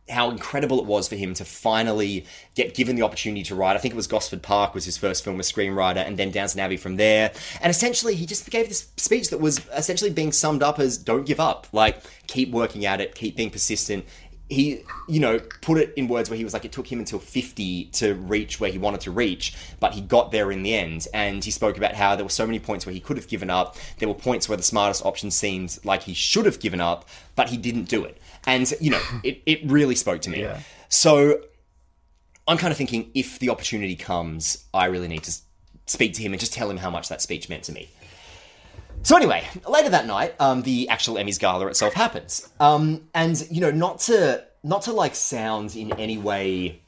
how 0.09 0.31
incredible 0.31 0.79
it 0.79 0.85
was 0.85 1.09
for 1.09 1.17
him 1.17 1.33
to 1.35 1.45
finally 1.45 2.27
get 2.55 2.75
given 2.75 2.95
the 2.95 3.03
opportunity 3.03 3.43
to 3.43 3.55
write. 3.55 3.75
I 3.75 3.79
think 3.79 3.95
it 3.95 3.97
was 3.97 4.07
Gosford 4.07 4.43
Park 4.43 4.75
was 4.75 4.85
his 4.85 4.99
first 4.99 5.25
film 5.25 5.41
as 5.41 5.51
screenwriter, 5.51 6.07
and 6.07 6.17
then 6.19 6.31
Downton 6.31 6.61
Abbey 6.61 6.77
from 6.77 6.97
there. 6.97 7.33
And 7.63 7.71
essentially, 7.71 8.15
he 8.15 8.27
just 8.27 8.49
gave 8.51 8.69
this 8.69 8.89
speech 8.97 9.31
that 9.31 9.41
was 9.41 9.67
essentially 9.75 10.11
being 10.11 10.33
summed 10.33 10.63
up 10.63 10.79
as 10.79 10.99
"Don't 10.99 11.25
give 11.25 11.41
up, 11.41 11.67
like 11.73 12.03
keep 12.27 12.51
working 12.51 12.85
at 12.85 13.01
it, 13.01 13.15
keep 13.15 13.37
being 13.37 13.51
persistent." 13.51 14.05
He, 14.51 14.83
you 15.09 15.21
know, 15.21 15.41
put 15.63 15.79
it 15.79 15.95
in 15.97 16.07
words 16.07 16.29
where 16.29 16.37
he 16.37 16.45
was 16.45 16.53
like, 16.53 16.67
it 16.67 16.71
took 16.71 16.87
him 16.87 16.99
until 16.99 17.19
50 17.19 17.87
to 17.87 18.15
reach 18.15 18.61
where 18.61 18.71
he 18.71 18.77
wanted 18.77 19.01
to 19.01 19.11
reach, 19.11 19.57
but 19.81 19.95
he 19.95 20.03
got 20.03 20.33
there 20.33 20.53
in 20.53 20.63
the 20.63 20.75
end. 20.75 21.09
And 21.15 21.43
he 21.43 21.51
spoke 21.51 21.79
about 21.79 21.95
how 21.95 22.15
there 22.15 22.27
were 22.27 22.31
so 22.31 22.47
many 22.47 22.59
points 22.59 22.85
where 22.85 22.93
he 22.93 23.01
could 23.01 23.17
have 23.17 23.27
given 23.27 23.49
up. 23.49 23.77
There 23.99 24.09
were 24.09 24.15
points 24.15 24.47
where 24.47 24.59
the 24.59 24.63
smartest 24.63 25.05
option 25.05 25.31
seemed 25.31 25.79
like 25.83 26.03
he 26.03 26.13
should 26.13 26.45
have 26.45 26.61
given 26.61 26.79
up, 26.79 27.09
but 27.37 27.49
he 27.49 27.57
didn't 27.57 27.85
do 27.85 28.05
it 28.05 28.21
and 28.47 28.73
you 28.81 28.91
know 28.91 29.01
it, 29.23 29.43
it 29.47 29.61
really 29.65 29.95
spoke 29.95 30.21
to 30.23 30.31
me. 30.31 30.41
Yeah. 30.43 30.61
so 30.89 31.41
i'm 32.47 32.59
kind 32.59 32.71
of 32.71 32.77
thinking 32.77 33.11
if 33.15 33.39
the 33.39 33.51
opportunity 33.51 33.97
comes 33.97 34.65
i 34.75 34.87
really 34.87 35.09
need 35.09 35.23
to 35.23 35.33
speak 35.87 36.15
to 36.15 36.23
him 36.23 36.33
and 36.33 36.41
just 36.41 36.53
tell 36.53 36.71
him 36.71 36.77
how 36.77 36.91
much 36.91 37.09
that 37.09 37.21
speech 37.21 37.49
meant 37.49 37.65
to 37.65 37.73
me. 37.73 37.89
So 39.03 39.17
anyway 39.17 39.45
later 39.69 39.91
that 39.91 40.07
night 40.07 40.35
um, 40.41 40.63
the 40.63 40.89
actual 40.89 41.17
emmys 41.17 41.39
gala 41.39 41.67
itself 41.67 41.93
happens. 41.93 42.49
Um, 42.61 43.09
and 43.15 43.47
you 43.51 43.61
know 43.61 43.71
not 43.71 44.01
to 44.01 44.45
not 44.63 44.83
to 44.83 44.93
like 44.93 45.15
sound 45.15 45.77
in 45.77 45.93
any 45.99 46.17
way 46.17 46.81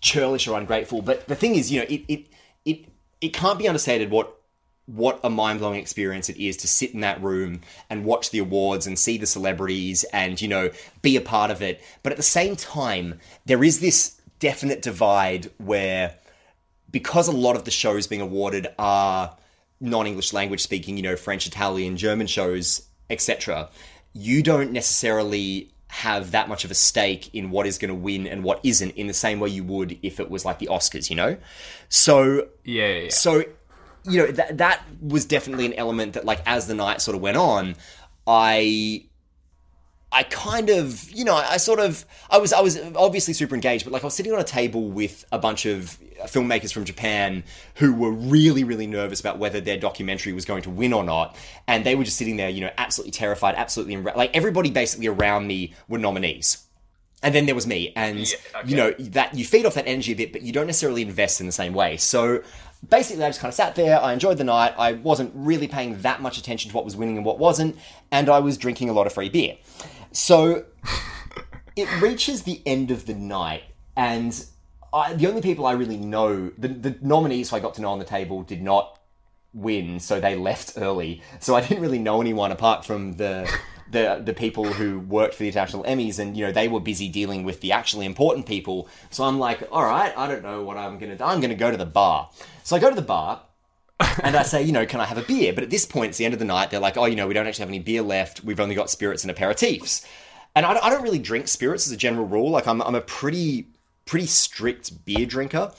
churlish 0.00 0.48
or 0.48 0.58
ungrateful 0.58 1.02
but 1.02 1.26
the 1.28 1.34
thing 1.34 1.54
is 1.56 1.70
you 1.70 1.80
know 1.80 1.86
it 1.90 2.04
it 2.08 2.26
it, 2.64 2.88
it 3.20 3.32
can't 3.34 3.58
be 3.58 3.68
understated 3.68 4.10
what 4.10 4.39
what 4.86 5.20
a 5.22 5.30
mind-blowing 5.30 5.78
experience 5.78 6.28
it 6.28 6.36
is 6.36 6.56
to 6.56 6.66
sit 6.68 6.92
in 6.94 7.00
that 7.00 7.22
room 7.22 7.60
and 7.88 8.04
watch 8.04 8.30
the 8.30 8.38
awards 8.38 8.86
and 8.86 8.98
see 8.98 9.18
the 9.18 9.26
celebrities 9.26 10.04
and 10.12 10.40
you 10.40 10.48
know 10.48 10.70
be 11.02 11.16
a 11.16 11.20
part 11.20 11.50
of 11.50 11.62
it 11.62 11.80
but 12.02 12.12
at 12.12 12.16
the 12.16 12.22
same 12.22 12.56
time 12.56 13.18
there 13.46 13.62
is 13.62 13.80
this 13.80 14.20
definite 14.40 14.82
divide 14.82 15.50
where 15.58 16.14
because 16.90 17.28
a 17.28 17.32
lot 17.32 17.54
of 17.54 17.64
the 17.64 17.70
shows 17.70 18.06
being 18.06 18.20
awarded 18.20 18.66
are 18.78 19.36
non-english 19.80 20.32
language 20.32 20.60
speaking 20.60 20.96
you 20.96 21.02
know 21.02 21.14
french 21.16 21.46
italian 21.46 21.96
german 21.96 22.26
shows 22.26 22.82
etc 23.10 23.68
you 24.12 24.42
don't 24.42 24.72
necessarily 24.72 25.70
have 25.86 26.30
that 26.30 26.48
much 26.48 26.64
of 26.64 26.70
a 26.70 26.74
stake 26.74 27.32
in 27.34 27.50
what 27.50 27.66
is 27.66 27.76
going 27.78 27.88
to 27.88 27.94
win 27.94 28.26
and 28.26 28.42
what 28.44 28.60
isn't 28.64 28.90
in 28.92 29.06
the 29.06 29.14
same 29.14 29.40
way 29.40 29.48
you 29.48 29.64
would 29.64 29.98
if 30.02 30.20
it 30.20 30.30
was 30.30 30.44
like 30.44 30.58
the 30.58 30.66
oscars 30.66 31.10
you 31.10 31.16
know 31.16 31.36
so 31.88 32.48
Yeah, 32.64 32.86
yeah, 32.86 32.98
yeah. 33.02 33.08
so 33.10 33.44
you 34.04 34.18
know 34.18 34.32
that 34.32 34.58
that 34.58 34.82
was 35.00 35.24
definitely 35.24 35.66
an 35.66 35.74
element 35.74 36.14
that 36.14 36.24
like 36.24 36.40
as 36.46 36.66
the 36.66 36.74
night 36.74 37.00
sort 37.00 37.14
of 37.14 37.20
went 37.20 37.36
on 37.36 37.74
i 38.26 39.04
i 40.12 40.22
kind 40.24 40.70
of 40.70 41.08
you 41.10 41.24
know 41.24 41.34
i 41.34 41.56
sort 41.56 41.78
of 41.78 42.04
i 42.30 42.38
was 42.38 42.52
i 42.52 42.60
was 42.60 42.78
obviously 42.96 43.34
super 43.34 43.54
engaged 43.54 43.84
but 43.84 43.92
like 43.92 44.02
i 44.02 44.06
was 44.06 44.14
sitting 44.14 44.32
on 44.32 44.40
a 44.40 44.44
table 44.44 44.90
with 44.90 45.24
a 45.32 45.38
bunch 45.38 45.66
of 45.66 45.98
filmmakers 46.24 46.72
from 46.72 46.84
japan 46.84 47.44
who 47.76 47.94
were 47.94 48.10
really 48.10 48.64
really 48.64 48.86
nervous 48.86 49.20
about 49.20 49.38
whether 49.38 49.60
their 49.60 49.78
documentary 49.78 50.32
was 50.32 50.44
going 50.44 50.62
to 50.62 50.70
win 50.70 50.92
or 50.92 51.04
not 51.04 51.36
and 51.68 51.84
they 51.84 51.94
were 51.94 52.04
just 52.04 52.16
sitting 52.16 52.36
there 52.36 52.48
you 52.48 52.60
know 52.60 52.70
absolutely 52.78 53.12
terrified 53.12 53.54
absolutely 53.54 53.94
enra- 53.94 54.16
like 54.16 54.34
everybody 54.34 54.70
basically 54.70 55.06
around 55.06 55.46
me 55.46 55.74
were 55.88 55.98
nominees. 55.98 56.66
And 57.22 57.34
then 57.34 57.44
there 57.44 57.54
was 57.54 57.66
me 57.66 57.92
and 57.96 58.26
you 58.64 58.76
know 58.76 58.92
that 58.92 59.34
you 59.34 59.44
feed 59.44 59.66
off 59.66 59.74
that 59.74 59.86
energy 59.86 60.12
a 60.12 60.14
bit 60.14 60.32
but 60.32 60.40
you 60.40 60.54
don't 60.54 60.66
necessarily 60.66 61.02
invest 61.02 61.38
in 61.40 61.46
the 61.46 61.52
same 61.52 61.74
way. 61.74 61.98
So 61.98 62.42
basically 62.88 63.22
i 63.24 63.28
just 63.28 63.40
kind 63.40 63.50
of 63.50 63.54
sat 63.54 63.74
there 63.74 64.00
i 64.00 64.12
enjoyed 64.12 64.38
the 64.38 64.44
night 64.44 64.74
i 64.78 64.92
wasn't 64.92 65.30
really 65.34 65.68
paying 65.68 66.00
that 66.00 66.22
much 66.22 66.38
attention 66.38 66.70
to 66.70 66.76
what 66.76 66.84
was 66.84 66.96
winning 66.96 67.16
and 67.16 67.26
what 67.26 67.38
wasn't 67.38 67.76
and 68.10 68.28
i 68.28 68.38
was 68.38 68.56
drinking 68.56 68.88
a 68.88 68.92
lot 68.92 69.06
of 69.06 69.12
free 69.12 69.28
beer 69.28 69.56
so 70.12 70.64
it 71.76 71.88
reaches 72.00 72.42
the 72.42 72.62
end 72.66 72.90
of 72.90 73.06
the 73.06 73.14
night 73.14 73.62
and 73.96 74.46
I, 74.92 75.14
the 75.14 75.28
only 75.28 75.42
people 75.42 75.66
i 75.66 75.72
really 75.72 75.98
know 75.98 76.50
the, 76.56 76.68
the 76.68 76.96
nominees 77.00 77.50
who 77.50 77.56
i 77.56 77.60
got 77.60 77.74
to 77.74 77.82
know 77.82 77.90
on 77.90 77.98
the 77.98 78.04
table 78.04 78.42
did 78.42 78.62
not 78.62 79.00
win, 79.52 80.00
so 80.00 80.20
they 80.20 80.36
left 80.36 80.74
early. 80.76 81.22
So 81.40 81.54
I 81.54 81.60
didn't 81.60 81.82
really 81.82 81.98
know 81.98 82.20
anyone 82.20 82.52
apart 82.52 82.84
from 82.84 83.14
the 83.14 83.50
the 83.90 84.22
the 84.24 84.32
people 84.32 84.64
who 84.64 85.00
worked 85.00 85.34
for 85.34 85.42
the 85.42 85.48
international 85.48 85.84
Emmys, 85.84 86.18
and 86.18 86.36
you 86.36 86.46
know 86.46 86.52
they 86.52 86.68
were 86.68 86.80
busy 86.80 87.08
dealing 87.08 87.44
with 87.44 87.60
the 87.60 87.72
actually 87.72 88.06
important 88.06 88.46
people. 88.46 88.88
So 89.10 89.24
I'm 89.24 89.38
like, 89.38 89.66
all 89.72 89.84
right, 89.84 90.16
I 90.16 90.28
don't 90.28 90.42
know 90.42 90.62
what 90.62 90.76
I'm 90.76 90.98
gonna 90.98 91.16
do. 91.16 91.24
I'm 91.24 91.40
gonna 91.40 91.54
go 91.54 91.70
to 91.70 91.76
the 91.76 91.86
bar. 91.86 92.30
So 92.70 92.76
I 92.76 92.78
go 92.78 92.88
to 92.88 92.94
the 92.94 93.02
bar. 93.02 93.42
and 94.22 94.36
I 94.36 94.44
say, 94.44 94.62
you 94.62 94.70
know, 94.70 94.86
can 94.86 95.00
I 95.00 95.04
have 95.04 95.18
a 95.18 95.22
beer? 95.22 95.52
But 95.52 95.64
at 95.64 95.70
this 95.70 95.84
point, 95.84 96.10
it's 96.10 96.18
the 96.18 96.24
end 96.24 96.34
of 96.34 96.38
the 96.38 96.44
night. 96.46 96.70
They're 96.70 96.78
like, 96.78 96.96
oh, 96.96 97.04
you 97.06 97.16
know, 97.16 97.26
we 97.26 97.34
don't 97.34 97.46
actually 97.48 97.62
have 97.62 97.68
any 97.68 97.80
beer 97.80 98.00
left. 98.00 98.44
We've 98.44 98.60
only 98.60 98.76
got 98.76 98.88
spirits 98.90 99.24
and 99.24 99.36
aperitifs. 99.36 100.06
And 100.54 100.64
I, 100.64 100.78
I 100.78 100.88
don't 100.88 101.02
really 101.02 101.18
drink 101.18 101.48
spirits 101.48 101.88
as 101.88 101.92
a 101.92 101.96
general 101.96 102.26
rule. 102.26 102.48
Like, 102.48 102.68
I'm, 102.68 102.80
I'm 102.80 102.94
a 102.94 103.00
pretty, 103.00 103.66
pretty 104.06 104.26
strict 104.26 105.04
beer 105.04 105.26
drinker 105.26 105.72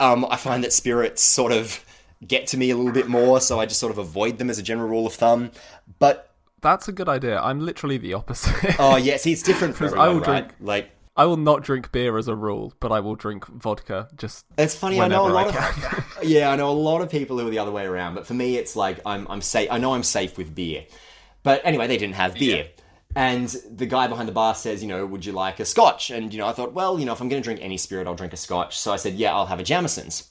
um, 0.00 0.24
I 0.30 0.36
find 0.36 0.64
that 0.64 0.72
spirits 0.72 1.22
sort 1.22 1.52
of 1.52 1.84
get 2.26 2.46
to 2.48 2.56
me 2.56 2.70
a 2.70 2.76
little 2.76 2.92
bit 2.92 3.06
more, 3.08 3.40
so 3.40 3.60
I 3.60 3.66
just 3.66 3.78
sort 3.78 3.92
of 3.92 3.98
avoid 3.98 4.38
them 4.38 4.48
as 4.48 4.58
a 4.58 4.62
general 4.62 4.88
rule 4.88 5.06
of 5.06 5.12
thumb. 5.12 5.50
But 5.98 6.32
That's 6.62 6.88
a 6.88 6.92
good 6.92 7.08
idea. 7.08 7.38
I'm 7.38 7.60
literally 7.60 7.98
the 7.98 8.14
opposite. 8.14 8.76
oh 8.80 8.96
yeah, 8.96 9.18
see, 9.18 9.32
it's 9.32 9.42
different 9.42 9.76
for 9.76 9.84
everyone, 9.86 10.08
I 10.08 10.12
will 10.12 10.20
right? 10.20 10.48
drink- 10.48 10.54
Like 10.60 10.90
I 11.16 11.24
will 11.24 11.36
not 11.36 11.62
drink 11.62 11.92
beer 11.92 12.16
as 12.16 12.28
a 12.28 12.34
rule, 12.34 12.72
but 12.80 12.92
I 12.92 13.00
will 13.00 13.16
drink 13.16 13.46
vodka 13.46 14.08
just 14.16 14.46
it's 14.56 14.74
funny. 14.74 15.00
I 15.00 15.08
know 15.08 15.26
a 15.26 15.32
lot 15.32 15.48
of 15.48 16.18
yeah, 16.22 16.50
I 16.50 16.56
know 16.56 16.70
a 16.70 16.72
lot 16.72 17.02
of 17.02 17.10
people 17.10 17.38
who 17.38 17.46
are 17.46 17.50
the 17.50 17.58
other 17.58 17.72
way 17.72 17.84
around. 17.84 18.14
But 18.14 18.26
for 18.26 18.34
me, 18.34 18.56
it's 18.56 18.76
like 18.76 19.00
I'm 19.04 19.26
I'm 19.28 19.42
safe. 19.42 19.68
I 19.70 19.78
know 19.78 19.94
I'm 19.94 20.02
safe 20.02 20.38
with 20.38 20.54
beer. 20.54 20.84
But 21.42 21.62
anyway, 21.64 21.86
they 21.86 21.96
didn't 21.96 22.14
have 22.14 22.34
beer. 22.34 22.68
And 23.16 23.48
the 23.68 23.86
guy 23.86 24.06
behind 24.06 24.28
the 24.28 24.32
bar 24.32 24.54
says, 24.54 24.82
you 24.82 24.88
know, 24.88 25.04
would 25.04 25.24
you 25.24 25.32
like 25.32 25.58
a 25.58 25.64
scotch? 25.64 26.10
And, 26.10 26.32
you 26.32 26.38
know, 26.38 26.46
I 26.46 26.52
thought, 26.52 26.74
well, 26.74 26.98
you 26.98 27.06
know, 27.06 27.12
if 27.12 27.20
I'm 27.20 27.28
going 27.28 27.42
to 27.42 27.44
drink 27.44 27.60
any 27.60 27.76
spirit, 27.76 28.06
I'll 28.06 28.14
drink 28.14 28.32
a 28.32 28.36
scotch. 28.36 28.78
So 28.78 28.92
I 28.92 28.96
said, 28.96 29.14
yeah, 29.14 29.34
I'll 29.34 29.46
have 29.46 29.58
a 29.58 29.64
Jameson's. 29.64 30.30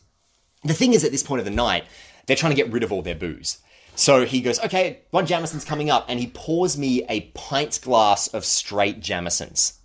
The 0.63 0.73
thing 0.73 0.93
is, 0.93 1.03
at 1.03 1.11
this 1.11 1.23
point 1.23 1.39
of 1.39 1.45
the 1.45 1.51
night, 1.51 1.85
they're 2.25 2.37
trying 2.37 2.51
to 2.51 2.55
get 2.55 2.71
rid 2.71 2.83
of 2.83 2.91
all 2.93 3.01
their 3.01 3.15
booze. 3.15 3.57
So 3.95 4.25
he 4.25 4.39
goes, 4.39 4.59
okay, 4.61 5.01
one 5.11 5.25
Jameson's 5.25 5.65
coming 5.65 5.89
up, 5.89 6.05
and 6.07 6.19
he 6.19 6.27
pours 6.27 6.77
me 6.77 7.03
a 7.09 7.21
pint 7.31 7.79
glass 7.81 8.27
of 8.27 8.45
straight 8.45 9.01
Jameson's 9.01 9.78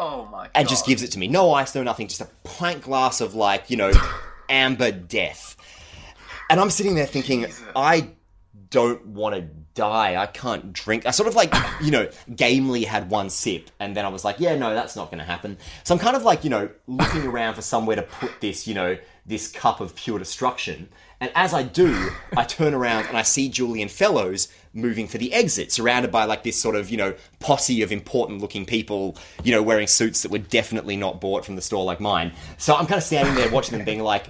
Oh 0.00 0.26
my 0.32 0.44
god. 0.44 0.50
and 0.54 0.68
just 0.68 0.86
gives 0.86 1.02
it 1.02 1.08
to 1.08 1.18
me. 1.18 1.28
No 1.28 1.52
ice, 1.52 1.74
no 1.74 1.82
nothing, 1.82 2.08
just 2.08 2.22
a 2.22 2.28
pint 2.42 2.80
glass 2.80 3.20
of 3.20 3.34
like, 3.34 3.68
you 3.68 3.76
know, 3.76 3.92
amber 4.48 4.90
death. 4.90 5.56
And 6.48 6.58
I'm 6.58 6.70
sitting 6.70 6.94
there 6.94 7.06
thinking, 7.06 7.46
I 7.76 8.08
don't 8.70 9.04
want 9.08 9.34
to 9.36 9.42
die. 9.74 10.16
I 10.16 10.26
can't 10.26 10.72
drink. 10.72 11.04
I 11.04 11.10
sort 11.10 11.28
of 11.28 11.34
like, 11.34 11.54
you 11.82 11.90
know, 11.90 12.08
gamely 12.34 12.84
had 12.84 13.10
one 13.10 13.28
sip, 13.28 13.70
and 13.78 13.94
then 13.94 14.06
I 14.06 14.08
was 14.08 14.24
like, 14.24 14.40
yeah, 14.40 14.56
no, 14.56 14.74
that's 14.74 14.96
not 14.96 15.10
going 15.10 15.18
to 15.18 15.24
happen. 15.24 15.58
So 15.84 15.94
I'm 15.94 16.00
kind 16.00 16.16
of 16.16 16.22
like, 16.22 16.44
you 16.44 16.50
know, 16.50 16.70
looking 16.86 17.26
around 17.26 17.54
for 17.54 17.62
somewhere 17.62 17.96
to 17.96 18.02
put 18.02 18.40
this, 18.40 18.66
you 18.66 18.74
know, 18.74 18.96
this 19.26 19.52
cup 19.52 19.80
of 19.80 19.94
pure 19.94 20.18
destruction. 20.18 20.88
And 21.20 21.30
as 21.34 21.52
I 21.52 21.62
do, 21.62 22.10
I 22.34 22.44
turn 22.44 22.72
around 22.72 23.06
and 23.06 23.16
I 23.16 23.22
see 23.22 23.50
Julian 23.50 23.88
Fellowes 23.88 24.48
moving 24.72 25.06
for 25.06 25.18
the 25.18 25.32
exit, 25.34 25.70
surrounded 25.70 26.10
by 26.10 26.24
like 26.24 26.44
this 26.44 26.58
sort 26.58 26.76
of, 26.76 26.88
you 26.88 26.96
know, 26.96 27.14
posse 27.40 27.82
of 27.82 27.92
important 27.92 28.40
looking 28.40 28.64
people, 28.64 29.16
you 29.44 29.52
know, 29.52 29.62
wearing 29.62 29.86
suits 29.86 30.22
that 30.22 30.30
were 30.30 30.38
definitely 30.38 30.96
not 30.96 31.20
bought 31.20 31.44
from 31.44 31.56
the 31.56 31.62
store 31.62 31.84
like 31.84 32.00
mine. 32.00 32.32
So 32.56 32.74
I'm 32.74 32.86
kind 32.86 32.96
of 32.96 33.04
standing 33.04 33.34
there 33.34 33.50
watching 33.50 33.76
them 33.76 33.84
being 33.84 34.00
like, 34.00 34.26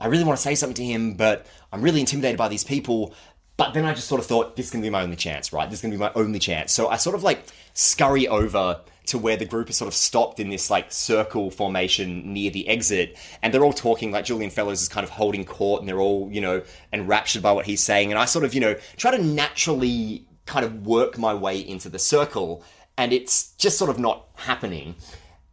I 0.00 0.06
really 0.06 0.24
want 0.24 0.38
to 0.38 0.42
say 0.42 0.54
something 0.54 0.74
to 0.74 0.84
him, 0.84 1.14
but 1.14 1.46
I'm 1.70 1.82
really 1.82 2.00
intimidated 2.00 2.38
by 2.38 2.48
these 2.48 2.64
people. 2.64 3.14
But 3.62 3.74
then 3.74 3.84
I 3.84 3.94
just 3.94 4.08
sort 4.08 4.20
of 4.20 4.26
thought, 4.26 4.56
this 4.56 4.66
is 4.66 4.72
going 4.72 4.82
to 4.82 4.86
be 4.86 4.90
my 4.90 5.02
only 5.02 5.14
chance, 5.14 5.52
right? 5.52 5.70
This 5.70 5.78
is 5.78 5.82
going 5.82 5.92
to 5.92 5.96
be 5.96 6.00
my 6.00 6.10
only 6.16 6.40
chance. 6.40 6.72
So 6.72 6.88
I 6.88 6.96
sort 6.96 7.14
of 7.14 7.22
like 7.22 7.44
scurry 7.74 8.26
over 8.26 8.80
to 9.06 9.18
where 9.18 9.36
the 9.36 9.44
group 9.44 9.70
is 9.70 9.76
sort 9.76 9.86
of 9.86 9.94
stopped 9.94 10.40
in 10.40 10.50
this 10.50 10.68
like 10.68 10.90
circle 10.90 11.48
formation 11.48 12.32
near 12.32 12.50
the 12.50 12.66
exit. 12.66 13.16
And 13.40 13.54
they're 13.54 13.62
all 13.62 13.72
talking, 13.72 14.10
like 14.10 14.24
Julian 14.24 14.50
Fellowes 14.50 14.82
is 14.82 14.88
kind 14.88 15.04
of 15.04 15.10
holding 15.10 15.44
court 15.44 15.80
and 15.80 15.88
they're 15.88 16.00
all, 16.00 16.28
you 16.32 16.40
know, 16.40 16.62
enraptured 16.92 17.40
by 17.40 17.52
what 17.52 17.64
he's 17.64 17.80
saying. 17.80 18.10
And 18.10 18.18
I 18.18 18.24
sort 18.24 18.44
of, 18.44 18.52
you 18.52 18.60
know, 18.60 18.74
try 18.96 19.16
to 19.16 19.22
naturally 19.22 20.26
kind 20.44 20.66
of 20.66 20.84
work 20.84 21.16
my 21.16 21.32
way 21.32 21.60
into 21.60 21.88
the 21.88 22.00
circle. 22.00 22.64
And 22.98 23.12
it's 23.12 23.52
just 23.58 23.78
sort 23.78 23.90
of 23.92 23.98
not 24.00 24.26
happening 24.34 24.96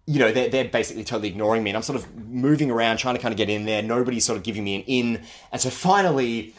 you 0.07 0.17
know, 0.17 0.31
they're, 0.31 0.49
they're 0.49 0.65
basically 0.65 1.03
totally 1.03 1.27
ignoring 1.27 1.61
me. 1.61 1.69
And 1.69 1.77
I'm 1.77 1.83
sort 1.83 1.99
of 1.99 2.15
moving 2.15 2.71
around, 2.71 2.97
trying 2.97 3.13
to 3.13 3.21
kind 3.21 3.31
of 3.31 3.37
get 3.37 3.47
in 3.47 3.65
there. 3.65 3.83
Nobody's 3.83 4.25
sort 4.25 4.37
of 4.37 4.43
giving 4.43 4.63
me 4.63 4.77
an 4.77 4.81
in. 4.87 5.21
And 5.51 5.61
so 5.61 5.69
finally, 5.69 6.55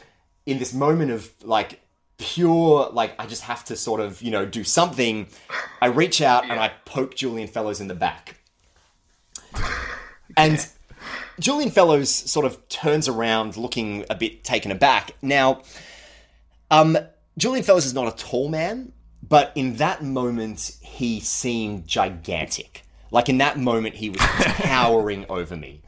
in 0.46 0.59
this 0.59 0.72
moment 0.72 1.11
of 1.11 1.31
like 1.42 1.81
pure, 2.20 2.90
like, 2.92 3.14
I 3.18 3.26
just 3.26 3.42
have 3.42 3.64
to 3.66 3.76
sort 3.76 4.00
of, 4.00 4.22
you 4.22 4.31
know, 4.31 4.46
do 4.46 4.62
something, 4.62 5.26
I 5.81 5.87
reach 5.87 6.20
out 6.20 6.44
and 6.48 6.61
I 6.61 6.72
poke 6.85 7.14
Julian 7.14 7.48
Fellowes 7.48 7.81
in 7.81 7.88
the 7.88 7.94
back. 7.94 8.37
And 10.37 10.64
Julian 11.40 11.70
Fellowes 11.70 12.14
sort 12.14 12.46
of 12.46 12.68
turns 12.68 13.09
around 13.09 13.57
looking 13.57 14.05
a 14.11 14.14
bit 14.14 14.44
taken 14.44 14.70
aback. 14.70 15.12
Now, 15.22 15.62
um, 16.70 16.96
Julian 17.38 17.64
Fellowes 17.64 17.87
is 17.87 17.94
not 17.94 18.07
a 18.07 18.16
tall 18.16 18.48
man, 18.48 18.92
but 19.26 19.53
in 19.55 19.76
that 19.76 20.03
moment, 20.05 20.76
he 20.83 21.20
seemed 21.20 21.87
gigantic. 21.87 22.83
Like 23.11 23.29
in 23.29 23.38
that 23.38 23.59
moment, 23.59 23.94
he 23.96 24.11
was 24.11 24.20
towering 24.61 25.26
over 25.29 25.57
me. 25.57 25.83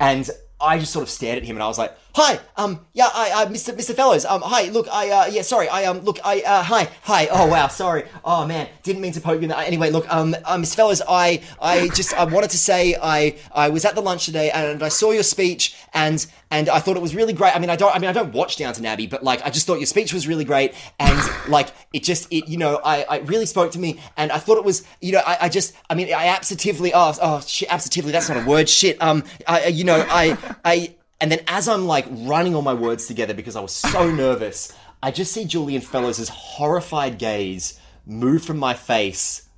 And 0.00 0.28
I 0.60 0.78
just 0.78 0.92
sort 0.92 1.02
of 1.02 1.10
stared 1.10 1.38
at 1.38 1.44
him 1.44 1.56
and 1.56 1.62
I 1.62 1.68
was 1.68 1.78
like, 1.78 1.96
"Hi, 2.14 2.40
um, 2.56 2.80
yeah, 2.92 3.08
I, 3.14 3.30
uh, 3.42 3.46
Mr. 3.46 3.74
Mr. 3.74 3.94
Fellowes, 3.94 4.24
um, 4.24 4.42
hi, 4.42 4.68
look, 4.70 4.88
I, 4.90 5.10
uh, 5.10 5.26
yeah, 5.26 5.42
sorry, 5.42 5.68
I, 5.68 5.84
um, 5.84 6.00
look, 6.00 6.18
I, 6.24 6.40
uh, 6.40 6.62
hi, 6.62 6.88
hi, 7.02 7.28
oh 7.30 7.46
wow, 7.46 7.68
sorry, 7.68 8.04
oh 8.24 8.46
man, 8.46 8.68
didn't 8.82 9.00
mean 9.00 9.12
to 9.12 9.20
poke 9.20 9.36
you 9.36 9.44
in 9.44 9.48
the 9.48 9.58
Anyway, 9.58 9.90
look, 9.90 10.12
um, 10.12 10.34
uh, 10.44 10.56
Mr. 10.56 10.74
Fellowes, 10.74 11.02
I, 11.08 11.40
I 11.60 11.88
just, 11.94 12.12
I 12.14 12.24
wanted 12.24 12.50
to 12.50 12.58
say, 12.58 12.96
I, 13.00 13.36
I 13.54 13.68
was 13.68 13.84
at 13.84 13.94
the 13.94 14.00
lunch 14.00 14.26
today 14.26 14.50
and 14.50 14.82
I 14.82 14.88
saw 14.88 15.12
your 15.12 15.22
speech 15.22 15.76
and, 15.94 16.26
and 16.50 16.68
I 16.68 16.80
thought 16.80 16.96
it 16.96 17.02
was 17.02 17.14
really 17.14 17.32
great. 17.32 17.54
I 17.54 17.60
mean, 17.60 17.70
I 17.70 17.76
don't, 17.76 17.94
I 17.94 17.98
mean, 17.98 18.10
I 18.10 18.12
don't 18.12 18.32
watch 18.32 18.56
Downton 18.56 18.84
Abbey, 18.84 19.06
but 19.06 19.22
like, 19.22 19.44
I 19.46 19.50
just 19.50 19.66
thought 19.66 19.78
your 19.78 19.86
speech 19.86 20.12
was 20.12 20.26
really 20.26 20.44
great 20.44 20.74
and 20.98 21.18
like, 21.48 21.68
it 21.92 22.02
just, 22.02 22.26
it, 22.32 22.48
you 22.48 22.56
know, 22.56 22.80
I, 22.84 23.04
I 23.08 23.18
really 23.20 23.46
spoke 23.46 23.70
to 23.72 23.78
me 23.78 24.00
and 24.16 24.32
I 24.32 24.38
thought 24.38 24.58
it 24.58 24.64
was, 24.64 24.84
you 25.00 25.12
know, 25.12 25.22
I, 25.24 25.38
I 25.42 25.48
just, 25.48 25.74
I 25.88 25.94
mean, 25.94 26.12
I 26.12 26.26
absolutely, 26.26 26.92
oh, 26.92 27.14
oh, 27.22 27.40
shit, 27.46 27.72
absolutely, 27.72 28.12
that's 28.12 28.28
not 28.28 28.42
a 28.42 28.46
word, 28.46 28.68
shit, 28.68 29.00
um, 29.00 29.22
I, 29.46 29.66
you 29.66 29.84
know, 29.84 30.04
I, 30.08 30.36
I, 30.64 30.94
and 31.20 31.30
then 31.30 31.40
as 31.46 31.68
I'm 31.68 31.86
like 31.86 32.06
running 32.10 32.54
all 32.54 32.62
my 32.62 32.74
words 32.74 33.06
together 33.06 33.34
because 33.34 33.56
I 33.56 33.60
was 33.60 33.72
so 33.72 34.10
nervous, 34.14 34.72
I 35.02 35.10
just 35.10 35.32
see 35.32 35.44
Julian 35.44 35.82
Fellowes' 35.82 36.28
horrified 36.28 37.18
gaze 37.18 37.78
move 38.06 38.44
from 38.44 38.58
my 38.58 38.74
face 38.74 39.48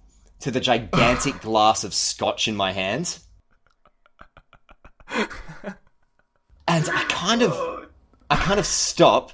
to 0.40 0.50
the 0.50 0.60
gigantic 0.60 1.40
glass 1.40 1.84
of 1.84 1.94
scotch 1.94 2.48
in 2.48 2.56
my 2.56 2.72
hand. 2.72 3.18
And 6.68 6.88
I 6.88 7.04
kind 7.08 7.42
of 7.42 7.88
I 8.30 8.36
kind 8.36 8.58
of 8.58 8.66
stop. 8.66 9.32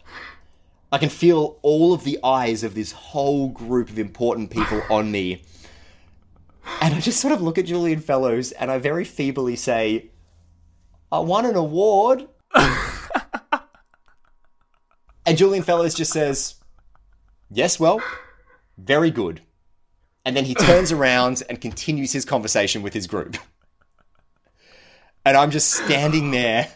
I 0.91 0.99
can 0.99 1.09
feel 1.09 1.59
all 1.63 1.93
of 1.93 2.05
the 2.05 2.19
eyes 2.25 2.65
of 2.65 2.75
this 2.75 2.93
whole 2.93 3.49
group 3.49 3.91
of 3.91 3.99
important 3.99 4.51
people 4.51 4.83
on 4.91 5.13
me. 5.13 5.43
And 6.81 6.95
I 6.95 7.01
just 7.01 7.21
sort 7.21 7.33
of 7.33 7.43
look 7.43 7.59
at 7.59 7.67
Julian 7.67 8.01
Fellowes 8.01 8.53
and 8.53 8.71
I 8.71 8.79
very 8.79 9.05
feebly 9.05 9.55
say, 9.57 10.11
I 11.11 11.21
won 11.21 11.47
an 11.47 11.57
award. 11.57 12.29
and 15.27 15.37
Julian 15.37 15.63
Fellowes 15.63 15.95
just 15.95 16.13
says, 16.13 16.57
Yes, 17.51 17.81
well, 17.81 18.03
very 18.77 19.11
good. 19.11 19.41
And 20.25 20.37
then 20.37 20.45
he 20.45 20.55
turns 20.55 20.93
around 20.93 21.43
and 21.49 21.61
continues 21.61 22.13
his 22.13 22.27
conversation 22.27 22.83
with 22.83 22.93
his 22.93 23.07
group. 23.07 23.39
And 25.25 25.37
I'm 25.37 25.51
just 25.51 25.73
standing 25.73 26.31
there 26.31 26.69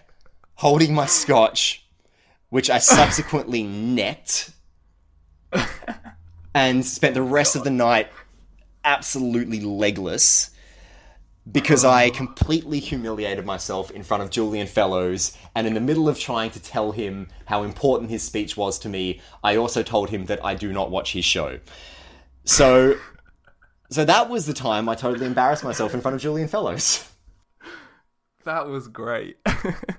holding 0.55 0.95
my 0.95 1.07
scotch, 1.07 1.87
which 2.49 2.71
I 2.71 2.79
subsequently 2.79 3.63
necked 3.63 4.51
and 6.55 6.85
spent 6.85 7.15
the 7.15 7.23
rest 7.23 7.57
of 7.57 7.65
the 7.65 7.71
night 7.71 8.09
absolutely 8.85 9.61
legless 9.61 10.51
because 11.51 11.85
oh. 11.85 11.91
I 11.91 12.11
completely 12.11 12.79
humiliated 12.79 13.45
myself 13.45 13.91
in 13.91 14.03
front 14.03 14.23
of 14.23 14.31
Julian 14.31 14.67
Fellowes, 14.67 15.37
and 15.55 15.67
in 15.67 15.75
the 15.75 15.81
middle 15.81 16.09
of 16.09 16.19
trying 16.19 16.51
to 16.53 16.61
tell 16.61 16.93
him 16.93 17.29
how 17.47 17.65
important 17.65 18.11
his 18.11 18.23
speech 18.23 18.57
was 18.57 18.79
to 18.81 18.89
me, 18.89 19.21
I 19.43 19.57
also 19.57 19.83
told 19.83 20.11
him 20.11 20.27
that 20.27 20.45
I 20.45 20.55
do 20.55 20.73
not 20.73 20.91
watch 20.91 21.13
his 21.13 21.25
show. 21.25 21.59
So, 22.45 22.97
so 23.91 24.05
that 24.05 24.29
was 24.29 24.47
the 24.47 24.55
time 24.55 24.89
I 24.89 24.95
totally 24.95 25.27
embarrassed 25.27 25.65
myself 25.65 25.95
in 25.95 26.01
front 26.01 26.15
of 26.15 26.21
Julian 26.21 26.49
Fellowes. 26.49 27.09
That 28.45 28.67
was 28.67 28.89
great. 28.89 29.37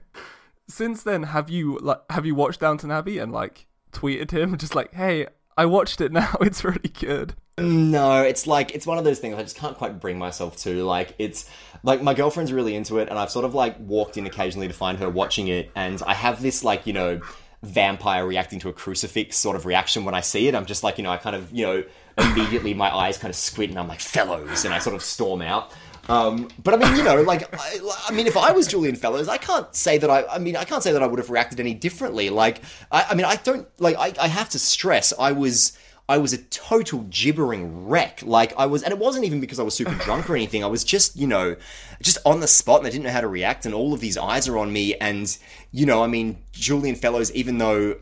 Since 0.67 1.03
then, 1.03 1.23
have 1.23 1.49
you 1.49 1.77
like 1.79 1.99
have 2.09 2.25
you 2.25 2.35
watched 2.35 2.59
Downton 2.59 2.91
Abbey 2.91 3.17
and 3.17 3.31
like 3.31 3.67
tweeted 3.93 4.31
him 4.31 4.57
just 4.57 4.75
like, 4.75 4.93
"Hey, 4.93 5.27
I 5.57 5.65
watched 5.65 6.01
it 6.01 6.11
now. 6.11 6.35
It's 6.41 6.63
really 6.63 6.89
good." 6.89 7.35
No, 7.57 8.23
it's 8.23 8.47
like 8.47 8.73
it's 8.73 8.87
one 8.87 8.97
of 8.97 9.03
those 9.03 9.19
things 9.19 9.35
I 9.35 9.43
just 9.43 9.57
can't 9.57 9.77
quite 9.77 9.99
bring 9.99 10.17
myself 10.17 10.57
to. 10.63 10.83
Like 10.83 11.13
it's 11.19 11.47
like 11.83 12.01
my 12.01 12.15
girlfriend's 12.15 12.51
really 12.51 12.75
into 12.75 12.97
it, 12.97 13.09
and 13.09 13.19
I've 13.19 13.29
sort 13.29 13.45
of 13.45 13.53
like 13.53 13.77
walked 13.79 14.17
in 14.17 14.25
occasionally 14.25 14.67
to 14.67 14.73
find 14.73 14.97
her 14.97 15.09
watching 15.09 15.49
it, 15.49 15.69
and 15.75 16.01
I 16.07 16.15
have 16.15 16.41
this 16.41 16.63
like 16.63 16.87
you 16.87 16.93
know 16.93 17.21
vampire 17.61 18.25
reacting 18.25 18.59
to 18.59 18.69
a 18.69 18.73
crucifix 18.73 19.37
sort 19.37 19.55
of 19.55 19.65
reaction 19.67 20.03
when 20.03 20.15
I 20.15 20.21
see 20.21 20.47
it. 20.47 20.55
I'm 20.55 20.65
just 20.65 20.83
like 20.83 20.97
you 20.97 21.03
know 21.03 21.11
I 21.11 21.17
kind 21.17 21.35
of 21.35 21.51
you 21.51 21.65
know 21.65 21.83
immediately 22.17 22.73
my 22.73 22.93
eyes 22.93 23.19
kind 23.19 23.29
of 23.29 23.35
squint, 23.35 23.69
and 23.69 23.79
I'm 23.79 23.87
like 23.87 23.99
fellowes, 23.99 24.65
and 24.65 24.73
I 24.73 24.79
sort 24.79 24.95
of 24.95 25.03
storm 25.03 25.43
out. 25.43 25.71
Um, 26.09 26.49
but 26.61 26.73
I 26.73 26.77
mean, 26.77 26.97
you 26.97 27.03
know, 27.03 27.21
like, 27.21 27.47
I, 27.53 27.79
I, 28.09 28.11
mean, 28.11 28.27
if 28.27 28.35
I 28.35 28.51
was 28.51 28.67
Julian 28.67 28.97
Fellowes, 28.97 29.29
I 29.29 29.37
can't 29.37 29.73
say 29.73 29.97
that 29.99 30.09
I, 30.09 30.25
I 30.25 30.37
mean, 30.37 30.57
I 30.57 30.65
can't 30.65 30.83
say 30.83 30.91
that 30.91 31.01
I 31.01 31.07
would 31.07 31.17
have 31.17 31.29
reacted 31.29 31.61
any 31.61 31.73
differently. 31.73 32.29
Like, 32.29 32.61
I, 32.91 33.05
I 33.11 33.15
mean, 33.15 33.25
I 33.25 33.37
don't, 33.37 33.67
like, 33.79 33.95
I, 33.97 34.11
I 34.19 34.27
have 34.27 34.49
to 34.49 34.59
stress, 34.59 35.13
I 35.17 35.31
was, 35.31 35.77
I 36.13 36.19
was 36.19 36.31
a 36.31 36.37
total 36.37 36.99
gibbering 37.09 37.87
wreck. 37.87 38.21
Like, 38.21 38.53
I 38.55 38.67
was, 38.67 38.83
and 38.83 38.93
it 38.93 38.99
wasn't 38.99 39.25
even 39.25 39.39
because 39.39 39.59
I 39.59 39.63
was 39.63 39.73
super 39.73 39.95
drunk 39.95 40.29
or 40.29 40.35
anything. 40.35 40.63
I 40.63 40.67
was 40.67 40.83
just, 40.83 41.15
you 41.15 41.25
know, 41.25 41.55
just 42.03 42.19
on 42.23 42.39
the 42.39 42.47
spot 42.47 42.77
and 42.81 42.87
I 42.87 42.91
didn't 42.91 43.05
know 43.05 43.09
how 43.11 43.21
to 43.21 43.27
react, 43.27 43.65
and 43.65 43.73
all 43.73 43.93
of 43.95 43.99
these 43.99 44.15
eyes 44.15 44.47
are 44.47 44.59
on 44.59 44.71
me. 44.71 44.93
And, 44.93 45.35
you 45.71 45.87
know, 45.87 46.03
I 46.03 46.07
mean, 46.07 46.37
Julian 46.51 46.95
Fellowes, 46.95 47.31
even 47.31 47.57
though 47.57 47.95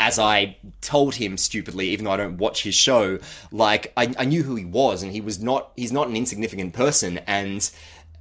as 0.00 0.18
I 0.18 0.56
told 0.80 1.14
him 1.14 1.36
stupidly, 1.36 1.90
even 1.90 2.06
though 2.06 2.10
I 2.10 2.16
don't 2.16 2.38
watch 2.38 2.64
his 2.64 2.74
show, 2.74 3.20
like 3.52 3.92
I, 3.96 4.12
I 4.18 4.24
knew 4.24 4.42
who 4.42 4.56
he 4.56 4.64
was, 4.64 5.04
and 5.04 5.12
he 5.12 5.20
was 5.20 5.40
not 5.40 5.70
he's 5.76 5.92
not 5.92 6.08
an 6.08 6.16
insignificant 6.16 6.72
person, 6.74 7.18
and 7.28 7.70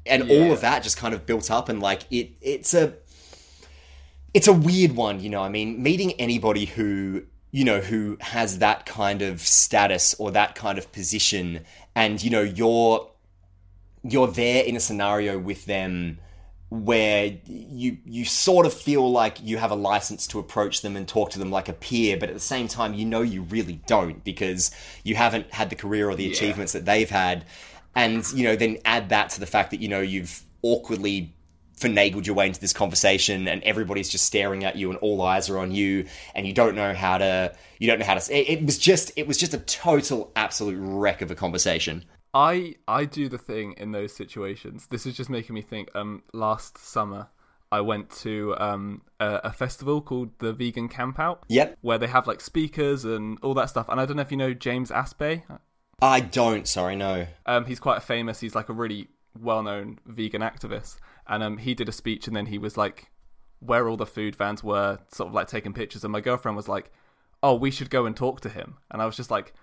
and 0.06 0.28
Yeah. 0.28 0.36
all 0.36 0.52
of 0.52 0.62
that 0.62 0.84
just 0.84 0.98
kind 0.98 1.16
of 1.16 1.26
built 1.26 1.50
up, 1.50 1.70
and 1.70 1.82
like 1.82 2.04
it 2.12 2.34
it's 2.40 2.76
a 2.76 2.94
it's 4.36 4.48
a 4.48 4.54
weird 4.54 4.96
one, 4.96 5.22
you 5.22 5.30
know. 5.30 5.42
I 5.42 5.50
mean, 5.50 5.82
meeting 5.82 6.12
anybody 6.14 6.66
who 6.66 7.24
you 7.52 7.64
know 7.66 7.80
who 7.82 8.18
has 8.22 8.60
that 8.60 8.86
kind 8.86 9.22
of 9.22 9.42
status 9.42 10.14
or 10.20 10.32
that 10.32 10.56
kind 10.56 10.78
of 10.78 10.92
position, 10.92 11.66
and 11.96 12.22
you 12.24 12.30
know 12.30 12.42
you're 12.42 13.10
you're 14.04 14.28
there 14.28 14.64
in 14.64 14.76
a 14.76 14.80
scenario 14.80 15.38
with 15.38 15.66
them 15.66 16.18
where 16.70 17.38
you 17.46 17.98
you 18.06 18.24
sort 18.24 18.66
of 18.66 18.74
feel 18.74 19.12
like 19.12 19.38
you 19.44 19.58
have 19.58 19.72
a 19.72 19.76
license 19.76 20.26
to 20.26 20.40
approach 20.40 20.82
them 20.82 20.96
and 20.96 21.06
talk 21.08 21.30
to 21.32 21.38
them 21.40 21.52
like 21.52 21.68
a 21.68 21.74
peer, 21.74 22.16
but 22.18 22.30
at 22.30 22.34
the 22.34 22.40
same 22.40 22.68
time 22.68 22.94
you 22.94 23.06
know 23.06 23.22
you 23.22 23.42
really 23.44 23.82
don't 23.88 24.24
because 24.24 24.72
you 25.04 25.16
haven't 25.16 25.52
had 25.52 25.70
the 25.70 25.76
career 25.76 26.10
or 26.10 26.16
the 26.16 26.24
Yeah. 26.24 26.32
achievements 26.32 26.72
that 26.72 26.86
they've 26.86 27.10
had, 27.10 27.46
and 27.94 28.26
you 28.34 28.44
know 28.46 28.56
then 28.56 28.78
add 28.86 29.10
that 29.10 29.30
to 29.32 29.42
the 29.42 29.46
fact 29.46 29.72
that 29.72 29.82
you 29.82 29.90
know 29.90 30.00
you've 30.00 30.44
awkwardly 30.62 31.34
finagled 31.82 32.26
your 32.26 32.36
way 32.36 32.48
into 32.48 32.60
this 32.60 32.74
conversation 32.74 33.48
and 33.48 33.64
everybody's 33.64 34.10
just 34.10 34.26
staring 34.26 34.64
at 34.64 34.76
you 34.76 34.90
and 34.90 35.00
all 35.00 35.22
eyes 35.22 35.50
are 35.50 35.58
on 35.58 35.72
you 35.72 36.06
and 36.36 36.46
you 36.46 36.54
don't 36.54 36.76
know 36.76 36.94
how 36.94 37.18
to 37.18 37.54
you 37.80 37.88
don't 37.88 38.00
know 38.00 38.06
how 38.06 38.14
to 38.14 38.38
it, 38.38 38.60
it 38.60 38.66
was 38.66 38.78
just 38.78 39.12
it 39.16 39.28
was 39.28 39.38
just 39.38 39.54
a 39.54 39.58
total 39.60 40.32
absolute 40.36 40.78
wreck 40.80 41.22
of 41.22 41.32
a 41.32 41.36
conversation 41.36 42.06
I 42.34 42.76
I 42.88 43.06
do 43.06 43.28
the 43.28 43.38
thing 43.38 43.74
in 43.78 43.92
those 43.92 44.14
situations. 44.16 44.88
This 44.88 45.06
is 45.06 45.16
just 45.18 45.30
making 45.30 45.54
me 45.54 45.62
think. 45.62 45.90
Um, 45.96 46.24
last 46.34 46.78
summer 46.78 47.28
I 47.72 47.82
went 47.82 48.10
to 48.22 48.56
um 48.58 49.02
a, 49.20 49.42
a 49.46 49.52
festival 49.52 50.02
called 50.02 50.30
the 50.40 50.54
Vegan 50.54 50.90
Camp 50.90 51.20
Out. 51.20 51.44
Yep. 51.50 51.78
Where 51.82 51.98
they 51.98 52.08
have 52.08 52.28
like 52.28 52.42
speakers 52.42 53.06
and 53.06 53.38
all 53.42 53.54
that 53.56 53.70
stuff. 53.70 53.90
And 53.90 54.00
I 54.00 54.06
don't 54.06 54.18
know 54.18 54.22
if 54.22 54.32
you 54.32 54.38
know 54.38 54.54
James 54.54 54.92
Aspey. 54.92 55.44
i 56.02 56.20
don't 56.20 56.68
sorry 56.68 56.96
no 56.96 57.28
Um, 57.46 57.66
he's 57.66 57.80
quite 57.80 58.02
famous. 58.04 58.40
He's 58.40 58.56
like 58.56 58.70
a 58.70 58.74
really 58.74 59.10
well-known 59.40 60.00
vegan 60.06 60.42
activist, 60.42 60.98
and 61.28 61.44
um, 61.44 61.58
he 61.58 61.74
did 61.74 61.90
a 61.90 61.92
speech, 61.92 62.28
and 62.28 62.36
then 62.36 62.48
he 62.48 62.58
was 62.58 62.78
like, 62.78 63.12
where 63.60 63.88
all 63.88 63.98
the 63.98 64.06
food 64.06 64.36
vans 64.36 64.64
were, 64.64 65.00
sort 65.12 65.30
of 65.30 65.34
like 65.34 65.48
taking 65.48 65.74
pictures, 65.74 66.04
and 66.04 66.12
my 66.12 66.22
girlfriend 66.22 66.56
was 66.56 66.68
like, 66.68 66.92
"Oh, 67.44 67.56
we 67.56 67.72
should 67.72 67.90
go 67.90 68.06
and 68.06 68.16
talk 68.16 68.42
to 68.42 68.50
him," 68.50 68.78
and 68.90 69.02
I 69.02 69.06
was 69.06 69.16
just 69.16 69.32
like. 69.32 69.54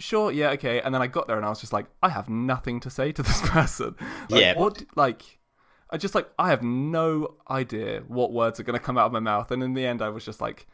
Sure, 0.00 0.30
yeah, 0.30 0.50
okay. 0.50 0.80
And 0.80 0.94
then 0.94 1.02
I 1.02 1.08
got 1.08 1.26
there 1.26 1.36
and 1.38 1.44
I 1.44 1.48
was 1.48 1.58
just 1.58 1.72
like, 1.72 1.86
I 2.04 2.08
have 2.10 2.28
nothing 2.28 2.78
to 2.82 2.88
say 2.88 3.10
to 3.10 3.20
this 3.20 3.40
person. 3.50 3.96
Like, 4.28 4.40
Yeah. 4.40 4.56
What, 4.56 4.84
like, 4.94 5.40
I 5.90 5.96
just 5.96 6.14
like, 6.14 6.30
I 6.38 6.50
have 6.50 6.62
no 6.62 7.34
idea 7.50 8.04
what 8.06 8.32
words 8.32 8.60
are 8.60 8.62
going 8.62 8.78
to 8.78 8.84
come 8.84 8.96
out 8.96 9.06
of 9.06 9.12
my 9.12 9.18
mouth. 9.18 9.50
And 9.50 9.60
in 9.60 9.74
the 9.74 9.84
end, 9.84 10.00
I 10.00 10.10
was 10.10 10.24
just 10.24 10.40
like, 10.40 10.68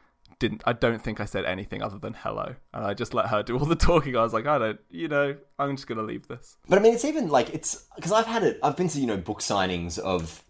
didn't, 0.49 0.63
I 0.67 0.75
don't 0.75 1.03
think 1.03 1.21
I 1.21 1.25
said 1.25 1.47
anything 1.47 1.83
other 1.83 1.97
than 1.99 2.13
hello. 2.13 2.55
And 2.75 2.85
I 2.85 2.93
just 2.93 3.15
let 3.15 3.29
her 3.29 3.43
do 3.43 3.59
all 3.59 3.65
the 3.65 3.75
talking. 3.75 4.15
I 4.15 4.23
was 4.23 4.35
like, 4.35 4.47
I 4.47 4.59
don't, 4.59 4.81
you 4.91 5.09
know, 5.09 5.37
I'm 5.59 5.75
just 5.75 5.87
going 5.87 5.97
to 5.97 6.05
leave 6.05 6.29
this. 6.29 6.59
But 6.69 6.79
I 6.79 6.83
mean, 6.83 6.93
it's 6.93 7.07
even 7.07 7.29
like 7.29 7.55
it's 7.55 7.87
because 7.97 8.13
I've 8.13 8.27
had 8.27 8.43
it. 8.43 8.59
I've 8.63 8.77
been 8.77 8.89
to 8.89 9.01
you 9.01 9.07
know 9.07 9.17
book 9.17 9.41
signings 9.41 9.99
of 9.99 10.45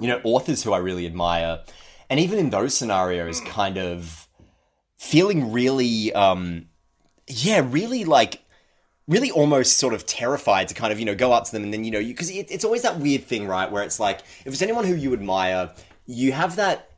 you 0.00 0.08
know 0.08 0.20
authors 0.22 0.62
who 0.62 0.74
I 0.74 0.78
really 0.78 1.06
admire, 1.06 1.62
and 2.10 2.20
even 2.20 2.38
in 2.38 2.50
those 2.50 2.76
scenarios, 2.76 3.40
kind 3.40 3.78
of 3.78 4.28
feeling 4.98 5.50
really, 5.50 6.12
um, 6.12 6.66
yeah, 7.26 7.66
really 7.66 8.04
like 8.04 8.42
really 9.08 9.30
almost 9.30 9.78
sort 9.78 9.94
of 9.94 10.04
terrified 10.04 10.68
to 10.68 10.74
kind 10.74 10.92
of 10.92 10.98
you 10.98 11.06
know 11.06 11.14
go 11.14 11.32
up 11.32 11.44
to 11.46 11.52
them 11.52 11.64
and 11.64 11.72
then 11.72 11.84
you 11.84 11.90
know 11.90 12.00
because 12.00 12.28
it, 12.28 12.50
it's 12.50 12.64
always 12.64 12.82
that 12.82 12.98
weird 12.98 13.24
thing 13.24 13.46
right 13.46 13.70
where 13.70 13.84
it's 13.84 14.00
like 14.00 14.18
if 14.44 14.52
it's 14.52 14.62
anyone 14.62 14.84
who 14.84 14.96
you 14.96 15.12
admire 15.12 15.72
you 16.06 16.32
have 16.32 16.56
that 16.56 16.95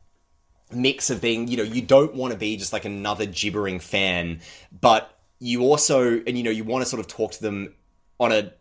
mix 0.72 1.10
of 1.10 1.20
being, 1.20 1.48
you 1.48 1.56
know, 1.56 1.62
you 1.62 1.82
don't 1.82 2.14
want 2.14 2.32
to 2.32 2.38
be 2.38 2.56
just 2.56 2.72
like 2.72 2.84
another 2.84 3.26
gibbering 3.26 3.80
fan, 3.80 4.40
but 4.80 5.18
you 5.38 5.62
also, 5.62 6.20
and 6.20 6.36
you 6.36 6.42
know, 6.42 6.50
you 6.50 6.64
want 6.64 6.82
to 6.82 6.88
sort 6.88 7.00
of 7.00 7.06
talk 7.06 7.32
to 7.32 7.42
them 7.42 7.74
on 8.18 8.32
a 8.32 8.52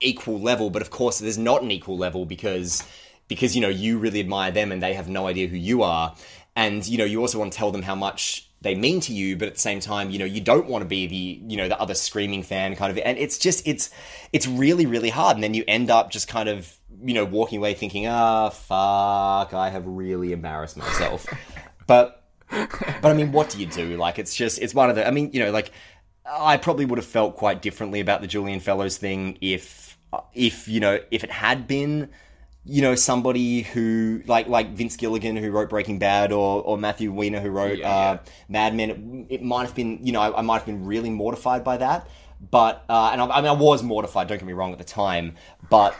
equal 0.00 0.40
level, 0.40 0.70
but 0.70 0.82
of 0.82 0.90
course 0.90 1.18
there's 1.18 1.38
not 1.38 1.62
an 1.62 1.70
equal 1.70 1.96
level 1.96 2.26
because 2.26 2.84
because 3.28 3.54
you 3.54 3.62
know 3.62 3.68
you 3.68 3.98
really 3.98 4.20
admire 4.20 4.50
them 4.50 4.70
and 4.70 4.82
they 4.82 4.92
have 4.92 5.08
no 5.08 5.26
idea 5.26 5.46
who 5.48 5.56
you 5.56 5.82
are, 5.82 6.14
and 6.56 6.86
you 6.86 6.98
know 6.98 7.04
you 7.04 7.20
also 7.20 7.38
want 7.38 7.52
to 7.52 7.58
tell 7.58 7.70
them 7.70 7.82
how 7.82 7.94
much 7.94 8.48
they 8.60 8.74
mean 8.74 8.98
to 8.98 9.12
you, 9.12 9.36
but 9.36 9.46
at 9.46 9.54
the 9.54 9.60
same 9.60 9.78
time, 9.78 10.10
you 10.10 10.18
know, 10.18 10.24
you 10.24 10.40
don't 10.40 10.66
want 10.66 10.82
to 10.82 10.88
be 10.88 11.06
the 11.06 11.40
you 11.46 11.56
know 11.56 11.68
the 11.68 11.80
other 11.80 11.94
screaming 11.94 12.42
fan 12.42 12.74
kind 12.76 12.90
of, 12.90 12.98
and 13.04 13.18
it's 13.18 13.38
just 13.38 13.66
it's 13.66 13.90
it's 14.32 14.46
really 14.46 14.86
really 14.86 15.10
hard, 15.10 15.36
and 15.36 15.44
then 15.44 15.54
you 15.54 15.64
end 15.68 15.90
up 15.90 16.10
just 16.10 16.28
kind 16.28 16.48
of 16.48 16.76
you 17.02 17.14
know, 17.14 17.24
walking 17.24 17.58
away 17.58 17.74
thinking, 17.74 18.06
ah, 18.06 18.50
fuck, 18.50 19.54
I 19.54 19.70
have 19.70 19.86
really 19.86 20.32
embarrassed 20.32 20.76
myself. 20.76 21.26
but, 21.86 22.24
but 22.50 23.04
I 23.04 23.12
mean, 23.14 23.32
what 23.32 23.50
do 23.50 23.58
you 23.58 23.66
do? 23.66 23.96
Like, 23.96 24.18
it's 24.18 24.34
just, 24.34 24.60
it's 24.60 24.74
one 24.74 24.90
of 24.90 24.96
the, 24.96 25.06
I 25.06 25.10
mean, 25.10 25.30
you 25.32 25.40
know, 25.40 25.50
like, 25.50 25.70
I 26.26 26.56
probably 26.56 26.84
would 26.84 26.98
have 26.98 27.06
felt 27.06 27.36
quite 27.36 27.62
differently 27.62 28.00
about 28.00 28.20
the 28.20 28.26
Julian 28.26 28.60
Fellowes 28.60 28.96
thing 28.96 29.38
if, 29.40 29.98
if, 30.32 30.68
you 30.68 30.80
know, 30.80 30.98
if 31.10 31.24
it 31.24 31.30
had 31.30 31.66
been, 31.66 32.10
you 32.66 32.80
know, 32.80 32.94
somebody 32.94 33.60
who 33.60 34.22
like 34.26 34.48
like 34.48 34.70
Vince 34.70 34.96
Gilligan 34.96 35.36
who 35.36 35.50
wrote 35.50 35.68
Breaking 35.68 35.98
Bad 35.98 36.32
or 36.32 36.62
or 36.62 36.78
Matthew 36.78 37.12
Weiner 37.12 37.40
who 37.40 37.50
wrote 37.50 37.78
Yeah, 37.78 37.90
uh, 37.90 38.18
Mad 38.48 38.74
Men. 38.74 39.26
It, 39.28 39.34
it 39.34 39.42
might 39.42 39.66
have 39.66 39.74
been, 39.74 39.98
you 40.02 40.12
know, 40.12 40.20
I, 40.20 40.38
I 40.38 40.40
might 40.40 40.58
have 40.58 40.66
been 40.66 40.86
really 40.86 41.10
mortified 41.10 41.62
by 41.62 41.76
that. 41.76 42.08
But 42.50 42.84
uh, 42.88 43.10
and 43.12 43.20
I, 43.20 43.26
I 43.26 43.40
mean, 43.40 43.50
I 43.50 43.52
was 43.52 43.82
mortified. 43.82 44.28
Don't 44.28 44.38
get 44.38 44.46
me 44.46 44.52
wrong 44.52 44.72
at 44.72 44.78
the 44.78 44.84
time, 44.84 45.34
but 45.68 45.94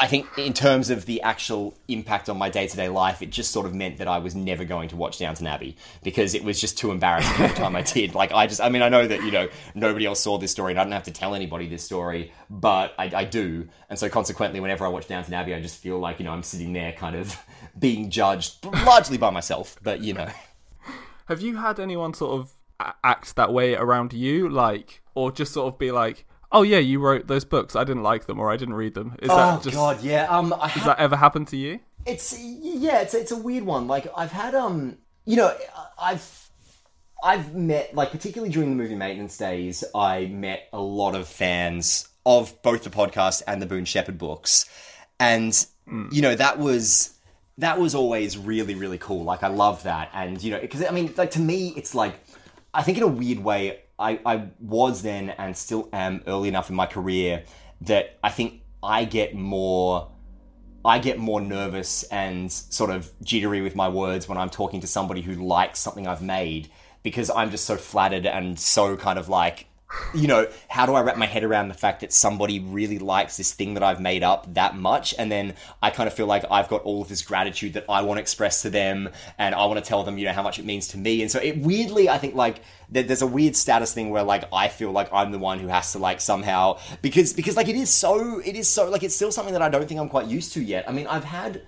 I 0.00 0.06
think 0.06 0.26
in 0.38 0.52
terms 0.52 0.90
of 0.90 1.06
the 1.06 1.22
actual 1.22 1.74
impact 1.88 2.28
on 2.28 2.38
my 2.38 2.50
day 2.50 2.68
to 2.68 2.76
day 2.76 2.88
life, 2.88 3.20
it 3.20 3.30
just 3.30 3.50
sort 3.50 3.66
of 3.66 3.74
meant 3.74 3.98
that 3.98 4.06
I 4.06 4.18
was 4.18 4.34
never 4.34 4.64
going 4.64 4.88
to 4.90 4.96
watch 4.96 5.18
Downton 5.18 5.46
Abbey 5.46 5.76
because 6.04 6.34
it 6.34 6.44
was 6.44 6.60
just 6.60 6.78
too 6.78 6.92
embarrassing 6.92 7.44
every 7.44 7.56
time 7.56 7.74
I 7.74 7.82
did. 7.82 8.14
Like 8.14 8.32
I 8.32 8.46
just, 8.46 8.60
I 8.60 8.68
mean, 8.68 8.82
I 8.82 8.88
know 8.88 9.06
that 9.06 9.24
you 9.24 9.32
know 9.32 9.48
nobody 9.74 10.06
else 10.06 10.20
saw 10.20 10.38
this 10.38 10.52
story, 10.52 10.72
and 10.72 10.80
I 10.80 10.84
don't 10.84 10.92
have 10.92 11.02
to 11.04 11.10
tell 11.10 11.34
anybody 11.34 11.68
this 11.68 11.82
story, 11.82 12.32
but 12.48 12.94
I, 12.98 13.10
I 13.14 13.24
do, 13.24 13.68
and 13.90 13.98
so 13.98 14.08
consequently, 14.08 14.60
whenever 14.60 14.84
I 14.84 14.88
watch 14.88 15.08
Downton 15.08 15.34
Abbey, 15.34 15.54
I 15.54 15.60
just 15.60 15.80
feel 15.80 15.98
like 15.98 16.20
you 16.20 16.24
know 16.24 16.32
I'm 16.32 16.44
sitting 16.44 16.72
there, 16.72 16.92
kind 16.92 17.16
of 17.16 17.36
being 17.78 18.10
judged 18.10 18.64
largely 18.64 19.18
by 19.18 19.30
myself, 19.30 19.76
but 19.82 20.00
you 20.00 20.14
know. 20.14 20.28
Have 21.26 21.40
you 21.40 21.56
had 21.56 21.80
anyone 21.80 22.14
sort 22.14 22.40
of 22.40 22.52
act 23.04 23.36
that 23.36 23.52
way 23.52 23.74
around 23.74 24.12
you, 24.12 24.48
like, 24.48 25.02
or 25.14 25.32
just 25.32 25.52
sort 25.52 25.72
of 25.72 25.78
be 25.78 25.92
like, 25.92 26.26
"Oh 26.52 26.62
yeah, 26.62 26.78
you 26.78 27.00
wrote 27.00 27.26
those 27.26 27.44
books. 27.44 27.74
I 27.74 27.84
didn't 27.84 28.02
like 28.02 28.26
them, 28.26 28.38
or 28.38 28.50
I 28.50 28.56
didn't 28.56 28.74
read 28.74 28.94
them." 28.94 29.16
Is 29.20 29.30
Oh 29.30 29.36
that 29.36 29.62
just 29.62 29.76
God, 29.76 30.02
yeah. 30.02 30.24
Um, 30.24 30.54
I 30.58 30.68
has 30.68 30.84
that 30.84 30.98
ever 30.98 31.16
happened 31.16 31.48
to 31.48 31.56
you? 31.56 31.80
It's 32.06 32.38
yeah, 32.38 33.00
it's 33.00 33.14
it's 33.14 33.32
a 33.32 33.36
weird 33.36 33.64
one. 33.64 33.86
Like 33.88 34.06
I've 34.16 34.32
had 34.32 34.54
um, 34.54 34.98
you 35.24 35.36
know, 35.36 35.56
I've 36.00 36.50
I've 37.22 37.54
met 37.54 37.94
like 37.94 38.10
particularly 38.10 38.52
during 38.52 38.70
the 38.70 38.76
movie 38.76 38.96
maintenance 38.96 39.36
days, 39.36 39.84
I 39.94 40.26
met 40.26 40.68
a 40.72 40.80
lot 40.80 41.14
of 41.14 41.28
fans 41.28 42.08
of 42.26 42.60
both 42.62 42.84
the 42.84 42.90
podcast 42.90 43.42
and 43.46 43.60
the 43.62 43.66
Boone 43.66 43.84
Shepherd 43.84 44.18
books, 44.18 44.68
and 45.20 45.66
you 46.10 46.22
know 46.22 46.34
that 46.34 46.58
was 46.58 47.14
that 47.58 47.78
was 47.78 47.94
always 47.94 48.36
really 48.36 48.74
really 48.74 48.98
cool. 48.98 49.24
Like 49.24 49.42
I 49.42 49.48
love 49.48 49.84
that, 49.84 50.10
and 50.12 50.42
you 50.42 50.50
know, 50.50 50.60
because 50.60 50.84
I 50.84 50.90
mean, 50.90 51.14
like 51.16 51.32
to 51.32 51.40
me, 51.40 51.72
it's 51.76 51.94
like 51.94 52.14
I 52.74 52.82
think 52.82 52.98
in 52.98 53.04
a 53.04 53.08
weird 53.08 53.38
way, 53.38 53.80
I 54.02 54.20
I 54.26 54.48
was 54.60 55.02
then 55.02 55.30
and 55.30 55.56
still 55.56 55.88
am 55.92 56.22
early 56.26 56.48
enough 56.48 56.68
in 56.68 56.76
my 56.76 56.86
career 56.86 57.44
that 57.82 58.18
I 58.22 58.30
think 58.30 58.62
I 58.82 59.04
get 59.04 59.34
more. 59.34 60.10
I 60.84 60.98
get 60.98 61.16
more 61.16 61.40
nervous 61.40 62.02
and 62.04 62.50
sort 62.50 62.90
of 62.90 63.08
jittery 63.22 63.60
with 63.62 63.76
my 63.76 63.88
words 63.88 64.28
when 64.28 64.36
I'm 64.36 64.50
talking 64.50 64.80
to 64.80 64.88
somebody 64.88 65.22
who 65.22 65.34
likes 65.36 65.78
something 65.78 66.08
I've 66.08 66.22
made 66.22 66.70
because 67.04 67.30
I'm 67.30 67.52
just 67.52 67.64
so 67.66 67.76
flattered 67.76 68.26
and 68.26 68.58
so 68.58 68.96
kind 68.96 69.16
of 69.16 69.28
like, 69.28 69.66
you 70.14 70.26
know, 70.28 70.46
how 70.68 70.86
do 70.86 70.94
I 70.94 71.02
wrap 71.02 71.16
my 71.16 71.26
head 71.26 71.44
around 71.44 71.68
the 71.68 71.74
fact 71.74 72.00
that 72.00 72.12
somebody 72.12 72.60
really 72.60 72.98
likes 72.98 73.36
this 73.36 73.52
thing 73.52 73.74
that 73.74 73.82
I've 73.82 74.00
made 74.00 74.22
up 74.22 74.52
that 74.54 74.76
much? 74.76 75.14
And 75.18 75.30
then 75.30 75.54
I 75.82 75.90
kind 75.90 76.06
of 76.06 76.14
feel 76.14 76.26
like 76.26 76.44
I've 76.50 76.68
got 76.68 76.82
all 76.82 77.02
of 77.02 77.08
this 77.08 77.22
gratitude 77.22 77.74
that 77.74 77.84
I 77.88 78.02
want 78.02 78.18
to 78.18 78.22
express 78.22 78.62
to 78.62 78.70
them 78.70 79.08
and 79.38 79.54
I 79.54 79.64
want 79.66 79.82
to 79.82 79.88
tell 79.88 80.02
them, 80.04 80.18
you 80.18 80.26
know, 80.26 80.32
how 80.32 80.42
much 80.42 80.58
it 80.58 80.64
means 80.64 80.88
to 80.88 80.98
me. 80.98 81.22
And 81.22 81.30
so 81.30 81.38
it 81.40 81.58
weirdly, 81.58 82.08
I 82.08 82.18
think 82.18 82.34
like, 82.34 82.60
there- 82.88 83.02
there's 83.02 83.22
a 83.22 83.26
weird 83.26 83.56
status 83.56 83.92
thing 83.94 84.10
where 84.10 84.22
like 84.22 84.44
I 84.52 84.68
feel 84.68 84.92
like 84.92 85.10
I'm 85.12 85.32
the 85.32 85.38
one 85.38 85.58
who 85.58 85.68
has 85.68 85.92
to 85.92 85.98
like 85.98 86.20
somehow 86.20 86.78
because 87.00 87.32
because 87.32 87.56
like 87.56 87.68
it 87.68 87.76
is 87.76 87.88
so 87.88 88.38
it 88.40 88.54
is 88.54 88.68
so 88.68 88.90
like 88.90 89.02
it's 89.02 89.14
still 89.16 89.32
something 89.32 89.54
that 89.54 89.62
I 89.62 89.70
don't 89.70 89.88
think 89.88 89.98
I'm 89.98 90.10
quite 90.10 90.26
used 90.26 90.52
to 90.54 90.62
yet. 90.62 90.86
I 90.88 90.92
mean 90.92 91.06
I've 91.06 91.24
had 91.24 91.62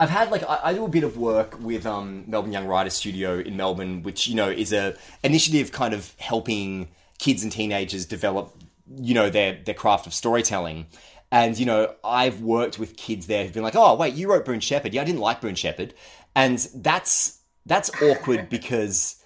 I've 0.00 0.10
had 0.10 0.30
like 0.30 0.42
I, 0.44 0.60
I 0.64 0.74
do 0.74 0.84
a 0.84 0.88
bit 0.88 1.04
of 1.04 1.16
work 1.16 1.58
with 1.60 1.86
um, 1.86 2.24
Melbourne 2.26 2.52
Young 2.52 2.66
Writers 2.66 2.94
Studio 2.94 3.38
in 3.38 3.56
Melbourne, 3.56 4.02
which 4.02 4.28
you 4.28 4.34
know 4.34 4.48
is 4.48 4.72
a 4.72 4.96
initiative 5.24 5.72
kind 5.72 5.92
of 5.94 6.14
helping 6.18 6.88
kids 7.18 7.42
and 7.42 7.50
teenagers 7.50 8.06
develop 8.06 8.54
you 8.96 9.14
know 9.14 9.28
their 9.28 9.58
their 9.64 9.74
craft 9.74 10.06
of 10.06 10.14
storytelling. 10.14 10.86
And 11.30 11.58
you 11.58 11.66
know 11.66 11.94
I've 12.04 12.40
worked 12.40 12.78
with 12.78 12.96
kids 12.96 13.26
there 13.26 13.44
who've 13.44 13.52
been 13.52 13.62
like, 13.62 13.76
oh 13.76 13.96
wait, 13.96 14.14
you 14.14 14.30
wrote 14.30 14.44
Boone 14.44 14.60
Shepherd? 14.60 14.94
Yeah, 14.94 15.02
I 15.02 15.04
didn't 15.04 15.20
like 15.20 15.40
Boone 15.40 15.56
Shepherd, 15.56 15.94
and 16.34 16.58
that's 16.76 17.40
that's 17.66 17.90
awkward 18.02 18.48
because 18.50 19.22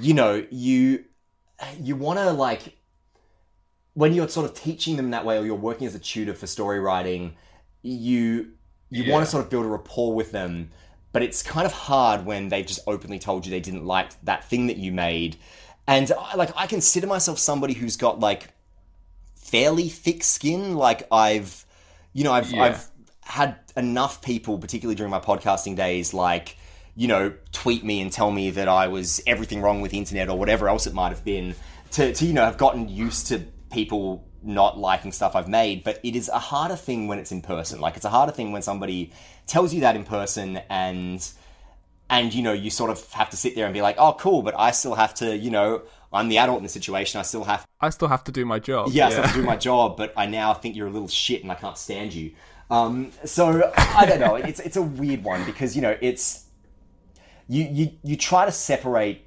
you 0.00 0.14
know 0.14 0.46
you 0.50 1.04
you 1.80 1.96
want 1.96 2.18
to 2.20 2.30
like 2.30 2.76
when 3.94 4.12
you're 4.12 4.28
sort 4.28 4.46
of 4.46 4.54
teaching 4.54 4.96
them 4.96 5.10
that 5.10 5.24
way 5.24 5.38
or 5.38 5.44
you're 5.44 5.54
working 5.54 5.86
as 5.86 5.94
a 5.94 5.98
tutor 5.98 6.34
for 6.34 6.46
story 6.46 6.80
writing 6.80 7.36
you 7.82 8.53
you 8.94 9.10
want 9.12 9.24
to 9.24 9.30
sort 9.30 9.44
of 9.44 9.50
build 9.50 9.64
a 9.64 9.68
rapport 9.68 10.14
with 10.14 10.32
them 10.32 10.70
but 11.14 11.22
it's 11.22 11.44
kind 11.44 11.64
of 11.64 11.72
hard 11.72 12.26
when 12.26 12.48
they've 12.48 12.66
just 12.66 12.80
openly 12.88 13.20
told 13.20 13.46
you 13.46 13.50
they 13.50 13.60
didn't 13.60 13.86
like 13.86 14.10
that 14.24 14.42
thing 14.50 14.66
that 14.66 14.78
you 14.78 14.90
made. 14.90 15.36
And 15.86 16.10
I, 16.10 16.34
like 16.34 16.50
i 16.56 16.66
consider 16.66 17.06
myself 17.06 17.38
somebody 17.38 17.72
who's 17.72 17.96
got 17.96 18.18
like 18.18 18.48
fairly 19.36 19.88
thick 19.88 20.24
skin. 20.24 20.74
Like 20.74 21.06
i've 21.12 21.64
you 22.12 22.24
know 22.24 22.32
i've 22.32 22.50
Yeah. 22.50 22.64
i've 22.64 22.90
had 23.22 23.56
enough 23.76 24.22
people 24.22 24.58
particularly 24.58 24.96
during 24.96 25.10
my 25.10 25.20
podcasting 25.20 25.76
days 25.76 26.12
like 26.12 26.56
you 26.96 27.06
know 27.08 27.32
tweet 27.52 27.84
me 27.84 28.00
and 28.00 28.12
tell 28.12 28.30
me 28.30 28.50
that 28.50 28.68
i 28.68 28.88
was 28.88 29.22
everything 29.26 29.62
wrong 29.62 29.80
with 29.80 29.92
the 29.92 29.98
internet 29.98 30.28
or 30.28 30.38
whatever 30.38 30.68
else 30.68 30.86
it 30.86 30.94
might 30.94 31.08
have 31.08 31.24
been 31.24 31.54
to, 31.92 32.12
to 32.12 32.26
you 32.26 32.32
know 32.32 32.44
have 32.44 32.58
gotten 32.58 32.88
used 32.88 33.28
to 33.28 33.40
people 33.72 34.24
not 34.44 34.78
liking 34.78 35.12
stuff 35.12 35.34
I've 35.34 35.48
made, 35.48 35.84
but 35.84 36.00
it 36.02 36.14
is 36.14 36.28
a 36.28 36.38
harder 36.38 36.76
thing 36.76 37.08
when 37.08 37.18
it's 37.18 37.32
in 37.32 37.40
person. 37.40 37.80
Like 37.80 37.96
it's 37.96 38.04
a 38.04 38.10
harder 38.10 38.32
thing 38.32 38.52
when 38.52 38.62
somebody 38.62 39.12
tells 39.46 39.72
you 39.72 39.80
that 39.80 39.96
in 39.96 40.04
person 40.04 40.60
and 40.68 41.26
and 42.10 42.34
you 42.34 42.42
know 42.42 42.52
you 42.52 42.70
sort 42.70 42.90
of 42.90 43.12
have 43.12 43.30
to 43.30 43.36
sit 43.36 43.54
there 43.54 43.64
and 43.64 43.74
be 43.74 43.82
like, 43.82 43.96
"Oh, 43.98 44.12
cool," 44.14 44.42
but 44.42 44.54
I 44.58 44.70
still 44.70 44.94
have 44.94 45.14
to, 45.14 45.36
you 45.36 45.50
know, 45.50 45.82
I'm 46.12 46.28
the 46.28 46.38
adult 46.38 46.58
in 46.58 46.62
the 46.62 46.68
situation. 46.68 47.18
I 47.18 47.22
still 47.22 47.44
have 47.44 47.66
I 47.80 47.90
still 47.90 48.08
have 48.08 48.24
to 48.24 48.32
do 48.32 48.44
my 48.44 48.58
job. 48.58 48.90
yeah, 48.90 49.06
I 49.06 49.10
still 49.10 49.22
have 49.22 49.34
to 49.34 49.40
do 49.40 49.46
my 49.46 49.56
job, 49.56 49.96
but 49.96 50.12
I 50.16 50.26
now 50.26 50.54
think 50.54 50.76
you're 50.76 50.86
a 50.86 50.90
little 50.90 51.08
shit 51.08 51.42
and 51.42 51.50
I 51.50 51.54
can't 51.54 51.78
stand 51.78 52.12
you. 52.12 52.32
Um, 52.70 53.10
so 53.24 53.72
I 53.76 54.06
don't 54.08 54.20
know. 54.20 54.36
It's 54.36 54.60
it's 54.60 54.76
a 54.76 54.82
weird 54.82 55.24
one 55.24 55.44
because 55.44 55.74
you 55.74 55.82
know 55.82 55.96
it's 56.00 56.46
you 57.48 57.64
you 57.64 57.92
you 58.02 58.16
try 58.16 58.46
to 58.46 58.52
separate 58.52 59.22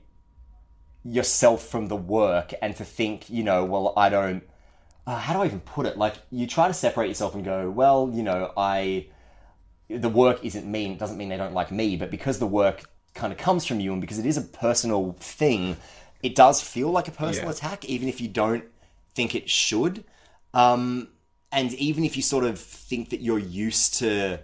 yourself 1.04 1.68
from 1.68 1.88
the 1.88 1.96
work 1.96 2.54
and 2.62 2.76
to 2.76 2.84
think 2.84 3.30
you 3.30 3.44
know 3.44 3.64
well 3.64 3.94
I 3.96 4.10
don't 4.10 4.44
uh, 5.08 5.18
how 5.18 5.34
do 5.34 5.42
I 5.42 5.48
even 5.48 5.62
put 5.62 5.88
it 5.88 5.98
like 5.98 6.16
you 6.32 6.48
try 6.48 6.68
to 6.70 6.76
separate 6.76 7.10
yourself 7.10 7.36
and 7.36 7.46
go 7.46 7.72
well 7.72 8.12
you 8.14 8.24
know 8.24 8.54
I 8.58 9.08
the 9.90 10.10
work 10.10 10.44
isn't 10.46 10.66
mean. 10.70 10.94
it 10.94 11.00
doesn't 11.00 11.18
mean 11.18 11.30
they 11.30 11.38
don't 11.38 11.54
like 11.54 11.72
me 11.72 11.98
but 11.98 12.12
because 12.12 12.40
the 12.40 12.48
work 12.48 12.86
kind 13.16 13.34
of 13.34 13.40
comes 13.40 13.66
from 13.66 13.80
you 13.82 13.94
and 13.94 14.02
because 14.02 14.20
it 14.20 14.26
is 14.26 14.38
a 14.38 14.42
personal 14.42 15.16
thing 15.20 15.78
it 16.24 16.36
does 16.36 16.62
feel 16.62 16.92
like 16.92 17.08
a 17.08 17.12
personal 17.12 17.52
Yeah. 17.52 17.56
attack 17.58 17.86
even 17.86 18.10
if 18.10 18.22
you 18.22 18.30
don't 18.30 18.66
think 19.16 19.36
it 19.36 19.50
should 19.50 20.06
um, 20.54 21.10
and 21.52 21.74
even 21.76 22.04
if 22.06 22.18
you 22.18 22.24
sort 22.24 22.46
of 22.46 22.60
think 22.60 23.10
that 23.12 23.22
you're 23.22 23.40
used 23.40 23.96
to 23.96 24.40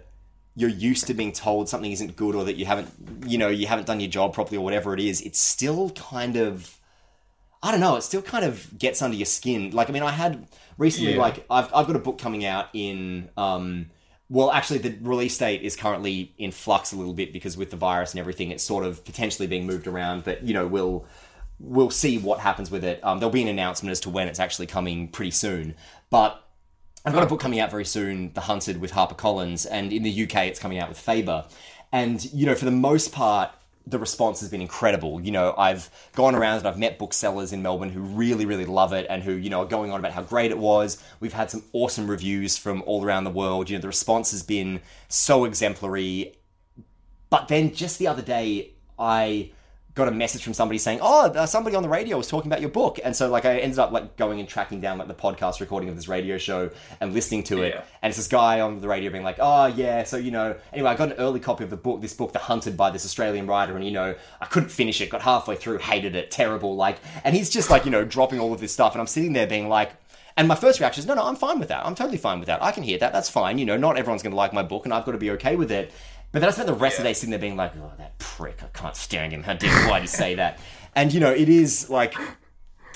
you're 0.56 0.70
used 0.70 1.06
to 1.08 1.14
being 1.14 1.32
told 1.32 1.68
something 1.68 1.92
isn't 1.92 2.16
good 2.16 2.34
or 2.34 2.44
that 2.44 2.56
you 2.56 2.66
haven't 2.66 2.90
you 3.26 3.38
know 3.38 3.48
you 3.48 3.66
haven't 3.66 3.86
done 3.86 4.00
your 4.00 4.10
job 4.10 4.34
properly 4.34 4.56
or 4.58 4.64
whatever 4.64 4.94
it 4.94 5.00
is 5.00 5.20
it's 5.22 5.38
still 5.38 5.90
kind 5.90 6.36
of 6.36 6.78
I 7.64 7.70
don't 7.70 7.80
know. 7.80 7.96
It 7.96 8.02
still 8.02 8.22
kind 8.22 8.44
of 8.44 8.78
gets 8.78 9.00
under 9.02 9.16
your 9.16 9.26
skin. 9.26 9.70
Like, 9.70 9.88
I 9.88 9.92
mean, 9.92 10.02
I 10.02 10.10
had 10.10 10.46
recently, 10.78 11.14
Yeah. 11.14 11.20
like, 11.20 11.46
I've, 11.50 11.72
I've 11.74 11.86
got 11.86 11.96
a 11.96 12.00
book 12.00 12.18
coming 12.18 12.44
out 12.44 12.66
in, 12.74 13.30
um, 13.38 13.86
well, 14.28 14.50
actually, 14.52 14.78
the 14.80 14.96
release 15.00 15.36
date 15.38 15.62
is 15.62 15.74
currently 15.74 16.34
in 16.38 16.50
flux 16.50 16.92
a 16.92 16.96
little 16.96 17.14
bit 17.14 17.32
because 17.32 17.56
with 17.56 17.70
the 17.70 17.76
virus 17.76 18.12
and 18.12 18.20
everything, 18.20 18.50
it's 18.50 18.62
sort 18.62 18.84
of 18.84 19.04
potentially 19.04 19.46
being 19.48 19.66
moved 19.66 19.86
around. 19.86 20.24
But 20.24 20.42
you 20.42 20.52
know, 20.54 20.66
we'll 20.66 21.06
we'll 21.58 21.90
see 21.90 22.18
what 22.18 22.38
happens 22.40 22.70
with 22.70 22.84
it. 22.84 23.02
Um, 23.02 23.18
there'll 23.18 23.32
be 23.32 23.42
an 23.42 23.48
announcement 23.48 23.92
as 23.92 24.00
to 24.00 24.10
when 24.10 24.28
it's 24.28 24.40
actually 24.40 24.66
coming 24.66 25.08
pretty 25.08 25.30
soon. 25.30 25.74
But 26.10 26.42
I've 27.04 27.12
got 27.12 27.22
a 27.22 27.26
book 27.26 27.40
coming 27.40 27.60
out 27.60 27.70
very 27.70 27.84
soon, 27.84 28.32
The 28.32 28.40
Hunted 28.40 28.80
with 28.80 28.92
HarperCollins, 28.92 29.66
and 29.70 29.92
in 29.92 30.02
the 30.02 30.24
UK 30.24 30.46
it's 30.46 30.58
coming 30.58 30.78
out 30.78 30.88
with 30.88 30.98
Faber. 30.98 31.44
And, 31.92 32.24
you 32.32 32.44
know, 32.46 32.54
for 32.54 32.64
the 32.64 32.70
most 32.72 33.12
part, 33.12 33.50
the 33.86 33.98
response 33.98 34.40
has 34.40 34.48
been 34.48 34.62
incredible. 34.62 35.20
You 35.20 35.30
know, 35.30 35.54
I've 35.58 35.90
gone 36.14 36.34
around 36.34 36.58
and 36.58 36.66
I've 36.66 36.78
met 36.78 36.98
booksellers 36.98 37.52
in 37.52 37.62
Melbourne 37.62 37.90
who 37.90 38.00
really, 38.00 38.46
really 38.46 38.64
love 38.64 38.92
it 38.92 39.06
and 39.10 39.22
who, 39.22 39.32
you 39.32 39.50
know, 39.50 39.60
are 39.60 39.66
going 39.66 39.92
on 39.92 40.00
about 40.00 40.12
how 40.12 40.22
great 40.22 40.50
it 40.50 40.58
was. 40.58 41.02
We've 41.20 41.34
had 41.34 41.50
some 41.50 41.64
awesome 41.72 42.08
reviews 42.08 42.56
from 42.56 42.82
all 42.86 43.04
around 43.04 43.24
the 43.24 43.30
world. 43.30 43.68
You 43.68 43.76
know, 43.76 43.82
the 43.82 43.88
response 43.88 44.30
has 44.30 44.42
been 44.42 44.80
so 45.08 45.44
exemplary 45.44 46.34
but 47.34 47.48
then 47.48 47.74
just 47.74 47.98
the 47.98 48.06
other 48.06 48.22
day, 48.22 48.74
I 48.96 49.50
got 49.94 50.08
a 50.08 50.10
message 50.10 50.42
from 50.42 50.54
somebody 50.54 50.78
saying, 50.78 50.98
"Oh, 51.00 51.26
uh, 51.26 51.46
somebody 51.46 51.76
on 51.76 51.82
the 51.82 51.88
radio 51.88 52.16
was 52.16 52.26
talking 52.26 52.50
about 52.50 52.60
your 52.60 52.70
book," 52.70 52.98
and 53.04 53.14
so 53.14 53.30
like 53.30 53.44
I 53.44 53.58
ended 53.58 53.78
up 53.78 53.92
like 53.92 54.16
going 54.16 54.40
and 54.40 54.48
tracking 54.48 54.80
down 54.80 54.98
like 54.98 55.08
the 55.08 55.14
podcast 55.14 55.60
recording 55.60 55.88
of 55.88 55.96
this 55.96 56.08
radio 56.08 56.36
show 56.36 56.70
and 57.00 57.14
listening 57.14 57.44
to 57.44 57.62
it. 57.62 57.74
Yeah. 57.74 57.84
And 58.02 58.10
it's 58.10 58.16
this 58.16 58.26
guy 58.26 58.60
on 58.60 58.80
the 58.80 58.88
radio 58.88 59.10
being 59.10 59.24
like, 59.24 59.36
"Oh 59.38 59.66
yeah, 59.66 60.02
so 60.04 60.16
you 60.16 60.30
know." 60.30 60.56
Anyway, 60.72 60.90
I 60.90 60.96
got 60.96 61.12
an 61.12 61.18
early 61.18 61.40
copy 61.40 61.64
of 61.64 61.70
the 61.70 61.76
book, 61.76 62.00
this 62.00 62.14
book, 62.14 62.32
The 62.32 62.40
Hunted, 62.40 62.76
by 62.76 62.90
this 62.90 63.04
Australian 63.04 63.46
writer, 63.46 63.76
and 63.76 63.84
you 63.84 63.92
know, 63.92 64.14
I 64.40 64.46
couldn't 64.46 64.70
finish 64.70 65.00
it. 65.00 65.10
Got 65.10 65.22
halfway 65.22 65.56
through, 65.56 65.78
hated 65.78 66.16
it, 66.16 66.30
terrible. 66.30 66.74
Like, 66.74 66.98
and 67.22 67.34
he's 67.34 67.50
just 67.50 67.70
like 67.70 67.84
you 67.84 67.90
know 67.90 68.04
dropping 68.04 68.40
all 68.40 68.52
of 68.52 68.60
this 68.60 68.72
stuff, 68.72 68.92
and 68.92 69.00
I'm 69.00 69.06
sitting 69.06 69.32
there 69.32 69.46
being 69.46 69.68
like. 69.68 69.92
And 70.36 70.48
my 70.48 70.56
first 70.56 70.80
reaction 70.80 71.00
is, 71.00 71.06
no, 71.06 71.14
no, 71.14 71.22
I'm 71.22 71.36
fine 71.36 71.60
with 71.60 71.68
that. 71.68 71.86
I'm 71.86 71.94
totally 71.94 72.18
fine 72.18 72.40
with 72.40 72.48
that. 72.48 72.60
I 72.60 72.72
can 72.72 72.82
hear 72.82 72.98
that. 72.98 73.12
That's 73.12 73.30
fine. 73.30 73.56
You 73.56 73.64
know, 73.66 73.76
not 73.76 73.96
everyone's 73.96 74.20
going 74.24 74.32
to 74.32 74.36
like 74.36 74.52
my 74.52 74.64
book, 74.64 74.84
and 74.84 74.92
I've 74.92 75.04
got 75.04 75.12
to 75.12 75.18
be 75.18 75.30
okay 75.30 75.54
with 75.54 75.70
it. 75.70 75.92
But 76.34 76.40
then 76.40 76.48
I 76.48 76.52
spent 76.52 76.66
the 76.66 76.74
rest 76.74 76.98
of 76.98 77.04
the 77.04 77.10
day 77.10 77.14
sitting 77.14 77.30
there 77.30 77.38
being 77.38 77.56
like, 77.56 77.74
oh, 77.76 77.92
that 77.96 78.18
prick. 78.18 78.60
I 78.62 78.66
can't 78.76 78.96
stand 78.96 79.32
him. 79.32 79.44
How 79.44 79.54
dare 79.54 79.70
why 79.88 80.00
you 80.00 80.08
say 80.08 80.34
that? 80.34 80.58
And 80.96 81.14
you 81.14 81.20
know, 81.20 81.30
it 81.32 81.48
is 81.48 81.88
like. 81.88 82.14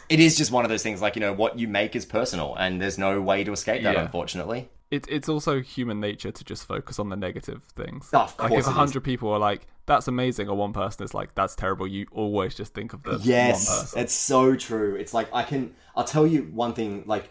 It 0.09 0.21
is 0.21 0.37
just 0.37 0.51
one 0.51 0.65
of 0.65 0.71
those 0.71 0.83
things, 0.83 1.01
like 1.01 1.17
you 1.17 1.21
know, 1.21 1.33
what 1.35 1.59
you 1.59 1.69
make 1.69 1.95
is 1.95 2.05
personal, 2.05 2.57
and 2.57 2.81
there's 2.81 2.99
no 2.99 3.21
way 3.21 3.45
to 3.45 3.53
escape 3.53 3.83
that, 3.85 3.95
Yeah. 3.95 4.03
unfortunately. 4.03 4.69
it, 4.91 5.07
it's 5.09 5.29
also 5.29 5.61
human 5.61 6.01
nature 6.01 6.33
to 6.33 6.45
just 6.45 6.67
focus 6.67 6.99
on 6.99 7.11
the 7.11 7.17
negative 7.17 7.63
things. 7.77 8.09
Oh, 8.15 8.21
of 8.21 8.35
like 8.39 8.49
course 8.49 8.65
if 8.65 8.71
a 8.71 8.75
hundred 8.75 9.05
people 9.05 9.31
are 9.31 9.39
like, 9.39 9.67
"That's 9.87 10.09
amazing," 10.09 10.49
or 10.49 10.57
one 10.57 10.73
person 10.73 11.05
is 11.05 11.13
like, 11.15 11.35
"That's 11.35 11.55
terrible," 11.55 11.87
you 11.87 12.07
always 12.11 12.55
just 12.55 12.73
think 12.75 12.93
of 12.95 13.03
the 13.05 13.21
Yes, 13.23 13.95
it's 13.97 14.15
so 14.15 14.57
true. 14.57 14.97
It's 14.97 15.13
like 15.15 15.29
I 15.33 15.43
can. 15.45 15.75
I'll 15.95 16.05
tell 16.05 16.27
you 16.27 16.45
one 16.55 16.73
thing. 16.73 17.05
Like 17.07 17.29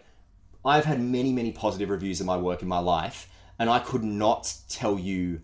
I've 0.64 0.86
had 0.86 1.02
many, 1.02 1.34
many 1.34 1.52
positive 1.52 1.90
reviews 1.90 2.20
of 2.22 2.28
my 2.28 2.38
work 2.38 2.62
in 2.62 2.68
my 2.70 2.80
life, 2.80 3.28
and 3.60 3.70
I 3.70 3.80
could 3.80 4.04
not 4.04 4.54
tell 4.70 4.98
you. 5.00 5.42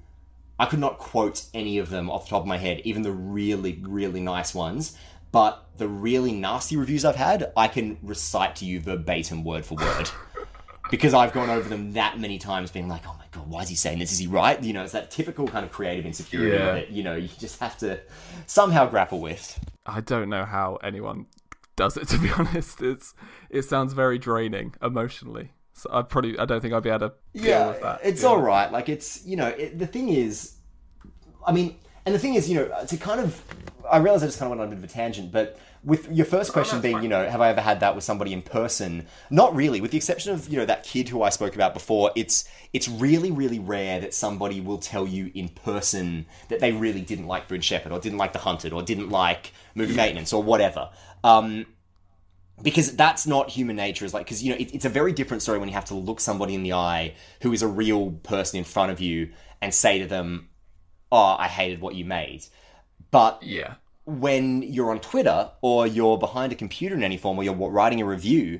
I 0.60 0.66
could 0.66 0.80
not 0.80 0.98
quote 1.00 1.46
any 1.54 1.78
of 1.80 1.90
them 1.90 2.10
off 2.10 2.26
the 2.26 2.32
top 2.32 2.42
of 2.42 2.48
my 2.48 2.58
head, 2.58 2.82
even 2.84 3.02
the 3.02 3.12
really, 3.12 3.80
really 3.82 4.22
nice 4.22 4.54
ones. 4.54 4.98
But 5.32 5.66
the 5.78 5.88
really 5.88 6.32
nasty 6.32 6.78
reviews 6.78 7.04
I've 7.06 7.16
had, 7.16 7.52
I 7.58 7.68
can 7.68 7.98
recite 8.04 8.56
to 8.58 8.66
you 8.66 8.80
verbatim, 8.80 9.44
word 9.44 9.66
for 9.66 9.76
word. 9.76 10.10
because 10.92 11.16
I've 11.16 11.34
gone 11.34 11.50
over 11.50 11.68
them 11.68 11.94
that 11.94 12.20
many 12.20 12.38
times, 12.38 12.70
being 12.70 12.88
like, 12.88 13.02
"Oh 13.08 13.16
my 13.18 13.26
god, 13.32 13.50
why 13.50 13.64
is 13.64 13.70
he 13.70 13.76
saying 13.76 13.98
this? 13.98 14.12
Is 14.12 14.20
he 14.20 14.28
right?" 14.28 14.62
You 14.62 14.74
know, 14.74 14.84
it's 14.84 14.92
that 14.94 15.10
typical 15.10 15.48
kind 15.48 15.66
of 15.66 15.72
creative 15.72 16.06
insecurity 16.06 16.52
Yeah. 16.56 16.74
that 16.74 16.92
you 16.92 17.02
know 17.02 17.16
you 17.16 17.30
just 17.40 17.60
have 17.60 17.76
to 17.80 18.00
somehow 18.46 18.88
grapple 18.88 19.20
with. 19.20 19.60
I 19.88 20.02
don't 20.02 20.30
know 20.30 20.46
how 20.46 20.78
anyone 20.84 21.26
does 21.76 21.98
it. 21.98 22.08
To 22.10 22.20
be 22.20 22.30
honest, 22.30 22.80
it's 22.84 23.16
it 23.50 23.64
sounds 23.64 23.94
very 23.94 24.20
draining 24.20 24.76
emotionally. 24.84 25.52
So 25.74 25.90
I 25.92 26.02
probably 26.04 26.38
I 26.38 26.46
don't 26.46 26.62
think 26.62 26.74
I'd 26.74 26.84
be 26.84 26.90
able 26.90 27.10
to 27.10 27.14
deal 27.34 27.46
yeah, 27.46 27.68
with 27.68 27.82
that. 27.82 28.00
it's 28.04 28.22
to 28.22 28.28
be 28.28 28.28
all 28.28 28.34
honest. 28.36 28.48
right. 28.48 28.72
Like 28.72 28.90
it's 28.90 29.26
you 29.26 29.36
know 29.36 29.48
it, 29.48 29.78
the 29.78 29.88
thing 29.88 30.10
is, 30.10 30.56
I 31.46 31.52
mean, 31.52 31.78
and 32.06 32.14
the 32.14 32.20
thing 32.20 32.36
is, 32.36 32.50
you 32.50 32.56
know, 32.56 32.86
to 32.88 32.98
kind 32.98 33.20
of, 33.20 33.42
I 33.90 33.98
realize 33.98 34.24
I 34.24 34.28
just 34.28 34.40
kind 34.40 34.52
of 34.52 34.58
went 34.58 34.62
on 34.62 34.68
a 34.68 34.70
bit 34.76 34.78
of 34.78 34.84
a 34.84 34.94
tangent, 34.94 35.32
but 35.32 35.58
with 35.84 36.10
your 36.12 36.26
first 36.26 36.54
question 36.54 36.78
that's 36.78 36.84
being, 36.84 36.96
fine. 36.96 37.04
you 37.04 37.10
know, 37.10 37.28
have 37.28 37.42
I 37.42 37.50
ever 37.50 37.62
had 37.62 37.82
that 37.82 37.96
with 37.96 38.04
somebody 38.04 38.34
in 38.34 38.42
person? 38.42 39.08
Not 39.30 39.56
really, 39.56 39.82
with 39.82 39.92
the 39.92 39.98
exception 39.98 40.34
of 40.34 40.48
you 40.48 40.58
know 40.58 40.66
that 40.66 40.84
kid 40.84 41.10
who 41.10 41.24
I 41.24 41.30
spoke 41.30 41.56
about 41.56 41.74
before. 41.74 42.12
It's 42.16 42.48
it's 42.72 42.88
really 42.88 43.32
really 43.32 43.60
rare 43.60 44.00
that 44.02 44.14
somebody 44.14 44.62
will 44.62 44.78
tell 44.78 45.08
you 45.08 45.32
in 45.34 45.50
person 45.50 46.26
that 46.50 46.60
they 46.60 46.72
really 46.72 47.02
didn't 47.02 47.28
like 47.28 47.48
Boone 47.48 47.62
Shepherd 47.62 47.92
or 47.92 48.00
didn't 48.00 48.18
like 48.18 48.34
The 48.34 48.40
Hunted 48.40 48.74
or 48.74 48.82
didn't 48.82 49.10
like 49.10 49.54
Movie 49.76 49.96
Maintenance 49.96 50.32
or 50.32 50.42
whatever. 50.42 50.90
Um, 51.24 51.66
because 52.62 52.96
that's 52.96 53.26
not 53.26 53.50
human 53.50 53.76
nature 53.76 54.06
is 54.06 54.14
like 54.14 54.26
because 54.26 54.44
you 54.44 54.52
know 54.52 54.58
it, 54.60 54.74
it's 54.74 54.86
a 54.86 54.90
very 54.90 55.12
different 55.12 55.42
story 55.42 55.58
when 55.60 55.68
you 55.68 55.74
have 55.74 55.86
to 55.86 55.96
look 55.96 56.20
somebody 56.20 56.54
in 56.54 56.64
the 56.64 56.74
eye 56.74 57.14
who 57.42 57.52
is 57.52 57.62
a 57.62 57.68
real 57.68 58.12
person 58.24 58.58
in 58.58 58.64
front 58.64 58.92
of 58.92 59.00
you 59.00 59.30
and 59.62 59.74
say 59.74 60.00
to 60.00 60.06
them 60.06 60.50
oh 61.12 61.36
i 61.40 61.48
hated 61.48 61.82
what 61.82 61.96
you 61.96 62.06
made. 62.06 62.46
But 63.12 63.40
Yeah, 63.44 63.76
when 64.06 64.64
you're 64.64 64.92
on 64.92 65.00
twitter 65.00 65.50
or 65.62 65.88
you're 65.88 66.18
behind 66.18 66.52
a 66.52 66.56
computer 66.56 66.96
in 66.96 67.04
any 67.04 67.18
form 67.18 67.38
or 67.38 67.44
you're 67.44 67.56
writing 67.56 68.02
a 68.02 68.06
review 68.06 68.60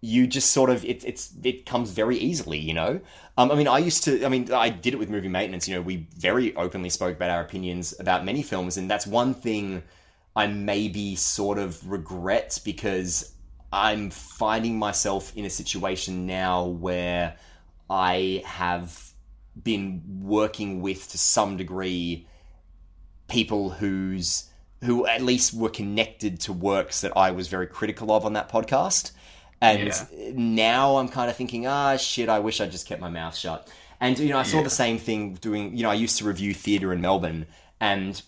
you 0.00 0.26
just 0.26 0.50
sort 0.50 0.68
of 0.68 0.84
it, 0.84 1.02
it's 1.04 1.32
it 1.42 1.64
comes 1.64 1.90
very 1.90 2.18
easily 2.18 2.58
you 2.58 2.74
know? 2.74 3.00
Um, 3.38 3.50
i 3.50 3.54
mean 3.54 3.66
i 3.66 3.78
used 3.78 4.04
to 4.04 4.24
i 4.24 4.28
mean 4.28 4.52
i 4.52 4.68
did 4.68 4.92
it 4.92 4.98
with 4.98 5.08
movie 5.08 5.28
maintenance 5.28 5.66
you 5.66 5.74
know 5.74 5.80
we 5.80 6.06
very 6.18 6.54
openly 6.56 6.90
spoke 6.90 7.16
about 7.16 7.30
our 7.30 7.40
opinions 7.40 7.94
about 7.98 8.24
many 8.24 8.42
films 8.42 8.76
and 8.76 8.90
that's 8.90 9.06
one 9.06 9.32
thing 9.32 9.82
i 10.36 10.46
maybe 10.46 11.14
sort 11.16 11.58
of 11.58 11.88
regret 11.90 12.58
because 12.64 13.34
i'm 13.72 14.10
finding 14.10 14.78
myself 14.78 15.36
in 15.36 15.44
a 15.44 15.50
situation 15.50 16.26
now 16.26 16.64
where 16.64 17.36
i 17.90 18.42
have 18.44 19.10
been 19.62 20.02
working 20.22 20.80
with 20.82 21.08
to 21.10 21.18
some 21.18 21.56
degree 21.56 22.26
people 23.28 23.70
whose 23.70 24.50
who 24.82 25.06
at 25.06 25.22
least 25.22 25.54
were 25.54 25.70
connected 25.70 26.38
to 26.40 26.52
works 26.52 27.00
that 27.00 27.12
I 27.16 27.30
was 27.30 27.48
very 27.48 27.66
critical 27.66 28.12
of 28.12 28.26
on 28.26 28.34
that 28.34 28.50
podcast. 28.50 29.12
And 29.62 29.86
Yeah. 29.88 30.06
now 30.34 30.98
I'm 30.98 31.08
kind 31.08 31.30
of 31.30 31.36
thinking, 31.36 31.66
ah, 31.66 31.96
shit, 31.96 32.28
I 32.28 32.38
wish 32.40 32.60
I 32.60 32.66
just 32.66 32.86
kept 32.86 33.00
my 33.00 33.08
mouth 33.08 33.34
shut. 33.34 33.66
And 33.98 34.18
you 34.18 34.28
know, 34.28 34.38
I 34.38 34.42
saw 34.42 34.58
Yeah. 34.58 34.64
the 34.64 34.70
same 34.70 34.98
thing 34.98 35.34
doing. 35.34 35.74
You 35.74 35.84
know, 35.84 35.90
I 35.90 35.94
used 35.94 36.18
to 36.18 36.24
review 36.24 36.52
theater 36.52 36.92
in 36.92 37.00
Melbourne, 37.00 37.46
and 37.80 38.20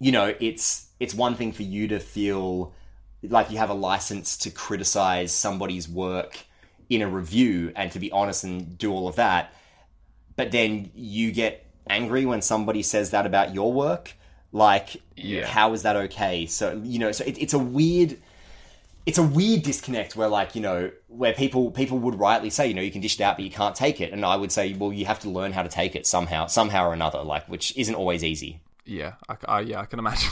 you 0.00 0.10
know, 0.10 0.34
it's 0.40 0.85
it's 1.00 1.14
one 1.14 1.34
thing 1.34 1.52
for 1.52 1.62
you 1.62 1.88
to 1.88 1.98
feel 2.00 2.72
like 3.22 3.50
you 3.50 3.58
have 3.58 3.70
a 3.70 3.74
license 3.74 4.36
to 4.38 4.50
criticize 4.50 5.32
somebody's 5.32 5.88
work 5.88 6.38
in 6.88 7.02
a 7.02 7.08
review 7.08 7.72
and 7.74 7.90
to 7.92 7.98
be 7.98 8.10
honest 8.12 8.44
and 8.44 8.78
do 8.78 8.92
all 8.92 9.08
of 9.08 9.16
that 9.16 9.52
but 10.36 10.50
then 10.52 10.90
you 10.94 11.32
get 11.32 11.64
angry 11.88 12.26
when 12.26 12.42
somebody 12.42 12.82
says 12.82 13.10
that 13.10 13.26
about 13.26 13.54
your 13.54 13.72
work 13.72 14.12
like 14.52 14.96
Yeah. 15.16 15.46
how 15.46 15.72
is 15.72 15.82
that 15.82 15.96
okay? 15.96 16.46
So 16.46 16.80
you 16.84 16.98
know 16.98 17.12
so 17.12 17.24
it, 17.24 17.36
it's 17.38 17.52
a 17.54 17.58
weird 17.58 18.18
it's 19.04 19.18
a 19.18 19.22
weird 19.22 19.62
disconnect 19.62 20.16
where 20.16 20.28
like 20.28 20.54
you 20.54 20.60
know 20.60 20.90
where 21.08 21.32
people 21.32 21.70
people 21.70 21.98
would 21.98 22.14
rightly 22.18 22.50
say 22.50 22.66
you 22.68 22.74
know 22.74 22.82
you 22.82 22.90
can 22.90 23.00
dish 23.00 23.14
it 23.14 23.22
out 23.22 23.36
but 23.36 23.44
you 23.44 23.50
can't 23.50 23.74
take 23.74 24.00
it. 24.00 24.12
And 24.12 24.24
i 24.24 24.36
would 24.36 24.52
say 24.52 24.72
well 24.74 24.92
you 24.92 25.06
have 25.06 25.20
to 25.20 25.28
learn 25.30 25.52
how 25.52 25.62
to 25.62 25.68
take 25.68 25.96
it 25.96 26.06
somehow 26.06 26.46
somehow 26.46 26.88
or 26.88 26.92
another 26.92 27.22
like 27.22 27.48
which 27.48 27.76
isn't 27.76 27.94
always 27.94 28.22
easy 28.24 28.60
yeah, 28.86 29.14
I, 29.28 29.36
I- 29.46 29.60
yeah, 29.60 29.80
I 29.80 29.84
can 29.86 29.98
imagine. 29.98 30.30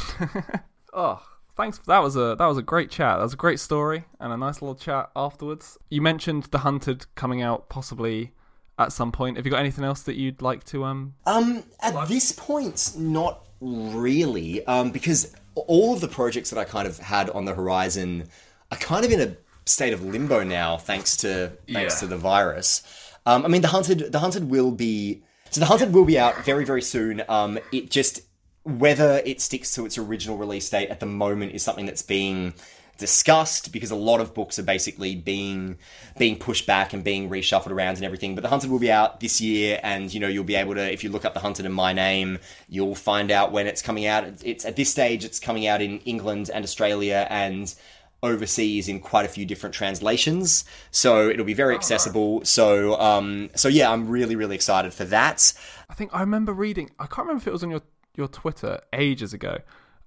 oh, 0.93 1.23
thanks. 1.57 1.79
That 1.87 1.99
was 2.03 2.17
a 2.17 2.37
that 2.39 2.47
was 2.47 2.59
a 2.59 2.63
great 2.63 2.91
chat. 2.91 3.17
That 3.19 3.23
was 3.23 3.35
a 3.35 3.37
great 3.37 3.61
story 3.61 4.05
and 4.21 4.33
a 4.33 4.37
nice 4.37 4.63
little 4.63 4.75
chat 4.75 5.11
afterwards. 5.17 5.79
You 5.91 6.03
mentioned 6.03 6.45
the 6.45 6.59
Hunted 6.59 7.07
coming 7.15 7.43
out 7.43 7.69
possibly 7.69 8.33
at 8.79 8.93
some 8.93 9.13
point. 9.13 9.37
Have 9.37 9.45
you 9.47 9.51
got 9.51 9.61
anything 9.61 9.85
else 9.85 10.03
that 10.03 10.17
you'd 10.17 10.43
like 10.43 10.65
to 10.65 10.85
um? 10.85 11.15
Um, 11.27 11.63
at 11.81 12.09
this 12.09 12.33
point, 12.33 12.93
not 12.97 13.47
really, 13.61 14.65
um, 14.67 14.91
because 14.91 15.35
all 15.55 15.95
of 15.95 16.01
the 16.01 16.09
projects 16.09 16.51
that 16.51 16.59
I 16.59 16.65
kind 16.65 16.87
of 16.89 16.99
had 16.99 17.31
on 17.31 17.45
the 17.45 17.55
horizon 17.55 18.29
are 18.73 18.79
kind 18.79 19.05
of 19.05 19.13
in 19.13 19.21
a 19.21 19.37
state 19.67 19.93
of 19.93 20.05
limbo 20.05 20.43
now, 20.43 20.77
thanks 20.77 21.17
to 21.19 21.53
thanks 21.73 21.95
Yeah. 21.95 22.01
to 22.01 22.07
the 22.09 22.17
virus. 22.17 22.83
Um, 23.27 23.45
I 23.45 23.49
mean, 23.49 23.63
the 23.63 23.69
hunted, 23.69 24.13
the 24.13 24.19
hunted 24.19 24.51
will 24.51 24.71
be 24.73 25.23
so 25.51 25.61
the 25.61 25.67
hunted 25.67 25.95
will 25.95 26.05
be 26.05 26.19
out 26.19 26.45
very 26.45 26.65
very 26.65 26.83
soon. 26.83 27.23
Um, 27.29 27.59
it 27.73 27.91
just 27.91 28.21
whether 28.65 29.23
it 29.25 29.41
sticks 29.41 29.75
to 29.75 29.87
its 29.87 29.99
original 29.99 30.37
release 30.37 30.69
date 30.69 30.89
at 30.89 31.01
the 31.01 31.07
moment 31.07 31.53
is 31.53 31.63
something 31.63 31.87
that's 31.87 32.03
being 32.03 32.55
discussed 32.97 33.73
because 33.73 33.91
a 33.91 33.97
lot 33.97 34.21
of 34.21 34.35
books 34.35 34.59
are 34.59 34.63
basically 34.63 35.17
being 35.17 35.77
being 36.17 36.39
pushed 36.39 36.67
back 36.67 36.93
and 36.93 37.03
being 37.03 37.29
reshuffled 37.29 37.71
around 37.71 37.97
and 37.97 38.05
everything. 38.05 38.35
But 38.35 38.43
the 38.43 38.49
hunted 38.49 38.71
will 38.71 38.79
be 38.79 38.91
out 38.91 39.21
this 39.21 39.41
year 39.41 39.81
and 39.83 40.13
you 40.13 40.21
know 40.21 40.29
you'll 40.29 40.45
be 40.45 40.55
able 40.55 40.75
to 40.75 40.93
if 40.93 41.03
you 41.03 41.11
look 41.11 41.25
up 41.25 41.35
the 41.35 41.41
hunted 41.41 41.67
in 41.67 41.73
my 41.73 41.93
name 41.93 42.39
you'll 42.69 42.95
find 42.95 43.31
out 43.31 43.53
when 43.53 43.67
it's 43.67 43.83
coming 43.83 44.07
out. 44.07 44.25
It's, 44.25 44.43
it's 44.43 44.65
at 44.65 44.77
this 44.77 44.91
stage 44.91 45.25
it's 45.25 45.41
coming 45.41 45.67
out 45.67 45.83
in 45.83 45.99
england 46.01 46.51
and 46.53 46.65
australia 46.65 47.27
and 47.31 47.75
overseas 48.23 48.89
in 48.89 49.01
quite 49.01 49.27
a 49.27 49.29
few 49.29 49.45
different 49.45 49.75
translations. 49.75 50.65
So 50.91 51.29
it'll 51.29 51.45
be 51.45 51.53
very 51.53 51.75
accessible. 51.75 52.45
so 52.45 52.99
um 53.01 53.51
so 53.55 53.69
yeah 53.69 53.91
i'm 53.91 54.09
really 54.09 54.37
really 54.37 54.55
excited 54.55 54.95
for 54.95 55.05
that. 55.07 55.53
I 55.91 55.95
think 55.95 56.15
I 56.15 56.21
remember 56.21 56.53
reading. 56.53 56.91
I 56.99 57.07
can't 57.07 57.27
remember 57.27 57.43
if 57.43 57.49
it 57.49 57.53
was 57.53 57.63
on 57.63 57.71
your 57.71 57.83
your 58.17 58.29
Twitter 58.29 58.81
ages 58.93 59.33
ago. 59.33 59.59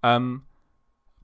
Um, 0.03 0.43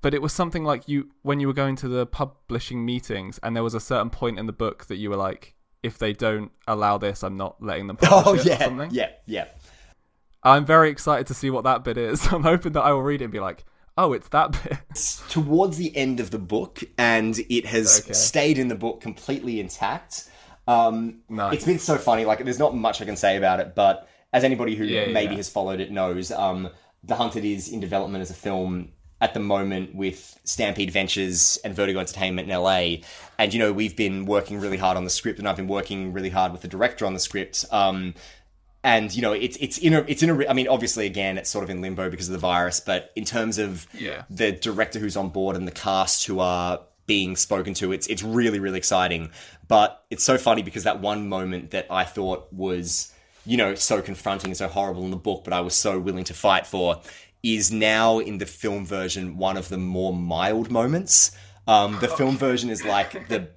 but 0.01 0.13
it 0.13 0.21
was 0.21 0.33
something 0.33 0.63
like 0.63 0.87
you 0.87 1.09
when 1.21 1.39
you 1.39 1.47
were 1.47 1.53
going 1.53 1.75
to 1.77 1.87
the 1.87 2.05
publishing 2.05 2.85
meetings, 2.85 3.39
and 3.41 3.55
there 3.55 3.63
was 3.63 3.73
a 3.73 3.79
certain 3.79 4.09
point 4.09 4.37
in 4.39 4.45
the 4.47 4.53
book 4.53 4.85
that 4.87 4.97
you 4.97 5.09
were 5.09 5.15
like, 5.15 5.53
if 5.81 5.97
they 5.97 6.11
don't 6.13 6.51
allow 6.67 6.97
this, 6.97 7.23
I'm 7.23 7.37
not 7.37 7.61
letting 7.63 7.87
them 7.87 7.97
publish 8.01 8.41
oh 8.41 8.43
yeah 8.49 8.57
something. 8.59 8.89
yeah 8.91 9.09
yeah 9.25 9.45
I'm 10.43 10.65
very 10.65 10.89
excited 10.89 11.27
to 11.27 11.33
see 11.33 11.49
what 11.49 11.63
that 11.63 11.83
bit 11.85 11.97
is. 11.97 12.25
I'm 12.33 12.43
hoping 12.43 12.73
that 12.73 12.81
I 12.81 12.91
will 12.91 13.01
read 13.03 13.21
it 13.21 13.25
and 13.25 13.31
be 13.33 13.39
like, 13.39 13.63
oh, 13.97 14.11
it's 14.11 14.27
that 14.29 14.51
bit. 14.63 14.77
towards 15.29 15.77
the 15.77 15.95
end 15.95 16.19
of 16.19 16.31
the 16.31 16.39
book, 16.39 16.83
and 16.97 17.39
it 17.49 17.65
has 17.67 18.01
Okay. 18.03 18.13
stayed 18.13 18.57
in 18.57 18.67
the 18.67 18.75
book 18.75 18.99
completely 18.99 19.61
intact. 19.61 20.29
Um, 20.67 21.19
Nice. 21.29 21.53
It's 21.55 21.65
been 21.65 21.79
so 21.79 21.97
funny. 21.97 22.25
Like, 22.25 22.43
there's 22.43 22.59
not 22.59 22.75
much 22.75 23.01
I 23.01 23.05
can 23.05 23.15
say 23.15 23.37
about 23.37 23.61
it, 23.61 23.73
but 23.73 24.09
as 24.33 24.43
anybody 24.43 24.75
who 24.75 24.83
Yeah, 24.83 25.07
maybe 25.07 25.31
yeah. 25.33 25.37
has 25.37 25.49
followed 25.49 25.79
it 25.79 25.91
knows, 25.91 26.31
um, 26.31 26.69
The 27.03 27.15
Hunted 27.15 27.45
is 27.45 27.69
in 27.69 27.79
development 27.79 28.21
as 28.21 28.29
a 28.31 28.33
film 28.33 28.89
at 29.21 29.33
the 29.33 29.39
moment 29.39 29.95
with 29.95 30.37
Stampede 30.43 30.91
Ventures 30.91 31.57
and 31.63 31.73
Vertigo 31.73 31.99
Entertainment 31.99 32.49
in 32.51 32.57
LA. 32.57 32.97
And, 33.37 33.53
you 33.53 33.59
know, 33.59 33.71
we've 33.71 33.95
been 33.95 34.25
working 34.25 34.59
really 34.59 34.75
hard 34.77 34.97
on 34.97 35.05
the 35.05 35.09
script, 35.09 35.39
and 35.39 35.47
I've 35.47 35.55
been 35.55 35.67
working 35.69 36.11
really 36.11 36.29
hard 36.29 36.51
with 36.51 36.61
the 36.61 36.67
director 36.67 37.05
on 37.05 37.13
the 37.13 37.19
script. 37.21 37.63
Um, 37.71 38.15
and 38.85 39.15
you 39.15 39.21
know 39.21 39.31
it's 39.31 39.55
it's 39.61 39.77
in 39.77 39.93
a 39.93 39.99
it's 40.09 40.21
in 40.23 40.29
a 40.29 40.45
I 40.49 40.51
mean 40.51 40.67
obviously 40.67 41.05
again 41.05 41.37
it's 41.37 41.49
sort 41.49 41.63
of 41.63 41.69
in 41.69 41.79
limbo 41.79 42.09
because 42.09 42.27
of 42.27 42.33
the 42.33 42.37
virus 42.39 42.81
but 42.81 43.11
in 43.15 43.23
terms 43.23 43.57
of 43.57 43.87
Yeah. 43.93 44.23
the 44.29 44.51
director 44.51 44.99
who's 44.99 45.15
on 45.15 45.29
board 45.29 45.55
and 45.55 45.65
the 45.65 45.71
cast 45.71 46.25
who 46.25 46.39
are 46.39 46.81
being 47.05 47.37
spoken 47.37 47.73
to 47.75 47.93
it's 47.93 48.07
it's 48.07 48.23
really 48.23 48.59
really 48.59 48.77
exciting 48.77 49.31
but 49.69 50.03
it's 50.09 50.23
so 50.25 50.37
funny 50.37 50.63
because 50.63 50.83
that 50.83 50.99
one 50.99 51.29
moment 51.29 51.71
that 51.71 51.87
I 51.89 52.03
thought 52.03 52.51
was 52.51 53.12
you 53.45 53.57
know 53.57 53.75
so 53.75 54.01
confronting 54.01 54.49
and 54.49 54.57
so 54.57 54.67
horrible 54.67 55.03
in 55.03 55.11
the 55.11 55.17
book 55.17 55.43
but 55.43 55.53
I 55.53 55.61
was 55.61 55.75
so 55.75 55.99
willing 55.99 56.23
to 56.25 56.33
fight 56.33 56.65
for 56.65 57.01
is 57.41 57.71
now 57.71 58.19
in 58.19 58.37
the 58.37 58.45
film 58.45 58.85
version 58.85 59.37
one 59.37 59.57
of 59.57 59.69
the 59.69 59.77
more 59.77 60.13
mild 60.13 60.71
moments 60.71 61.31
um 61.67 61.97
the 61.99 62.07
film 62.17 62.37
version 62.37 62.69
is 62.69 62.83
like 62.83 63.27
the 63.27 63.49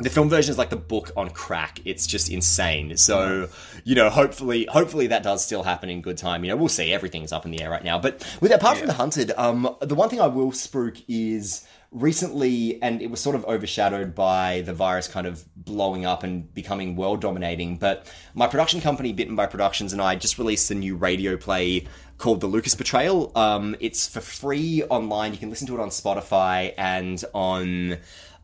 the 0.00 0.10
film 0.10 0.28
version 0.30 0.50
is 0.50 0.58
like 0.58 0.70
the 0.70 0.76
book 0.76 1.12
on 1.16 1.30
crack. 1.30 1.80
It's 1.84 2.06
just 2.06 2.30
insane. 2.30 2.96
So, 2.96 3.48
you 3.84 3.94
know, 3.94 4.08
hopefully, 4.08 4.66
hopefully 4.70 5.08
that 5.08 5.22
does 5.22 5.44
still 5.44 5.62
happen 5.62 5.90
in 5.90 6.00
good 6.00 6.16
time. 6.16 6.42
You 6.42 6.50
know, 6.50 6.56
we'll 6.56 6.68
see. 6.68 6.92
Everything's 6.92 7.32
up 7.32 7.44
in 7.44 7.50
the 7.50 7.62
air 7.62 7.70
right 7.70 7.84
now. 7.84 7.98
But 7.98 8.26
with 8.40 8.50
apart 8.50 8.78
from 8.78 8.86
the 8.86 8.94
hunted, 8.94 9.32
um, 9.36 9.76
the 9.80 9.94
one 9.94 10.08
thing 10.08 10.20
I 10.20 10.26
will 10.26 10.52
spruik 10.52 11.04
is 11.06 11.66
recently, 11.92 12.80
and 12.82 13.02
it 13.02 13.10
was 13.10 13.20
sort 13.20 13.34
of 13.34 13.44
overshadowed 13.46 14.14
by 14.14 14.62
the 14.64 14.72
virus 14.72 15.08
kind 15.08 15.26
of 15.26 15.44
blowing 15.56 16.06
up 16.06 16.22
and 16.22 16.52
becoming 16.54 16.96
world 16.96 17.20
dominating. 17.20 17.76
But 17.76 18.12
my 18.34 18.46
production 18.46 18.80
company, 18.80 19.12
Bitten 19.12 19.34
by 19.34 19.46
Productions, 19.46 19.92
and 19.92 20.00
I 20.00 20.14
just 20.14 20.38
released 20.38 20.70
a 20.70 20.74
new 20.74 20.96
radio 20.96 21.36
play 21.36 21.86
called 22.18 22.40
The 22.40 22.46
Lucas 22.46 22.74
Betrayal. 22.74 23.32
Um, 23.34 23.76
it's 23.80 24.06
for 24.06 24.20
free 24.20 24.82
online. 24.84 25.32
You 25.32 25.38
can 25.38 25.50
listen 25.50 25.66
to 25.68 25.74
it 25.74 25.80
on 25.80 25.88
Spotify 25.88 26.74
and 26.78 27.22
on 27.34 27.94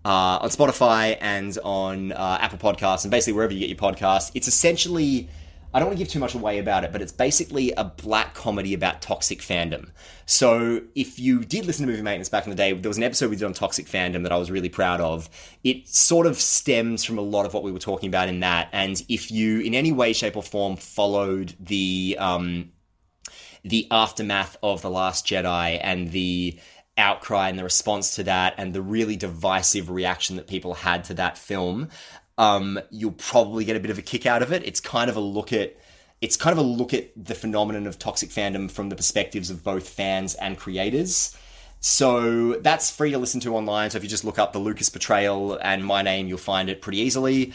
uh, 0.04 0.38
on 0.42 0.48
Spotify 0.50 1.16
and 1.20 1.56
on 1.62 2.12
uh, 2.12 2.38
Apple 2.40 2.58
Podcasts 2.58 3.04
and 3.04 3.10
basically 3.10 3.34
wherever 3.34 3.52
you 3.52 3.60
get 3.60 3.68
your 3.68 3.78
podcast. 3.78 4.32
It's 4.34 4.48
essentially. 4.48 5.28
I 5.76 5.78
don't 5.78 5.88
want 5.88 5.98
to 5.98 6.04
give 6.04 6.10
too 6.10 6.20
much 6.20 6.34
away 6.34 6.58
about 6.58 6.84
it, 6.84 6.92
but 6.92 7.02
it's 7.02 7.12
basically 7.12 7.70
a 7.72 7.84
black 7.84 8.32
comedy 8.32 8.72
about 8.72 9.02
toxic 9.02 9.40
fandom. 9.40 9.90
So, 10.24 10.80
if 10.94 11.18
you 11.18 11.44
did 11.44 11.66
listen 11.66 11.84
to 11.84 11.92
Movie 11.92 12.02
Maintenance 12.02 12.30
back 12.30 12.44
in 12.44 12.50
the 12.50 12.56
day, 12.56 12.72
there 12.72 12.88
was 12.88 12.96
an 12.96 13.02
episode 13.02 13.28
we 13.28 13.36
did 13.36 13.44
on 13.44 13.52
toxic 13.52 13.84
fandom 13.84 14.22
that 14.22 14.32
I 14.32 14.38
was 14.38 14.50
really 14.50 14.70
proud 14.70 15.02
of. 15.02 15.28
It 15.64 15.86
sort 15.86 16.26
of 16.26 16.40
stems 16.40 17.04
from 17.04 17.18
a 17.18 17.20
lot 17.20 17.44
of 17.44 17.52
what 17.52 17.62
we 17.62 17.72
were 17.72 17.78
talking 17.78 18.08
about 18.08 18.30
in 18.30 18.40
that. 18.40 18.70
And 18.72 19.04
if 19.10 19.30
you, 19.30 19.60
in 19.60 19.74
any 19.74 19.92
way, 19.92 20.14
shape, 20.14 20.34
or 20.34 20.42
form, 20.42 20.76
followed 20.76 21.54
the 21.60 22.16
um, 22.18 22.72
the 23.62 23.86
aftermath 23.90 24.56
of 24.62 24.80
the 24.80 24.88
Last 24.90 25.26
Jedi 25.26 25.78
and 25.82 26.10
the 26.10 26.58
outcry 26.96 27.50
and 27.50 27.58
the 27.58 27.64
response 27.64 28.14
to 28.14 28.22
that 28.22 28.54
and 28.56 28.72
the 28.72 28.80
really 28.80 29.16
divisive 29.16 29.90
reaction 29.90 30.36
that 30.36 30.46
people 30.46 30.72
had 30.72 31.04
to 31.04 31.14
that 31.14 31.36
film, 31.36 31.90
um, 32.38 32.78
you'll 32.90 33.12
probably 33.12 33.64
get 33.64 33.76
a 33.76 33.80
bit 33.80 33.90
of 33.90 33.98
a 33.98 34.02
kick 34.02 34.26
out 34.26 34.42
of 34.42 34.52
it. 34.52 34.64
It's 34.66 34.80
kind 34.80 35.08
of 35.10 35.16
a 35.16 35.20
look 35.20 35.52
at 35.52 35.76
it's 36.20 36.36
kind 36.36 36.52
of 36.52 36.58
a 36.64 36.66
look 36.66 36.94
at 36.94 37.10
the 37.16 37.34
phenomenon 37.34 37.86
of 37.86 37.98
toxic 37.98 38.30
fandom 38.30 38.70
from 38.70 38.88
the 38.88 38.96
perspectives 38.96 39.50
of 39.50 39.62
both 39.62 39.88
fans 39.88 40.34
and 40.34 40.56
creators. 40.56 41.36
So 41.80 42.54
that's 42.54 42.90
free 42.90 43.10
to 43.10 43.18
listen 43.18 43.40
to 43.40 43.54
online. 43.54 43.90
So 43.90 43.98
if 43.98 44.02
you 44.02 44.08
just 44.08 44.24
look 44.24 44.38
up 44.38 44.52
the 44.54 44.58
Lucas 44.58 44.88
Betrayal 44.88 45.58
and 45.60 45.84
my 45.84 46.00
name, 46.02 46.26
you'll 46.26 46.38
find 46.38 46.70
it 46.70 46.80
pretty 46.80 46.98
easily. 46.98 47.52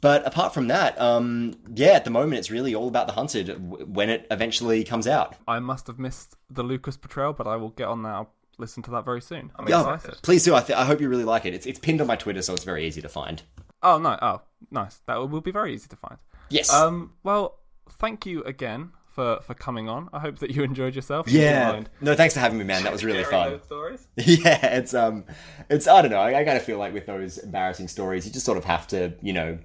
But 0.00 0.26
apart 0.26 0.52
from 0.54 0.68
that, 0.68 1.00
um, 1.00 1.54
yeah, 1.74 1.92
at 1.92 2.04
the 2.04 2.10
moment 2.10 2.38
it's 2.40 2.50
really 2.50 2.74
all 2.74 2.88
about 2.88 3.06
the 3.06 3.12
hunted 3.12 3.48
when 3.92 4.10
it 4.10 4.26
eventually 4.30 4.84
comes 4.84 5.06
out. 5.06 5.36
I 5.48 5.58
must 5.60 5.86
have 5.86 5.98
missed 5.98 6.36
the 6.50 6.62
Lucas 6.62 6.96
Betrayal, 6.96 7.32
but 7.32 7.46
I 7.46 7.56
will 7.56 7.70
get 7.70 7.86
on 7.88 8.02
that. 8.02 8.10
I'll 8.10 8.32
listen 8.58 8.82
to 8.84 8.90
that 8.92 9.04
very 9.04 9.20
soon. 9.20 9.50
I'm 9.56 9.66
Yeah, 9.68 9.94
excited. 9.94 10.20
please 10.22 10.44
do. 10.44 10.54
I, 10.54 10.60
th- 10.60 10.78
I 10.78 10.84
hope 10.84 11.00
you 11.00 11.08
really 11.08 11.24
like 11.24 11.44
it. 11.46 11.54
It's 11.54 11.66
it's 11.66 11.78
pinned 11.78 12.00
on 12.00 12.06
my 12.06 12.16
Twitter, 12.16 12.42
so 12.42 12.54
it's 12.54 12.64
very 12.64 12.86
easy 12.86 13.00
to 13.02 13.08
find. 13.08 13.42
Oh 13.82 13.98
no! 13.98 14.18
Oh, 14.20 14.42
nice. 14.70 15.00
That 15.06 15.16
will 15.16 15.40
be 15.40 15.52
very 15.52 15.74
easy 15.74 15.88
to 15.88 15.96
find. 15.96 16.18
Yes. 16.48 16.72
Um. 16.72 17.12
Well, 17.22 17.58
thank 17.88 18.26
you 18.26 18.42
again 18.44 18.92
for 19.10 19.40
for 19.42 19.54
coming 19.54 19.88
on. 19.88 20.08
I 20.12 20.18
hope 20.20 20.38
that 20.38 20.50
you 20.50 20.62
enjoyed 20.62 20.94
yourself. 20.94 21.28
Yeah. 21.28 21.82
No, 22.00 22.14
thanks 22.14 22.34
for 22.34 22.40
having 22.40 22.58
me, 22.58 22.64
man. 22.64 22.82
That 22.84 22.92
was 22.92 23.04
really 23.04 23.24
fun. 23.24 23.60
Yeah, 24.16 24.76
it's 24.76 24.94
um, 24.94 25.24
it's 25.68 25.86
I 25.86 26.02
don't 26.02 26.10
know. 26.10 26.20
I, 26.20 26.40
I 26.40 26.44
kind 26.44 26.56
of 26.56 26.62
feel 26.62 26.78
like 26.78 26.92
with 26.92 27.06
those 27.06 27.38
embarrassing 27.38 27.88
stories, 27.88 28.26
you 28.26 28.32
just 28.32 28.46
sort 28.46 28.58
of 28.58 28.64
have 28.64 28.86
to, 28.88 29.14
you 29.22 29.32
know, 29.32 29.58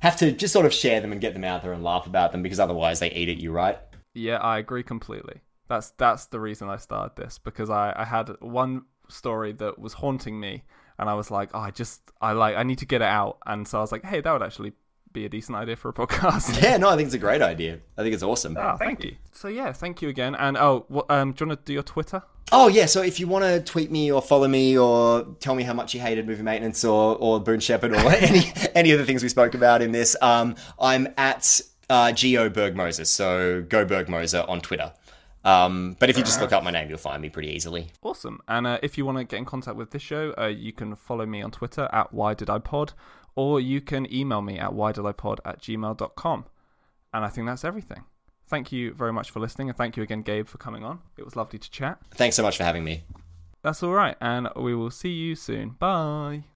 have 0.00 0.16
to 0.16 0.32
just 0.32 0.52
sort 0.52 0.66
of 0.66 0.72
share 0.72 1.00
them 1.00 1.12
and 1.12 1.20
get 1.20 1.32
them 1.32 1.44
out 1.44 1.62
there 1.62 1.72
and 1.72 1.82
laugh 1.82 2.06
about 2.06 2.32
them 2.32 2.42
because 2.42 2.60
otherwise 2.60 3.00
they 3.00 3.10
eat 3.12 3.28
at 3.28 3.38
you, 3.38 3.52
right? 3.52 3.78
Yeah, 4.14 4.36
I 4.38 4.58
agree 4.58 4.82
completely. 4.82 5.40
That's 5.68 5.90
that's 5.90 6.26
the 6.26 6.40
reason 6.40 6.68
I 6.68 6.76
started 6.76 7.16
this 7.16 7.38
because 7.38 7.70
I 7.70 7.92
I 7.96 8.04
had 8.04 8.30
one 8.40 8.84
story 9.08 9.52
that 9.52 9.78
was 9.78 9.94
haunting 9.94 10.38
me, 10.40 10.64
and 10.98 11.08
I 11.08 11.14
was 11.14 11.30
like, 11.30 11.50
oh, 11.54 11.60
I 11.60 11.70
just 11.70 12.00
I 12.20 12.32
like 12.32 12.56
I 12.56 12.62
need 12.62 12.78
to 12.78 12.86
get 12.86 13.02
it 13.02 13.08
out, 13.08 13.38
and 13.46 13.66
so 13.66 13.78
I 13.78 13.80
was 13.80 13.92
like, 13.92 14.04
hey, 14.04 14.20
that 14.20 14.32
would 14.32 14.42
actually 14.42 14.72
be 15.12 15.24
a 15.24 15.28
decent 15.28 15.56
idea 15.56 15.76
for 15.76 15.88
a 15.88 15.92
podcast. 15.94 16.60
Yeah, 16.62 16.76
no, 16.76 16.88
I 16.88 16.96
think 16.96 17.06
it's 17.06 17.14
a 17.14 17.18
great 17.18 17.42
idea. 17.42 17.78
I 17.96 18.02
think 18.02 18.14
it's 18.14 18.22
awesome. 18.22 18.56
Ah, 18.58 18.76
thank 18.76 19.04
you. 19.04 19.16
So 19.32 19.48
yeah, 19.48 19.72
thank 19.72 20.02
you 20.02 20.08
again. 20.08 20.34
And 20.34 20.56
oh, 20.56 20.84
what, 20.88 21.10
um, 21.10 21.32
do 21.32 21.44
you 21.44 21.48
want 21.48 21.60
to 21.60 21.64
do 21.64 21.72
your 21.72 21.82
Twitter? 21.82 22.22
Oh 22.52 22.68
yeah, 22.68 22.86
so 22.86 23.02
if 23.02 23.18
you 23.18 23.26
want 23.26 23.44
to 23.44 23.60
tweet 23.60 23.90
me 23.90 24.12
or 24.12 24.20
follow 24.20 24.46
me 24.46 24.76
or 24.76 25.24
tell 25.40 25.54
me 25.54 25.62
how 25.62 25.72
much 25.72 25.94
you 25.94 26.00
hated 26.00 26.26
movie 26.26 26.42
maintenance 26.42 26.84
or 26.84 27.16
or 27.16 27.40
Boone 27.40 27.60
Shepherd 27.60 27.92
or 27.92 28.10
any 28.12 28.52
any 28.74 28.90
of 28.90 28.98
the 28.98 29.06
things 29.06 29.22
we 29.22 29.28
spoke 29.28 29.54
about 29.54 29.80
in 29.82 29.92
this, 29.92 30.14
um, 30.20 30.56
I'm 30.78 31.08
at 31.16 31.60
uh, 31.88 32.12
Geo 32.12 32.48
Bergmoser, 32.50 33.06
so 33.06 33.62
go 33.62 33.84
Bergmoser 33.86 34.48
on 34.48 34.60
Twitter. 34.60 34.92
Um, 35.44 35.96
but 35.98 36.08
if 36.08 36.16
you 36.16 36.24
just 36.24 36.40
look 36.40 36.52
up 36.52 36.64
my 36.64 36.70
name, 36.70 36.88
you'll 36.88 36.98
find 36.98 37.20
me 37.20 37.28
pretty 37.28 37.50
easily. 37.50 37.88
Awesome. 38.02 38.40
And 38.48 38.66
uh, 38.66 38.78
if 38.82 38.96
you 38.96 39.04
want 39.04 39.18
to 39.18 39.24
get 39.24 39.36
in 39.36 39.44
contact 39.44 39.76
with 39.76 39.90
this 39.90 40.02
show, 40.02 40.34
uh, 40.38 40.46
you 40.46 40.72
can 40.72 40.96
follow 40.96 41.26
me 41.26 41.42
on 41.42 41.50
Twitter 41.50 41.88
at 41.92 42.12
why 42.14 42.34
did 42.34 42.48
I 42.48 42.58
pod, 42.58 42.94
or 43.36 43.60
you 43.60 43.80
can 43.80 44.12
email 44.12 44.40
me 44.40 44.58
at 44.58 44.72
why 44.72 44.92
did 44.92 45.04
I 45.04 45.12
pod 45.12 45.40
at 45.44 45.60
gmail.com. 45.60 46.46
And 47.12 47.24
I 47.24 47.28
think 47.28 47.46
that's 47.46 47.64
everything. 47.64 48.04
Thank 48.46 48.72
you 48.72 48.92
very 48.92 49.12
much 49.12 49.30
for 49.30 49.40
listening, 49.40 49.68
and 49.68 49.76
thank 49.76 49.96
you 49.96 50.02
again, 50.02 50.22
Gabe, 50.22 50.46
for 50.46 50.58
coming 50.58 50.84
on. 50.84 51.00
It 51.16 51.24
was 51.24 51.36
lovely 51.36 51.58
to 51.58 51.70
chat. 51.70 51.98
Thanks 52.12 52.36
so 52.36 52.42
much 52.42 52.56
for 52.56 52.64
having 52.64 52.84
me. 52.84 53.04
That's 53.62 53.82
all 53.82 53.92
right, 53.92 54.16
and 54.20 54.48
we 54.56 54.74
will 54.74 54.90
see 54.90 55.12
you 55.12 55.34
soon. 55.34 55.70
Bye. 55.70 56.44